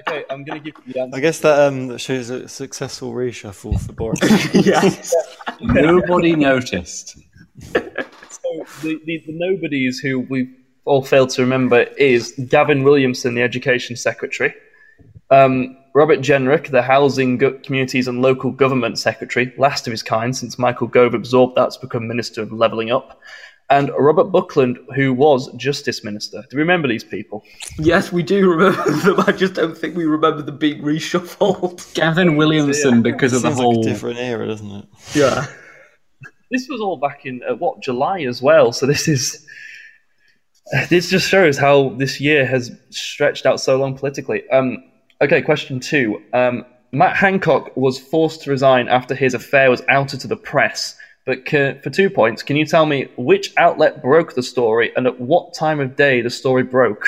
Okay, 0.00 0.24
I'm 0.30 0.44
going 0.44 0.62
to 0.62 0.70
give 0.70 0.86
you 0.86 0.92
the 0.92 1.00
answer. 1.00 1.16
I 1.16 1.20
guess 1.20 1.40
that 1.40 1.58
um 1.66 1.88
that 1.88 1.98
shows 1.98 2.30
a 2.30 2.48
successful 2.48 3.12
reshuffle 3.12 3.80
for 3.80 3.92
Boris. 3.92 4.20
yes. 4.66 5.14
Nobody 5.60 6.36
noticed. 6.36 7.18
So 8.42 8.64
the, 8.82 9.00
the, 9.04 9.22
the 9.26 9.32
nobodies 9.32 9.98
who 10.00 10.20
we 10.20 10.48
all 10.84 11.02
failed 11.02 11.30
to 11.30 11.42
remember 11.42 11.82
is 11.96 12.32
Gavin 12.48 12.82
Williamson, 12.82 13.34
the 13.34 13.42
Education 13.42 13.96
Secretary, 13.96 14.54
um, 15.30 15.76
Robert 15.94 16.20
Jenrick, 16.20 16.70
the 16.70 16.82
Housing, 16.82 17.38
Go- 17.38 17.58
Communities 17.62 18.08
and 18.08 18.22
Local 18.22 18.50
Government 18.50 18.98
Secretary, 18.98 19.52
last 19.58 19.86
of 19.86 19.90
his 19.90 20.02
kind 20.02 20.36
since 20.36 20.58
Michael 20.58 20.86
Gove 20.86 21.14
absorbed 21.14 21.56
that 21.56 21.70
to 21.72 21.80
become 21.80 22.08
Minister 22.08 22.42
of 22.42 22.52
Levelling 22.52 22.90
Up, 22.90 23.20
and 23.70 23.90
Robert 23.98 24.24
Buckland, 24.24 24.78
who 24.94 25.14
was 25.14 25.50
Justice 25.54 26.04
Minister. 26.04 26.42
Do 26.42 26.56
you 26.56 26.58
remember 26.58 26.88
these 26.88 27.04
people? 27.04 27.42
Yes, 27.78 28.12
we 28.12 28.22
do 28.22 28.50
remember 28.50 28.90
them. 28.90 29.20
I 29.26 29.32
just 29.32 29.54
don't 29.54 29.76
think 29.76 29.96
we 29.96 30.04
remember 30.04 30.42
them 30.42 30.58
being 30.58 30.82
reshuffled. 30.82 31.94
Gavin 31.94 32.36
Williamson 32.36 33.02
because 33.02 33.32
of 33.32 33.42
the 33.42 33.50
whole. 33.52 33.76
like 33.76 33.86
a 33.86 33.90
different 33.90 34.18
era, 34.18 34.46
doesn't 34.46 34.70
it? 34.70 34.84
Yeah. 35.14 35.46
This 36.50 36.68
was 36.68 36.82
all 36.82 36.98
back 36.98 37.24
in 37.24 37.40
uh, 37.48 37.54
what 37.54 37.80
July 37.82 38.20
as 38.22 38.42
well. 38.42 38.72
So 38.72 38.84
this 38.84 39.08
is 39.08 39.46
this 40.88 41.10
just 41.10 41.28
shows 41.28 41.58
how 41.58 41.90
this 41.90 42.20
year 42.20 42.46
has 42.46 42.70
stretched 42.90 43.46
out 43.46 43.60
so 43.60 43.76
long 43.76 43.96
politically. 43.96 44.48
Um, 44.50 44.82
okay, 45.20 45.42
question 45.42 45.80
two. 45.80 46.22
Um, 46.32 46.64
Matt 46.92 47.16
Hancock 47.16 47.76
was 47.76 47.98
forced 47.98 48.42
to 48.42 48.50
resign 48.50 48.88
after 48.88 49.14
his 49.14 49.34
affair 49.34 49.70
was 49.70 49.82
outed 49.88 50.20
to 50.20 50.28
the 50.28 50.36
press. 50.36 50.96
But 51.24 51.46
ca 51.46 51.78
for 51.82 51.90
two 51.90 52.10
points, 52.10 52.42
can 52.42 52.56
you 52.56 52.66
tell 52.66 52.84
me 52.84 53.08
which 53.16 53.52
outlet 53.56 54.02
broke 54.02 54.34
the 54.34 54.42
story 54.42 54.92
and 54.96 55.06
at 55.06 55.20
what 55.20 55.54
time 55.54 55.78
of 55.80 55.94
day 55.96 56.20
the 56.20 56.30
story 56.30 56.64
broke? 56.64 57.06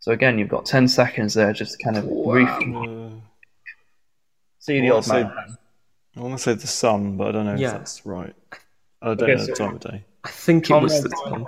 So 0.00 0.12
again, 0.12 0.38
you've 0.38 0.48
got 0.50 0.66
ten 0.66 0.86
seconds 0.88 1.34
there 1.34 1.52
just 1.52 1.78
to 1.78 1.84
kind 1.84 1.96
of 1.96 2.04
brief 2.24 2.48
Uh, 2.48 3.10
see 4.58 4.80
the 4.80 4.86
Well, 4.88 4.96
old 4.96 5.04
so- 5.04 5.14
man. 5.24 5.56
I 6.16 6.20
want 6.20 6.36
to 6.36 6.42
say 6.42 6.54
the 6.54 6.66
sun, 6.66 7.16
but 7.16 7.28
I 7.28 7.32
don't 7.32 7.46
know 7.46 7.54
Yeah. 7.54 7.68
if 7.68 7.72
that's 7.74 8.04
right. 8.04 8.34
I 9.00 9.06
don't 9.14 9.22
Okay, 9.22 9.32
know 9.34 9.38
the 9.46 9.54
so- 9.56 9.64
time 9.66 9.74
of 9.76 9.80
day. 9.80 10.04
I 10.24 10.28
think 10.30 10.68
it 10.68 10.74
was 10.74 10.92
Comrade- 10.92 11.04
the 11.10 11.30
time. 11.30 11.46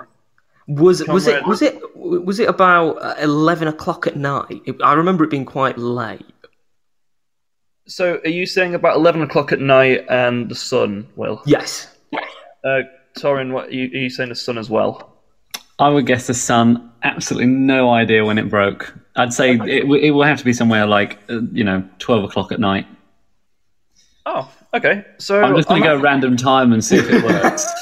Was 0.67 1.05
was 1.07 1.27
it 1.27 1.45
was 1.45 1.61
it 1.61 1.81
was 1.95 2.39
it 2.39 2.47
about 2.47 2.97
uh, 3.01 3.15
eleven 3.19 3.67
o'clock 3.67 4.07
at 4.07 4.15
night? 4.15 4.61
I 4.83 4.93
remember 4.93 5.23
it 5.23 5.29
being 5.29 5.45
quite 5.45 5.77
late. 5.77 6.25
So 7.87 8.19
are 8.23 8.29
you 8.29 8.45
saying 8.45 8.75
about 8.75 8.95
eleven 8.95 9.21
o'clock 9.21 9.51
at 9.51 9.59
night 9.59 10.05
and 10.09 10.49
the 10.49 10.55
sun? 10.55 11.07
Will 11.15 11.41
Yes. 11.45 11.93
uh, 12.63 12.81
Torin, 13.17 13.51
what 13.51 13.67
are 13.67 13.71
you, 13.73 13.85
are 13.85 14.01
you 14.03 14.09
saying 14.09 14.29
the 14.29 14.35
sun 14.35 14.57
as 14.57 14.69
well? 14.69 15.17
I 15.79 15.89
would 15.89 16.05
guess 16.05 16.27
the 16.27 16.33
sun. 16.33 16.91
Absolutely 17.03 17.47
no 17.47 17.89
idea 17.91 18.23
when 18.23 18.37
it 18.37 18.47
broke. 18.49 18.93
I'd 19.15 19.33
say 19.33 19.55
it, 19.55 19.83
it 19.85 20.11
will 20.11 20.23
have 20.23 20.37
to 20.37 20.45
be 20.45 20.53
somewhere 20.53 20.85
like 20.85 21.17
uh, 21.29 21.41
you 21.51 21.63
know 21.63 21.83
twelve 21.99 22.23
o'clock 22.23 22.51
at 22.51 22.59
night. 22.59 22.85
Oh, 24.27 24.49
okay. 24.75 25.03
So 25.17 25.41
I'm 25.41 25.55
just 25.55 25.67
going 25.67 25.81
to 25.81 25.89
I'm- 25.89 25.97
go 25.97 26.03
random 26.03 26.37
time 26.37 26.71
and 26.71 26.85
see 26.85 26.97
if 26.97 27.09
it 27.09 27.23
works. 27.23 27.65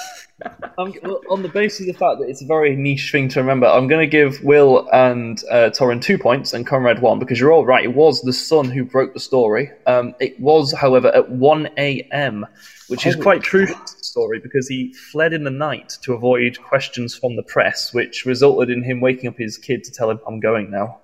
Well, 0.78 1.22
on 1.30 1.42
the 1.42 1.50
basis 1.50 1.82
of 1.82 1.88
the 1.88 1.94
fact 1.94 2.20
that 2.20 2.30
it's 2.30 2.42
a 2.42 2.46
very 2.46 2.76
niche 2.76 3.12
thing 3.12 3.28
to 3.30 3.40
remember, 3.40 3.68
I'm 3.68 3.88
going 3.88 4.02
to 4.02 4.10
give 4.10 4.42
Will 4.44 4.88
and 4.94 5.42
uh, 5.52 5.70
Torin 5.72 6.02
two 6.02 6.18
points 6.18 6.54
and 6.54 6.66
Conrad 6.66 7.02
one 7.02 7.20
because 7.20 7.40
you're 7.40 7.52
all 7.52 7.66
right. 7.66 7.84
It 7.84 7.94
was 7.94 8.22
the 8.22 8.32
sun 8.32 8.70
who 8.70 8.86
broke 8.86 9.14
the 9.14 9.20
story. 9.20 9.70
Um, 9.88 10.16
it 10.20 10.40
was, 10.40 10.74
however, 10.74 11.10
at 11.10 11.30
1 11.30 11.70
a.m., 11.78 12.46
which 12.88 13.06
is 13.06 13.16
quite 13.16 13.44
true 13.44 13.66
to 13.66 13.74
the 13.74 14.04
story 14.04 14.40
because 14.40 14.68
he 14.68 14.94
fled 14.94 15.34
in 15.34 15.44
the 15.44 15.52
night 15.52 15.98
to 16.04 16.14
avoid 16.14 16.58
questions 16.62 17.14
from 17.14 17.36
the 17.36 17.44
press, 17.44 17.94
which 17.94 18.26
resulted 18.26 18.70
in 18.70 18.84
him 18.84 19.02
waking 19.02 19.28
up 19.28 19.38
his 19.38 19.58
kid 19.58 19.84
to 19.84 19.92
tell 19.92 20.10
him, 20.10 20.20
I'm 20.26 20.40
going 20.40 20.72
now, 20.72 21.00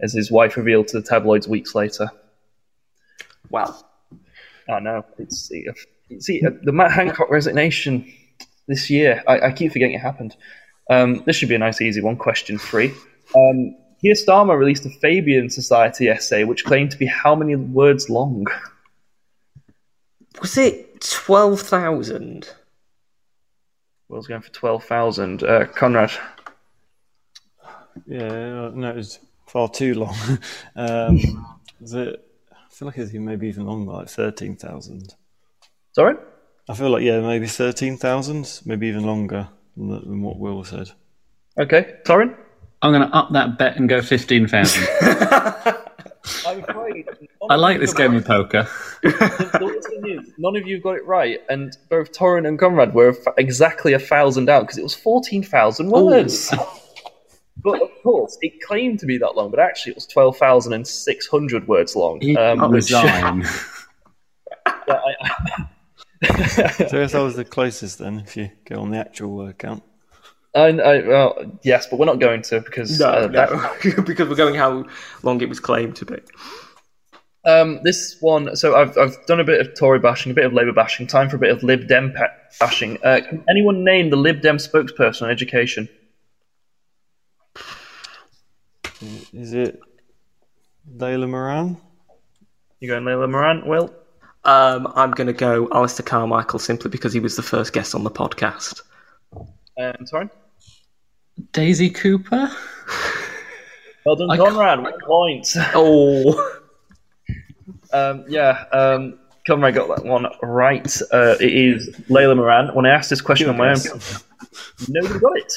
as 0.00 0.12
his 0.12 0.30
wife 0.30 0.56
revealed 0.56 0.88
to 0.88 1.00
the 1.00 1.06
tabloids 1.06 1.46
weeks 1.46 1.74
later. 1.74 2.10
Wow. 3.50 3.76
I 4.68 4.80
know. 4.80 5.04
It's 5.18 5.50
see 6.20 6.42
uh, 6.44 6.50
the 6.62 6.72
Matt 6.72 6.92
Hancock 6.92 7.30
resignation 7.30 8.10
this 8.68 8.88
year. 8.90 9.22
I, 9.26 9.40
I 9.48 9.52
keep 9.52 9.72
forgetting 9.72 9.96
it 9.96 10.00
happened. 10.00 10.36
Um, 10.88 11.22
this 11.26 11.36
should 11.36 11.48
be 11.48 11.56
a 11.56 11.58
nice, 11.58 11.80
easy 11.80 12.00
one. 12.00 12.16
Question 12.16 12.58
three. 12.58 12.94
Um, 13.34 13.74
Keir 14.00 14.14
Starmer 14.14 14.56
released 14.56 14.86
a 14.86 14.90
Fabian 14.90 15.50
Society 15.50 16.08
essay 16.08 16.44
which 16.44 16.64
claimed 16.64 16.92
to 16.92 16.96
be 16.96 17.06
how 17.06 17.34
many 17.34 17.56
words 17.56 18.08
long? 18.08 18.46
Was 20.40 20.56
it 20.56 21.00
twelve 21.00 21.60
thousand? 21.60 22.48
Will's 24.08 24.28
going 24.28 24.42
for 24.42 24.52
twelve 24.52 24.84
thousand. 24.84 25.42
Uh, 25.42 25.66
Conrad. 25.66 26.12
Yeah, 28.06 28.22
uh, 28.22 28.70
no, 28.74 28.90
it 28.90 28.96
was 28.96 29.18
far 29.46 29.68
too 29.68 29.94
long. 29.94 30.16
um, 30.76 31.18
is 31.80 31.94
it? 31.94 32.24
I 32.52 32.70
feel 32.70 32.86
like 32.86 32.98
it's 32.98 33.12
maybe 33.12 33.48
even 33.48 33.66
longer, 33.66 33.92
like 33.92 34.08
thirteen 34.08 34.56
thousand. 34.56 35.14
Sorry. 35.92 36.14
I 36.68 36.74
feel 36.74 36.90
like 36.90 37.02
yeah, 37.02 37.20
maybe 37.20 37.46
thirteen 37.46 37.96
thousand, 37.96 38.60
maybe 38.66 38.88
even 38.88 39.04
longer 39.04 39.48
than, 39.76 39.88
the- 39.88 40.00
than 40.00 40.22
what 40.22 40.38
Will 40.38 40.62
said. 40.64 40.90
Okay, 41.58 41.94
Torin. 42.04 42.36
I'm 42.82 42.92
going 42.92 43.08
to 43.08 43.14
up 43.16 43.32
that 43.32 43.58
bet 43.58 43.76
and 43.76 43.88
go 43.88 44.00
fifteen 44.02 44.46
thousand. 44.46 44.86
I'm 46.46 46.62
afraid. 46.62 47.08
I 47.50 47.56
like 47.56 47.80
this 47.80 47.94
game 47.94 48.14
of 48.14 48.24
poker. 48.26 48.68
the 49.02 49.58
worst 49.62 49.88
thing 49.88 50.06
is, 50.20 50.32
none 50.38 50.54
of 50.56 50.66
you 50.66 50.78
got 50.80 50.96
it 50.96 51.06
right, 51.06 51.40
and 51.48 51.76
both 51.88 52.12
Torin 52.12 52.46
and 52.46 52.58
Conrad 52.58 52.92
were 52.94 53.10
f- 53.10 53.34
exactly 53.38 53.94
a 53.94 53.98
thousand 53.98 54.48
out 54.50 54.60
because 54.62 54.76
it 54.78 54.82
was 54.82 54.94
fourteen 54.94 55.42
thousand 55.42 55.90
words. 55.90 56.52
but 57.64 57.80
of 57.82 57.88
course, 58.02 58.36
it 58.42 58.60
claimed 58.62 59.00
to 59.00 59.06
be 59.06 59.16
that 59.18 59.34
long, 59.34 59.50
but 59.50 59.58
actually, 59.58 59.92
it 59.92 59.96
was 59.96 60.06
twelve 60.06 60.36
thousand 60.36 60.74
and 60.74 60.86
six 60.86 61.26
hundred 61.26 61.66
words 61.66 61.96
long. 61.96 62.20
Um, 62.36 62.60
which- 62.70 62.84
Resign. 62.92 63.40
yeah, 64.66 65.00
I- 65.00 65.66
So 66.28 66.62
I 66.62 67.02
guess 67.02 67.12
that 67.12 67.20
was 67.20 67.36
the 67.36 67.44
closest 67.44 67.98
then, 67.98 68.20
if 68.20 68.36
you 68.36 68.50
go 68.64 68.80
on 68.80 68.90
the 68.90 68.98
actual 68.98 69.34
word 69.36 69.58
count. 69.58 69.82
I, 70.54 70.68
I, 70.68 71.06
well, 71.06 71.58
yes, 71.62 71.86
but 71.86 71.98
we're 71.98 72.06
not 72.06 72.18
going 72.18 72.42
to 72.42 72.60
because 72.60 72.98
No, 72.98 73.08
uh, 73.08 73.26
no, 73.26 73.74
because 74.02 74.28
we're 74.28 74.34
going 74.34 74.54
how 74.54 74.86
long 75.22 75.40
it 75.40 75.48
was 75.48 75.60
claimed 75.60 75.96
to 75.96 76.06
be. 76.06 76.16
Um, 77.44 77.80
this 77.84 78.16
one, 78.20 78.56
so 78.56 78.74
I've, 78.74 78.96
I've 78.98 79.24
done 79.26 79.40
a 79.40 79.44
bit 79.44 79.60
of 79.60 79.78
Tory 79.78 80.00
bashing, 80.00 80.32
a 80.32 80.34
bit 80.34 80.44
of 80.44 80.52
Labour 80.52 80.72
bashing. 80.72 81.06
Time 81.06 81.30
for 81.30 81.36
a 81.36 81.38
bit 81.38 81.50
of 81.50 81.62
Lib 81.62 81.86
Dem 81.86 82.12
pa- 82.12 82.32
bashing. 82.58 82.98
Uh, 83.02 83.20
can 83.26 83.44
anyone 83.48 83.84
name 83.84 84.10
the 84.10 84.16
Lib 84.16 84.40
Dem 84.40 84.56
spokesperson 84.56 85.22
on 85.22 85.30
education? 85.30 85.88
Is 89.32 89.52
it 89.52 89.80
Layla 90.92 91.28
Moran? 91.28 91.76
You 92.80 92.88
going 92.88 93.04
Layla 93.04 93.30
Moran? 93.30 93.66
Will? 93.66 93.94
Um, 94.44 94.90
I'm 94.94 95.10
going 95.12 95.26
to 95.26 95.32
go 95.32 95.68
Alistair 95.72 96.04
Carmichael 96.04 96.58
simply 96.58 96.90
because 96.90 97.12
he 97.12 97.20
was 97.20 97.36
the 97.36 97.42
first 97.42 97.72
guest 97.72 97.94
on 97.94 98.04
the 98.04 98.10
podcast. 98.10 98.80
Um, 99.78 100.06
sorry? 100.06 100.28
Daisy 101.52 101.90
Cooper. 101.90 102.50
Well 104.04 104.16
done, 104.16 104.30
I 104.30 104.36
Conrad. 104.36 104.82
One 104.82 104.92
point. 105.04 105.46
Oh, 105.74 106.58
Um, 107.92 108.24
yeah, 108.28 108.64
um, 108.72 109.18
Conrad 109.46 109.74
got 109.74 109.88
that 109.94 110.04
one 110.04 110.26
right. 110.42 110.94
Uh, 111.12 111.36
it 111.40 111.52
is 111.52 111.88
Layla 112.10 112.36
Moran. 112.36 112.74
When 112.74 112.86
I 112.86 112.90
asked 112.90 113.10
this 113.10 113.20
question 113.20 113.48
on 113.48 113.56
my 113.56 113.70
own, 113.70 113.76
nobody 114.88 115.18
got 115.18 115.32
it, 115.36 115.52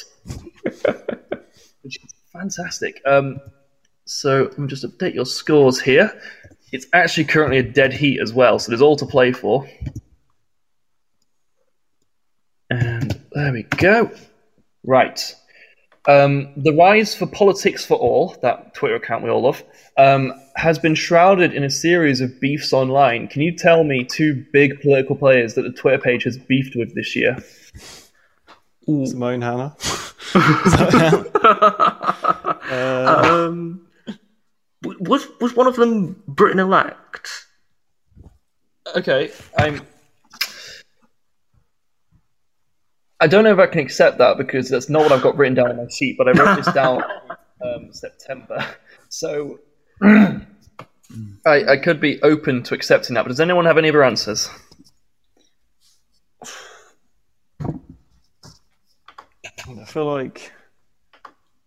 which 1.81 1.97
is 2.03 2.13
fantastic. 2.31 3.01
Um, 3.05 3.39
so 4.05 4.43
let 4.43 4.57
me 4.59 4.67
just 4.67 4.85
update 4.85 5.13
your 5.13 5.25
scores 5.25 5.81
here. 5.81 6.11
It's 6.71 6.85
actually 6.93 7.25
currently 7.25 7.57
a 7.57 7.63
dead 7.63 7.93
heat 7.93 8.19
as 8.21 8.33
well, 8.33 8.59
so 8.59 8.71
there's 8.71 8.81
all 8.81 8.95
to 8.95 9.05
play 9.05 9.33
for. 9.33 9.67
And 12.69 13.19
there 13.33 13.51
we 13.51 13.63
go. 13.63 14.09
Right. 14.85 15.35
Um, 16.07 16.51
the 16.57 16.73
rise 16.73 17.13
for 17.13 17.27
Politics 17.27 17.85
for 17.85 17.95
All, 17.95 18.35
that 18.41 18.73
Twitter 18.73 18.95
account 18.95 19.23
we 19.23 19.29
all 19.29 19.43
love, 19.43 19.63
um, 19.97 20.33
has 20.55 20.79
been 20.79 20.95
shrouded 20.95 21.53
in 21.53 21.63
a 21.63 21.69
series 21.69 22.21
of 22.21 22.39
beefs 22.39 22.73
online. 22.73 23.27
Can 23.27 23.41
you 23.41 23.55
tell 23.55 23.83
me 23.83 24.03
two 24.03 24.45
big 24.51 24.81
political 24.81 25.15
players 25.15 25.53
that 25.55 25.63
the 25.63 25.71
Twitter 25.71 25.99
page 25.99 26.23
has 26.23 26.37
beefed 26.37 26.75
with 26.75 26.95
this 26.95 27.15
year? 27.15 27.37
Simone 28.85 29.41
Hannah. 29.41 29.75
um, 32.71 32.71
w- 32.71 33.79
was 34.83 35.27
was 35.39 35.55
one 35.55 35.67
of 35.67 35.75
them 35.75 36.21
Britain 36.27 36.59
elect? 36.59 37.47
Okay, 38.95 39.31
I'm. 39.57 39.81
I 43.19 43.27
don't 43.27 43.43
know 43.43 43.53
if 43.53 43.59
I 43.59 43.67
can 43.67 43.81
accept 43.81 44.17
that 44.17 44.37
because 44.37 44.69
that's 44.69 44.89
not 44.89 45.03
what 45.03 45.11
I've 45.11 45.21
got 45.21 45.37
written 45.37 45.53
down 45.53 45.69
on 45.69 45.77
my 45.77 45.87
sheet, 45.91 46.17
but 46.17 46.27
I 46.27 46.31
wrote 46.31 46.55
this 46.55 46.73
down 46.73 47.03
um, 47.63 47.93
September. 47.93 48.65
So 49.09 49.59
I, 50.01 50.41
I 51.45 51.77
could 51.77 51.99
be 51.99 52.21
open 52.23 52.63
to 52.63 52.73
accepting 52.73 53.13
that, 53.13 53.23
but 53.23 53.29
does 53.29 53.39
anyone 53.39 53.65
have 53.65 53.77
any 53.77 53.89
other 53.89 54.03
answers? 54.03 54.49
I 59.79 59.85
feel 59.85 60.05
like 60.05 60.51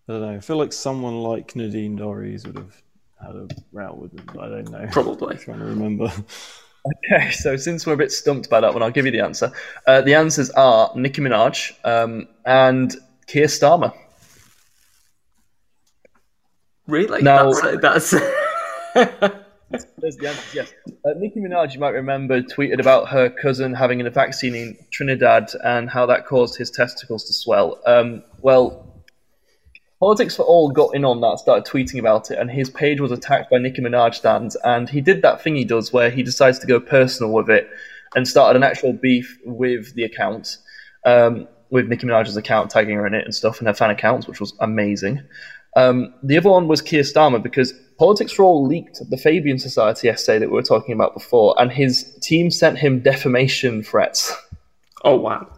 I 0.09 0.13
don't 0.13 0.21
know. 0.21 0.35
I 0.35 0.41
feel 0.41 0.57
like 0.57 0.73
someone 0.73 1.21
like 1.21 1.57
Nadine 1.57 1.99
Dorries 1.99 2.47
would 2.47 2.57
have 2.57 2.84
had 3.27 3.37
a 3.37 3.49
row 3.73 3.95
with 3.95 4.13
them. 4.13 4.41
I 4.41 4.49
don't 4.49 4.71
know. 4.71 4.87
Probably. 4.91 5.35
I'm 5.35 5.41
trying 5.41 5.59
to 5.61 5.65
remember. 5.65 6.13
Okay, 6.87 7.31
so 7.31 7.57
since 7.57 7.87
we're 7.87 7.95
a 7.95 7.97
bit 7.97 8.13
stumped 8.13 8.51
by 8.51 8.61
that 8.61 8.75
one, 8.75 8.83
I'll 8.83 8.91
give 8.91 9.07
you 9.07 9.13
the 9.13 9.21
answer. 9.21 9.53
Uh, 9.87 10.03
the 10.03 10.15
answers 10.15 10.51
are 10.51 10.93
Nicki 10.95 11.23
Minaj 11.23 11.73
um, 11.85 12.29
and 12.45 12.95
Keir 13.27 13.47
Starmer. 13.47 13.95
Really? 16.87 17.23
No. 17.23 17.55
That's 17.81 18.11
that's. 18.11 18.11
There's 19.99 20.17
the 20.17 20.29
answer. 20.29 20.43
Yes. 20.55 20.75
Uh, 21.05 21.15
Nicki 21.17 21.41
Minaj, 21.41 21.73
you 21.75 21.81
might 21.81 21.95
remember, 21.95 22.43
tweeted 22.43 22.81
about 22.81 23.09
her 23.09 23.31
cousin 23.31 23.73
having 23.75 24.01
a 24.03 24.11
vaccine 24.11 24.55
in 24.55 24.77
Trinidad 24.93 25.51
and 25.65 25.89
how 25.89 26.07
that 26.07 26.27
caused 26.27 26.57
his 26.57 26.71
testicles 26.71 27.25
to 27.25 27.33
swell. 27.33 27.81
Um, 27.87 28.23
well, 28.43 28.94
Politics 30.05 30.37
for 30.37 30.43
All 30.43 30.69
got 30.69 30.95
in 30.95 31.03
on 31.03 31.23
that, 31.23 31.39
started 31.39 31.65
tweeting 31.65 31.99
about 31.99 32.31
it, 32.31 32.39
and 32.39 32.51
his 32.51 32.69
page 32.69 33.01
was 33.01 33.11
attacked 33.11 33.49
by 33.49 33.57
Nicki 33.57 33.81
Minaj 33.81 34.15
stands. 34.15 34.55
And 34.57 34.87
he 34.87 35.01
did 35.01 35.23
that 35.23 35.41
thing 35.41 35.57
he 35.57 35.65
does 35.65 35.95
where 35.95 36.11
he 36.11 36.23
decides 36.23 36.59
to 36.59 36.67
go 36.67 36.79
personal 36.79 37.33
with 37.33 37.49
it 37.49 37.71
and 38.15 38.29
started 38.29 38.59
an 38.59 38.63
actual 38.63 38.93
beef 38.93 39.39
with 39.47 39.95
the 39.95 40.05
account, 40.05 40.59
um, 41.07 41.49
with 41.71 41.89
Nicki 41.89 42.07
Minaj's 42.07 42.37
account, 42.37 42.71
tagging 42.71 42.97
her 42.97 43.07
in 43.07 43.15
it 43.15 43.25
and 43.25 43.35
stuff, 43.35 43.61
and 43.61 43.67
her 43.67 43.73
fan 43.73 43.89
accounts, 43.89 44.27
which 44.27 44.41
was 44.41 44.53
amazing. 44.61 45.23
Um, 45.75 46.13
the 46.23 46.37
other 46.37 46.51
one 46.51 46.69
was 46.69 46.83
Keir 46.83 47.01
Starmer 47.01 47.43
because 47.43 47.73
Politics 47.99 48.33
for 48.33 48.43
All 48.43 48.67
leaked 48.67 49.01
the 49.09 49.17
Fabian 49.17 49.59
Society 49.59 50.11
essay 50.11 50.39
that 50.39 50.51
we 50.51 50.55
were 50.55 50.63
talking 50.63 50.93
about 50.93 51.15
before, 51.15 51.55
and 51.59 51.73
his 51.73 52.15
team 52.21 52.51
sent 52.51 52.77
him 52.77 53.01
defamation 53.01 53.83
threats. 53.83 54.37
Oh 55.03 55.17
wow. 55.17 55.49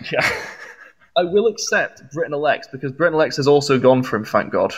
Yeah. 0.10 0.28
I 1.16 1.22
will 1.22 1.46
accept 1.46 2.02
Britain 2.12 2.34
elects 2.34 2.68
because 2.70 2.92
Britain 2.92 3.14
elects 3.14 3.36
has 3.36 3.46
also 3.46 3.78
gone 3.78 4.02
for 4.02 4.16
him, 4.16 4.24
thank 4.24 4.52
God. 4.52 4.74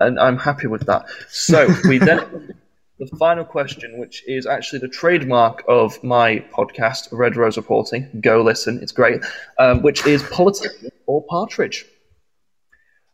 And 0.00 0.18
I'm 0.18 0.38
happy 0.38 0.68
with 0.68 0.86
that. 0.86 1.06
So 1.28 1.68
we 1.88 1.98
then 1.98 2.54
the 2.98 3.06
final 3.18 3.44
question, 3.44 3.98
which 3.98 4.24
is 4.26 4.46
actually 4.46 4.80
the 4.80 4.88
trademark 4.88 5.62
of 5.68 6.02
my 6.02 6.44
podcast, 6.52 7.08
Red 7.12 7.36
Rose 7.36 7.56
Reporting. 7.56 8.08
Go 8.20 8.42
listen, 8.42 8.80
it's 8.82 8.92
great. 8.92 9.22
Um, 9.58 9.82
which 9.82 10.06
is 10.06 10.22
politics 10.24 10.84
or 11.06 11.24
partridge. 11.28 11.84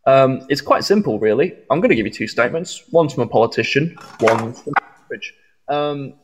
Um, 0.06 0.46
it's 0.48 0.60
quite 0.60 0.84
simple, 0.84 1.18
really. 1.18 1.54
I'm 1.70 1.80
going 1.80 1.90
to 1.90 1.96
give 1.96 2.06
you 2.06 2.12
two 2.12 2.28
statements. 2.28 2.82
One 2.90 3.08
from 3.08 3.22
a 3.22 3.26
politician, 3.26 3.96
one 4.20 4.52
from 4.52 4.72
partridge. 4.74 5.34
Um, 5.68 6.14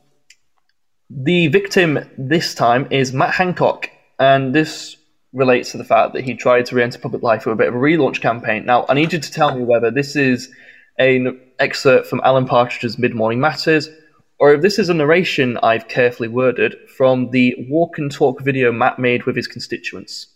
the 1.09 1.47
victim 1.47 1.99
this 2.17 2.55
time 2.55 2.87
is 2.91 3.11
Matt 3.13 3.33
Hancock, 3.33 3.89
and 4.21 4.53
this 4.53 4.97
relates 5.33 5.71
to 5.71 5.79
the 5.79 5.83
fact 5.83 6.13
that 6.13 6.23
he 6.23 6.35
tried 6.35 6.67
to 6.67 6.75
re-enter 6.75 6.99
public 6.99 7.23
life 7.23 7.43
with 7.43 7.53
a 7.53 7.55
bit 7.55 7.69
of 7.69 7.73
a 7.73 7.77
relaunch 7.77 8.21
campaign. 8.21 8.65
Now, 8.65 8.85
I 8.87 8.93
need 8.93 9.13
you 9.13 9.19
to 9.19 9.31
tell 9.31 9.55
me 9.55 9.63
whether 9.63 9.89
this 9.89 10.15
is 10.15 10.53
an 10.99 11.41
excerpt 11.57 12.05
from 12.05 12.21
Alan 12.23 12.45
Partridge's 12.45 12.99
Mid 12.99 13.15
Morning 13.15 13.39
Matters, 13.39 13.89
or 14.37 14.53
if 14.53 14.61
this 14.61 14.77
is 14.77 14.89
a 14.89 14.93
narration 14.93 15.57
I've 15.63 15.87
carefully 15.87 16.27
worded 16.27 16.75
from 16.95 17.31
the 17.31 17.55
walk 17.67 17.97
and 17.97 18.11
talk 18.11 18.41
video 18.41 18.71
Matt 18.71 18.99
made 18.99 19.23
with 19.23 19.35
his 19.35 19.47
constituents. 19.47 20.27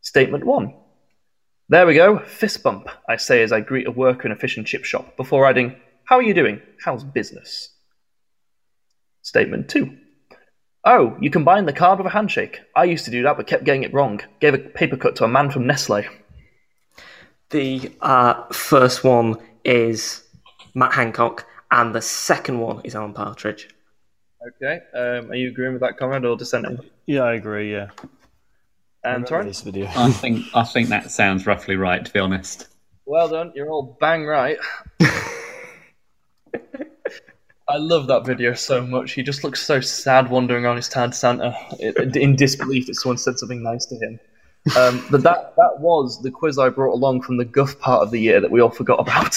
Statement 0.00 0.44
one. 0.44 0.72
There 1.68 1.86
we 1.86 1.92
go, 1.92 2.20
fist 2.20 2.62
bump, 2.62 2.88
I 3.06 3.16
say 3.16 3.42
as 3.42 3.52
I 3.52 3.60
greet 3.60 3.86
a 3.86 3.90
worker 3.90 4.26
in 4.26 4.32
a 4.32 4.36
fish 4.36 4.56
and 4.56 4.66
chip 4.66 4.86
shop, 4.86 5.14
before 5.18 5.46
adding, 5.46 5.76
How 6.04 6.16
are 6.16 6.22
you 6.22 6.32
doing? 6.32 6.62
How's 6.82 7.04
business? 7.04 7.68
Statement 9.20 9.68
two. 9.68 9.98
Oh, 10.86 11.16
you 11.18 11.30
combine 11.30 11.64
the 11.64 11.72
card 11.72 11.98
with 11.98 12.06
a 12.06 12.10
handshake. 12.10 12.60
I 12.76 12.84
used 12.84 13.06
to 13.06 13.10
do 13.10 13.22
that 13.22 13.36
but 13.36 13.46
kept 13.46 13.64
getting 13.64 13.84
it 13.84 13.94
wrong. 13.94 14.20
Gave 14.40 14.54
a 14.54 14.58
paper 14.58 14.96
cut 14.96 15.16
to 15.16 15.24
a 15.24 15.28
man 15.28 15.50
from 15.50 15.66
Nestle. 15.66 16.04
The 17.50 17.90
uh, 18.00 18.44
first 18.52 19.02
one 19.02 19.36
is 19.64 20.24
Matt 20.74 20.92
Hancock, 20.92 21.46
and 21.70 21.94
the 21.94 22.02
second 22.02 22.60
one 22.60 22.82
is 22.84 22.94
Alan 22.94 23.14
Partridge. 23.14 23.68
Okay, 24.46 24.80
um, 24.92 25.30
are 25.30 25.36
you 25.36 25.48
agreeing 25.48 25.72
with 25.72 25.80
that 25.80 25.96
comment 25.96 26.26
or 26.26 26.36
dissenting? 26.36 26.78
Yeah, 27.06 27.22
I 27.22 27.34
agree. 27.34 27.72
Yeah. 27.72 27.90
And 29.04 29.24
Torin? 29.24 29.44
This 29.44 29.62
video. 29.62 29.86
I 29.96 30.10
think 30.10 30.46
I 30.54 30.64
think 30.64 30.88
that 30.90 31.10
sounds 31.10 31.46
roughly 31.46 31.76
right, 31.76 32.04
to 32.04 32.12
be 32.12 32.18
honest. 32.18 32.68
Well 33.06 33.28
done, 33.28 33.52
you're 33.54 33.70
all 33.70 33.96
bang 34.00 34.24
right. 34.24 34.58
I 37.68 37.78
love 37.78 38.06
that 38.08 38.26
video 38.26 38.52
so 38.52 38.86
much. 38.86 39.12
He 39.12 39.22
just 39.22 39.42
looks 39.42 39.62
so 39.62 39.80
sad 39.80 40.28
wandering 40.30 40.64
around 40.64 40.76
his 40.76 40.88
town 40.88 41.12
Santa 41.12 41.56
in 41.80 42.36
disbelief 42.36 42.86
that 42.86 42.94
someone 42.94 43.16
said 43.16 43.38
something 43.38 43.62
nice 43.62 43.86
to 43.86 43.96
him. 43.96 44.20
Um, 44.76 45.04
but 45.10 45.22
that 45.22 45.54
that 45.56 45.76
was 45.78 46.22
the 46.22 46.30
quiz 46.30 46.58
I 46.58 46.70
brought 46.70 46.94
along 46.94 47.22
from 47.22 47.36
the 47.36 47.44
Guff 47.44 47.78
part 47.78 48.02
of 48.02 48.10
the 48.10 48.18
year 48.18 48.40
that 48.40 48.50
we 48.50 48.60
all 48.60 48.70
forgot 48.70 49.00
about. 49.00 49.36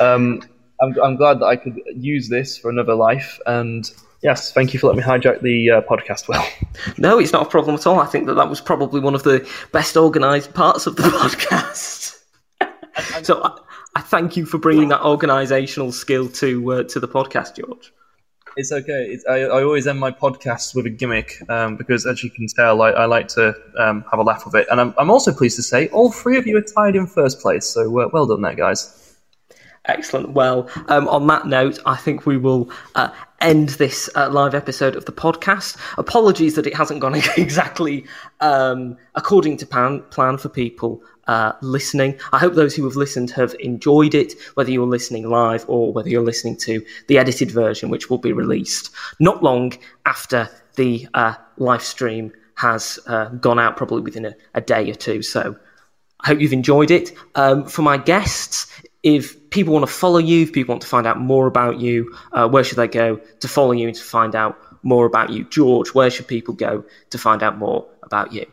Um, 0.00 0.42
I'm, 0.80 1.00
I'm 1.00 1.16
glad 1.16 1.38
that 1.40 1.46
I 1.46 1.56
could 1.56 1.80
use 1.94 2.28
this 2.28 2.58
for 2.58 2.70
another 2.70 2.94
life. 2.94 3.38
And 3.46 3.88
yes, 4.22 4.52
thank 4.52 4.74
you 4.74 4.80
for 4.80 4.88
letting 4.88 5.02
me 5.02 5.06
hijack 5.06 5.40
the 5.42 5.70
uh, 5.70 5.80
podcast. 5.82 6.28
Well, 6.28 6.46
No, 6.98 7.18
it's 7.18 7.32
not 7.32 7.46
a 7.46 7.50
problem 7.50 7.76
at 7.76 7.86
all. 7.86 8.00
I 8.00 8.06
think 8.06 8.26
that 8.26 8.34
that 8.34 8.48
was 8.48 8.60
probably 8.60 9.00
one 9.00 9.14
of 9.14 9.22
the 9.22 9.48
best 9.72 9.96
organised 9.96 10.54
parts 10.54 10.86
of 10.86 10.96
the 10.96 11.02
podcast. 11.02 12.18
so 13.22 13.63
I, 13.94 14.00
thank 14.00 14.36
you 14.36 14.46
for 14.46 14.58
bringing 14.58 14.88
that 14.88 15.00
organisational 15.02 15.92
skill 15.92 16.28
to 16.28 16.72
uh, 16.72 16.82
to 16.84 17.00
the 17.00 17.08
podcast, 17.08 17.56
George. 17.56 17.92
it's 18.56 18.72
okay. 18.72 19.06
It's, 19.10 19.24
I, 19.26 19.42
I 19.42 19.62
always 19.62 19.86
end 19.86 20.00
my 20.00 20.10
podcasts 20.10 20.74
with 20.74 20.86
a 20.86 20.90
gimmick 20.90 21.42
um, 21.48 21.76
because, 21.76 22.06
as 22.06 22.22
you 22.22 22.30
can 22.30 22.46
tell, 22.46 22.82
I, 22.82 22.90
I 22.90 23.04
like 23.06 23.28
to 23.28 23.54
um, 23.78 24.04
have 24.10 24.20
a 24.20 24.22
laugh 24.22 24.44
with 24.44 24.54
it. 24.54 24.66
And 24.70 24.80
I'm, 24.80 24.94
I'm 24.98 25.10
also 25.10 25.32
pleased 25.32 25.56
to 25.56 25.62
say 25.62 25.88
all 25.88 26.10
three 26.12 26.38
of 26.38 26.46
you 26.46 26.56
are 26.56 26.62
tied 26.62 26.96
in 26.96 27.06
first 27.06 27.40
place. 27.40 27.66
So 27.66 27.82
uh, 28.00 28.08
well 28.12 28.26
done 28.26 28.42
there, 28.42 28.54
guys. 28.54 29.00
Excellent. 29.86 30.30
Well, 30.30 30.70
um, 30.88 31.06
on 31.08 31.26
that 31.26 31.46
note, 31.46 31.78
I 31.84 31.96
think 31.96 32.24
we 32.24 32.38
will 32.38 32.70
uh, 32.94 33.10
end 33.40 33.70
this 33.70 34.08
uh, 34.16 34.30
live 34.30 34.54
episode 34.54 34.96
of 34.96 35.04
the 35.04 35.12
podcast. 35.12 35.76
Apologies 35.98 36.54
that 36.54 36.66
it 36.66 36.74
hasn't 36.74 37.00
gone 37.00 37.14
exactly 37.36 38.06
um, 38.40 38.96
according 39.14 39.58
to 39.58 39.66
plan, 39.66 40.00
plan 40.10 40.38
for 40.38 40.48
people 40.48 41.02
uh, 41.26 41.52
listening. 41.62 42.18
I 42.32 42.38
hope 42.38 42.54
those 42.54 42.74
who 42.74 42.84
have 42.84 42.96
listened 42.96 43.30
have 43.32 43.54
enjoyed 43.60 44.14
it, 44.14 44.34
whether 44.54 44.70
you're 44.70 44.86
listening 44.86 45.28
live 45.28 45.64
or 45.68 45.92
whether 45.92 46.08
you're 46.08 46.22
listening 46.22 46.56
to 46.58 46.84
the 47.08 47.18
edited 47.18 47.50
version, 47.50 47.90
which 47.90 48.10
will 48.10 48.18
be 48.18 48.32
released 48.32 48.90
not 49.20 49.42
long 49.42 49.72
after 50.06 50.48
the 50.76 51.08
uh, 51.14 51.34
live 51.56 51.82
stream 51.82 52.32
has 52.56 52.98
uh, 53.06 53.26
gone 53.26 53.58
out, 53.58 53.76
probably 53.76 54.00
within 54.00 54.24
a, 54.24 54.34
a 54.54 54.60
day 54.60 54.90
or 54.90 54.94
two. 54.94 55.22
So 55.22 55.56
I 56.20 56.28
hope 56.28 56.40
you've 56.40 56.52
enjoyed 56.52 56.90
it. 56.90 57.12
Um, 57.34 57.66
for 57.66 57.82
my 57.82 57.96
guests, 57.96 58.66
if 59.02 59.50
people 59.50 59.74
want 59.74 59.86
to 59.86 59.92
follow 59.92 60.18
you, 60.18 60.42
if 60.42 60.52
people 60.52 60.72
want 60.72 60.82
to 60.82 60.88
find 60.88 61.06
out 61.06 61.20
more 61.20 61.46
about 61.46 61.80
you, 61.80 62.14
uh, 62.32 62.48
where 62.48 62.64
should 62.64 62.78
they 62.78 62.88
go 62.88 63.16
to 63.40 63.48
follow 63.48 63.72
you 63.72 63.88
and 63.88 63.96
to 63.96 64.02
find 64.02 64.34
out 64.34 64.58
more 64.82 65.06
about 65.06 65.30
you? 65.30 65.44
George, 65.44 65.94
where 65.94 66.10
should 66.10 66.26
people 66.26 66.54
go 66.54 66.84
to 67.10 67.18
find 67.18 67.42
out 67.42 67.58
more 67.58 67.86
about 68.02 68.32
you? 68.32 68.46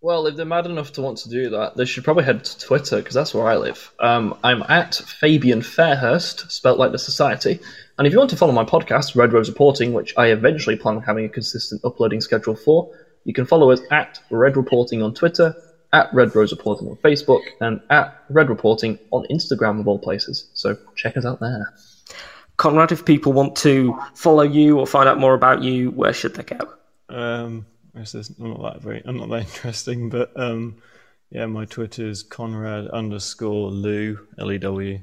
Well, 0.00 0.28
if 0.28 0.36
they're 0.36 0.46
mad 0.46 0.66
enough 0.66 0.92
to 0.92 1.02
want 1.02 1.18
to 1.18 1.28
do 1.28 1.50
that, 1.50 1.76
they 1.76 1.84
should 1.84 2.04
probably 2.04 2.22
head 2.22 2.44
to 2.44 2.58
Twitter 2.60 2.98
because 2.98 3.14
that's 3.14 3.34
where 3.34 3.48
I 3.48 3.56
live. 3.56 3.92
Um, 3.98 4.38
I'm 4.44 4.62
at 4.62 4.94
Fabian 4.94 5.60
Fairhurst, 5.60 6.50
spelt 6.52 6.78
like 6.78 6.92
the 6.92 6.98
society. 6.98 7.58
And 7.98 8.06
if 8.06 8.12
you 8.12 8.18
want 8.18 8.30
to 8.30 8.36
follow 8.36 8.52
my 8.52 8.64
podcast, 8.64 9.16
Red 9.16 9.32
Rose 9.32 9.48
Reporting, 9.48 9.92
which 9.92 10.14
I 10.16 10.26
eventually 10.26 10.76
plan 10.76 10.96
on 10.96 11.02
having 11.02 11.24
a 11.24 11.28
consistent 11.28 11.80
uploading 11.84 12.20
schedule 12.20 12.54
for, 12.54 12.94
you 13.24 13.34
can 13.34 13.44
follow 13.44 13.72
us 13.72 13.80
at 13.90 14.20
Red 14.30 14.56
Reporting 14.56 15.02
on 15.02 15.14
Twitter, 15.14 15.52
at 15.92 16.14
Red 16.14 16.34
Rose 16.36 16.52
Reporting 16.52 16.88
on 16.88 16.96
Facebook, 16.96 17.42
and 17.60 17.80
at 17.90 18.22
Red 18.30 18.50
Reporting 18.50 19.00
on 19.10 19.26
Instagram, 19.32 19.80
of 19.80 19.88
all 19.88 19.98
places. 19.98 20.48
So 20.54 20.78
check 20.94 21.16
us 21.16 21.24
out 21.24 21.40
there. 21.40 21.74
Conrad, 22.56 22.92
if 22.92 23.04
people 23.04 23.32
want 23.32 23.56
to 23.56 23.98
follow 24.14 24.42
you 24.42 24.78
or 24.78 24.86
find 24.86 25.08
out 25.08 25.18
more 25.18 25.34
about 25.34 25.62
you, 25.62 25.90
where 25.90 26.12
should 26.12 26.34
they 26.34 26.44
go? 26.44 26.72
Um, 27.08 27.66
this 27.98 28.14
is 28.14 28.38
not 28.38 28.62
that 28.62 28.82
very, 28.82 29.02
I'm 29.04 29.16
not 29.16 29.28
that 29.30 29.40
interesting, 29.54 30.08
but 30.08 30.32
um, 30.36 30.76
yeah, 31.30 31.46
my 31.46 31.64
Twitter 31.64 32.08
is 32.08 32.22
Conrad 32.22 32.88
underscore 32.88 33.70
Lou 33.70 34.18
L 34.38 34.52
E 34.52 34.58
W. 34.58 35.00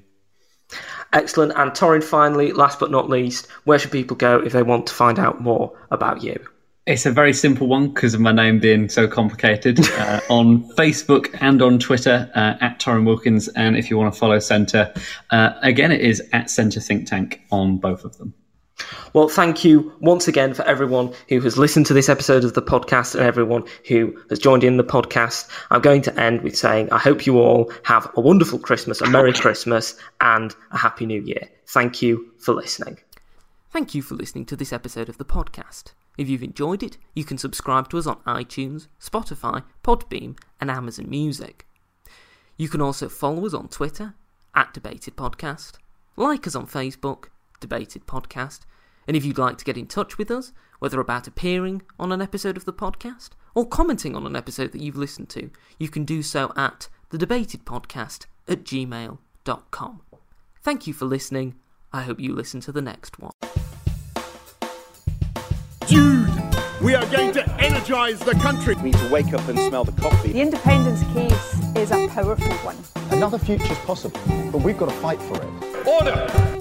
Excellent. 1.14 1.54
And 1.56 1.72
Torin, 1.72 2.04
finally, 2.04 2.52
last 2.52 2.80
but 2.80 2.92
not 2.92 3.10
least, 3.10 3.48
where 3.66 3.78
should 3.78 3.92
people 3.92 4.18
go 4.18 4.40
if 4.40 4.52
they 4.52 4.64
want 4.64 4.88
to 4.88 4.94
find 4.94 5.20
out 5.20 5.42
more 5.42 5.78
about 5.92 6.24
you? 6.24 6.44
It's 6.88 7.06
a 7.06 7.12
very 7.12 7.34
simple 7.34 7.68
one 7.68 7.94
because 7.94 8.14
of 8.14 8.22
my 8.22 8.32
name 8.32 8.60
being 8.60 8.90
so 8.90 9.08
complicated. 9.08 9.80
Uh, 9.96 10.20
on 10.30 10.62
Facebook 10.76 11.36
and 11.42 11.62
on 11.62 11.80
Twitter 11.80 12.30
uh, 12.36 12.56
at 12.60 12.80
Torin 12.80 13.06
Wilkins, 13.06 13.48
and 13.50 13.78
if 13.78 13.90
you 13.90 13.98
want 13.98 14.14
to 14.14 14.20
follow 14.20 14.38
Centre, 14.40 14.94
uh, 15.32 15.54
again 15.64 15.92
it 15.92 16.02
is 16.02 16.22
at 16.34 16.50
Centre 16.50 16.82
Think 16.82 17.08
Tank 17.08 17.42
on 17.50 17.78
both 17.78 18.04
of 18.04 18.18
them. 18.18 18.34
Well, 19.14 19.30
thank 19.30 19.64
you 19.64 19.94
once 20.00 20.28
again 20.28 20.54
for 20.54 20.64
everyone 20.64 21.14
who 21.30 21.40
has 21.42 21.58
listened 21.58 21.86
to 21.86 21.94
this 21.94 22.10
episode 22.10 22.44
of 22.44 22.54
the 22.54 22.62
podcast 22.62 23.16
and 23.16 23.24
everyone 23.24 23.64
who 23.88 24.22
has 24.30 24.40
joined 24.40 24.64
in 24.64 24.78
the 24.78 24.84
podcast. 24.84 25.50
I'm 25.72 25.82
going 25.82 26.02
to 26.04 26.20
end 26.20 26.42
with 26.42 26.58
saying 26.58 26.92
I 26.92 26.98
hope 26.98 27.26
you 27.26 27.40
all 27.40 27.72
have 27.84 28.12
a 28.16 28.22
wonderful 28.22 28.60
Christmas, 28.60 29.00
a 29.00 29.10
Merry 29.10 29.32
Christmas, 29.32 29.98
and 30.20 30.54
a 30.72 30.78
Happy 30.78 31.06
New 31.06 31.22
Year. 31.22 31.50
Thank 31.68 32.02
you 32.02 32.34
for 32.38 32.54
listening. 32.54 32.98
Thank 33.72 33.96
you 33.96 34.02
for 34.02 34.16
listening 34.16 34.46
to 34.48 34.56
this 34.56 34.74
episode 34.74 35.10
of 35.10 35.18
the 35.18 35.26
podcast. 35.26 35.94
If 36.18 36.30
you've 36.30 36.44
enjoyed 36.44 36.84
it, 36.84 36.98
you 37.14 37.24
can 37.24 37.38
subscribe 37.38 37.90
to 37.90 37.98
us 37.98 38.08
on 38.08 38.18
iTunes, 38.28 38.88
Spotify, 39.02 39.64
Podbean, 39.84 40.38
and 40.62 40.72
Amazon 40.72 41.10
Music. 41.10 41.66
You 42.58 42.70
can 42.70 42.82
also 42.82 43.10
follow 43.10 43.46
us 43.46 43.54
on 43.54 43.68
Twitter 43.68 44.14
at 44.54 44.74
Debated 44.74 45.18
Podcast, 45.18 45.74
like 46.16 46.48
us 46.48 46.56
on 46.56 46.68
Facebook, 46.68 47.26
Debated 47.66 48.06
Podcast, 48.06 48.60
and 49.08 49.18
if 49.18 49.26
you'd 49.26 49.40
like 49.40 49.58
to 49.58 49.66
get 49.66 49.76
in 49.76 49.88
touch 49.88 50.20
with 50.20 50.30
us, 50.30 50.52
whether 50.78 51.00
about 51.00 51.28
appearing 51.28 51.82
on 52.00 52.12
an 52.12 52.22
episode 52.22 52.58
of 52.58 52.66
the 52.66 52.74
podcast 52.74 53.30
or 53.56 53.66
commenting 53.66 54.16
on 54.16 54.28
an 54.28 54.36
episode 54.36 54.72
that 54.72 54.82
you've 54.82 54.96
listened 54.96 55.30
to, 55.30 55.50
you 55.80 55.90
can 55.90 56.06
do 56.06 56.22
so 56.22 56.54
at 56.56 56.90
the 57.10 57.18
Debated 57.18 57.66
Podcast 57.66 58.28
at 58.48 58.64
gmail.com. 58.64 60.02
Thank 60.62 60.86
you 60.86 60.94
for 60.94 61.06
listening. 61.06 61.56
I 61.92 62.04
hope 62.04 62.20
you 62.20 62.36
listen 62.36 62.60
to 62.62 62.72
the 62.72 62.84
next 62.84 63.18
one. 63.20 63.32
Dude, 65.88 66.30
we 66.84 66.94
are 66.94 67.06
going 67.08 67.32
to 67.34 67.50
energize 67.60 68.20
the 68.20 68.34
country. 68.34 68.76
We 68.76 68.92
need 68.92 68.98
to 68.98 69.10
wake 69.10 69.34
up 69.34 69.48
and 69.48 69.58
smell 69.58 69.86
the 69.86 70.00
coffee. 70.00 70.34
The 70.34 70.42
independence 70.42 71.04
case 71.14 71.60
is 71.76 71.92
a 71.92 72.08
powerful 72.10 72.54
one. 72.58 72.78
Another 73.12 73.40
future's 73.40 73.80
possible, 73.80 74.20
but 74.52 74.62
we've 74.62 74.78
got 74.78 74.90
to 74.90 74.96
fight 74.98 75.22
for 75.22 75.42
it. 75.42 75.88
Order! 75.88 76.55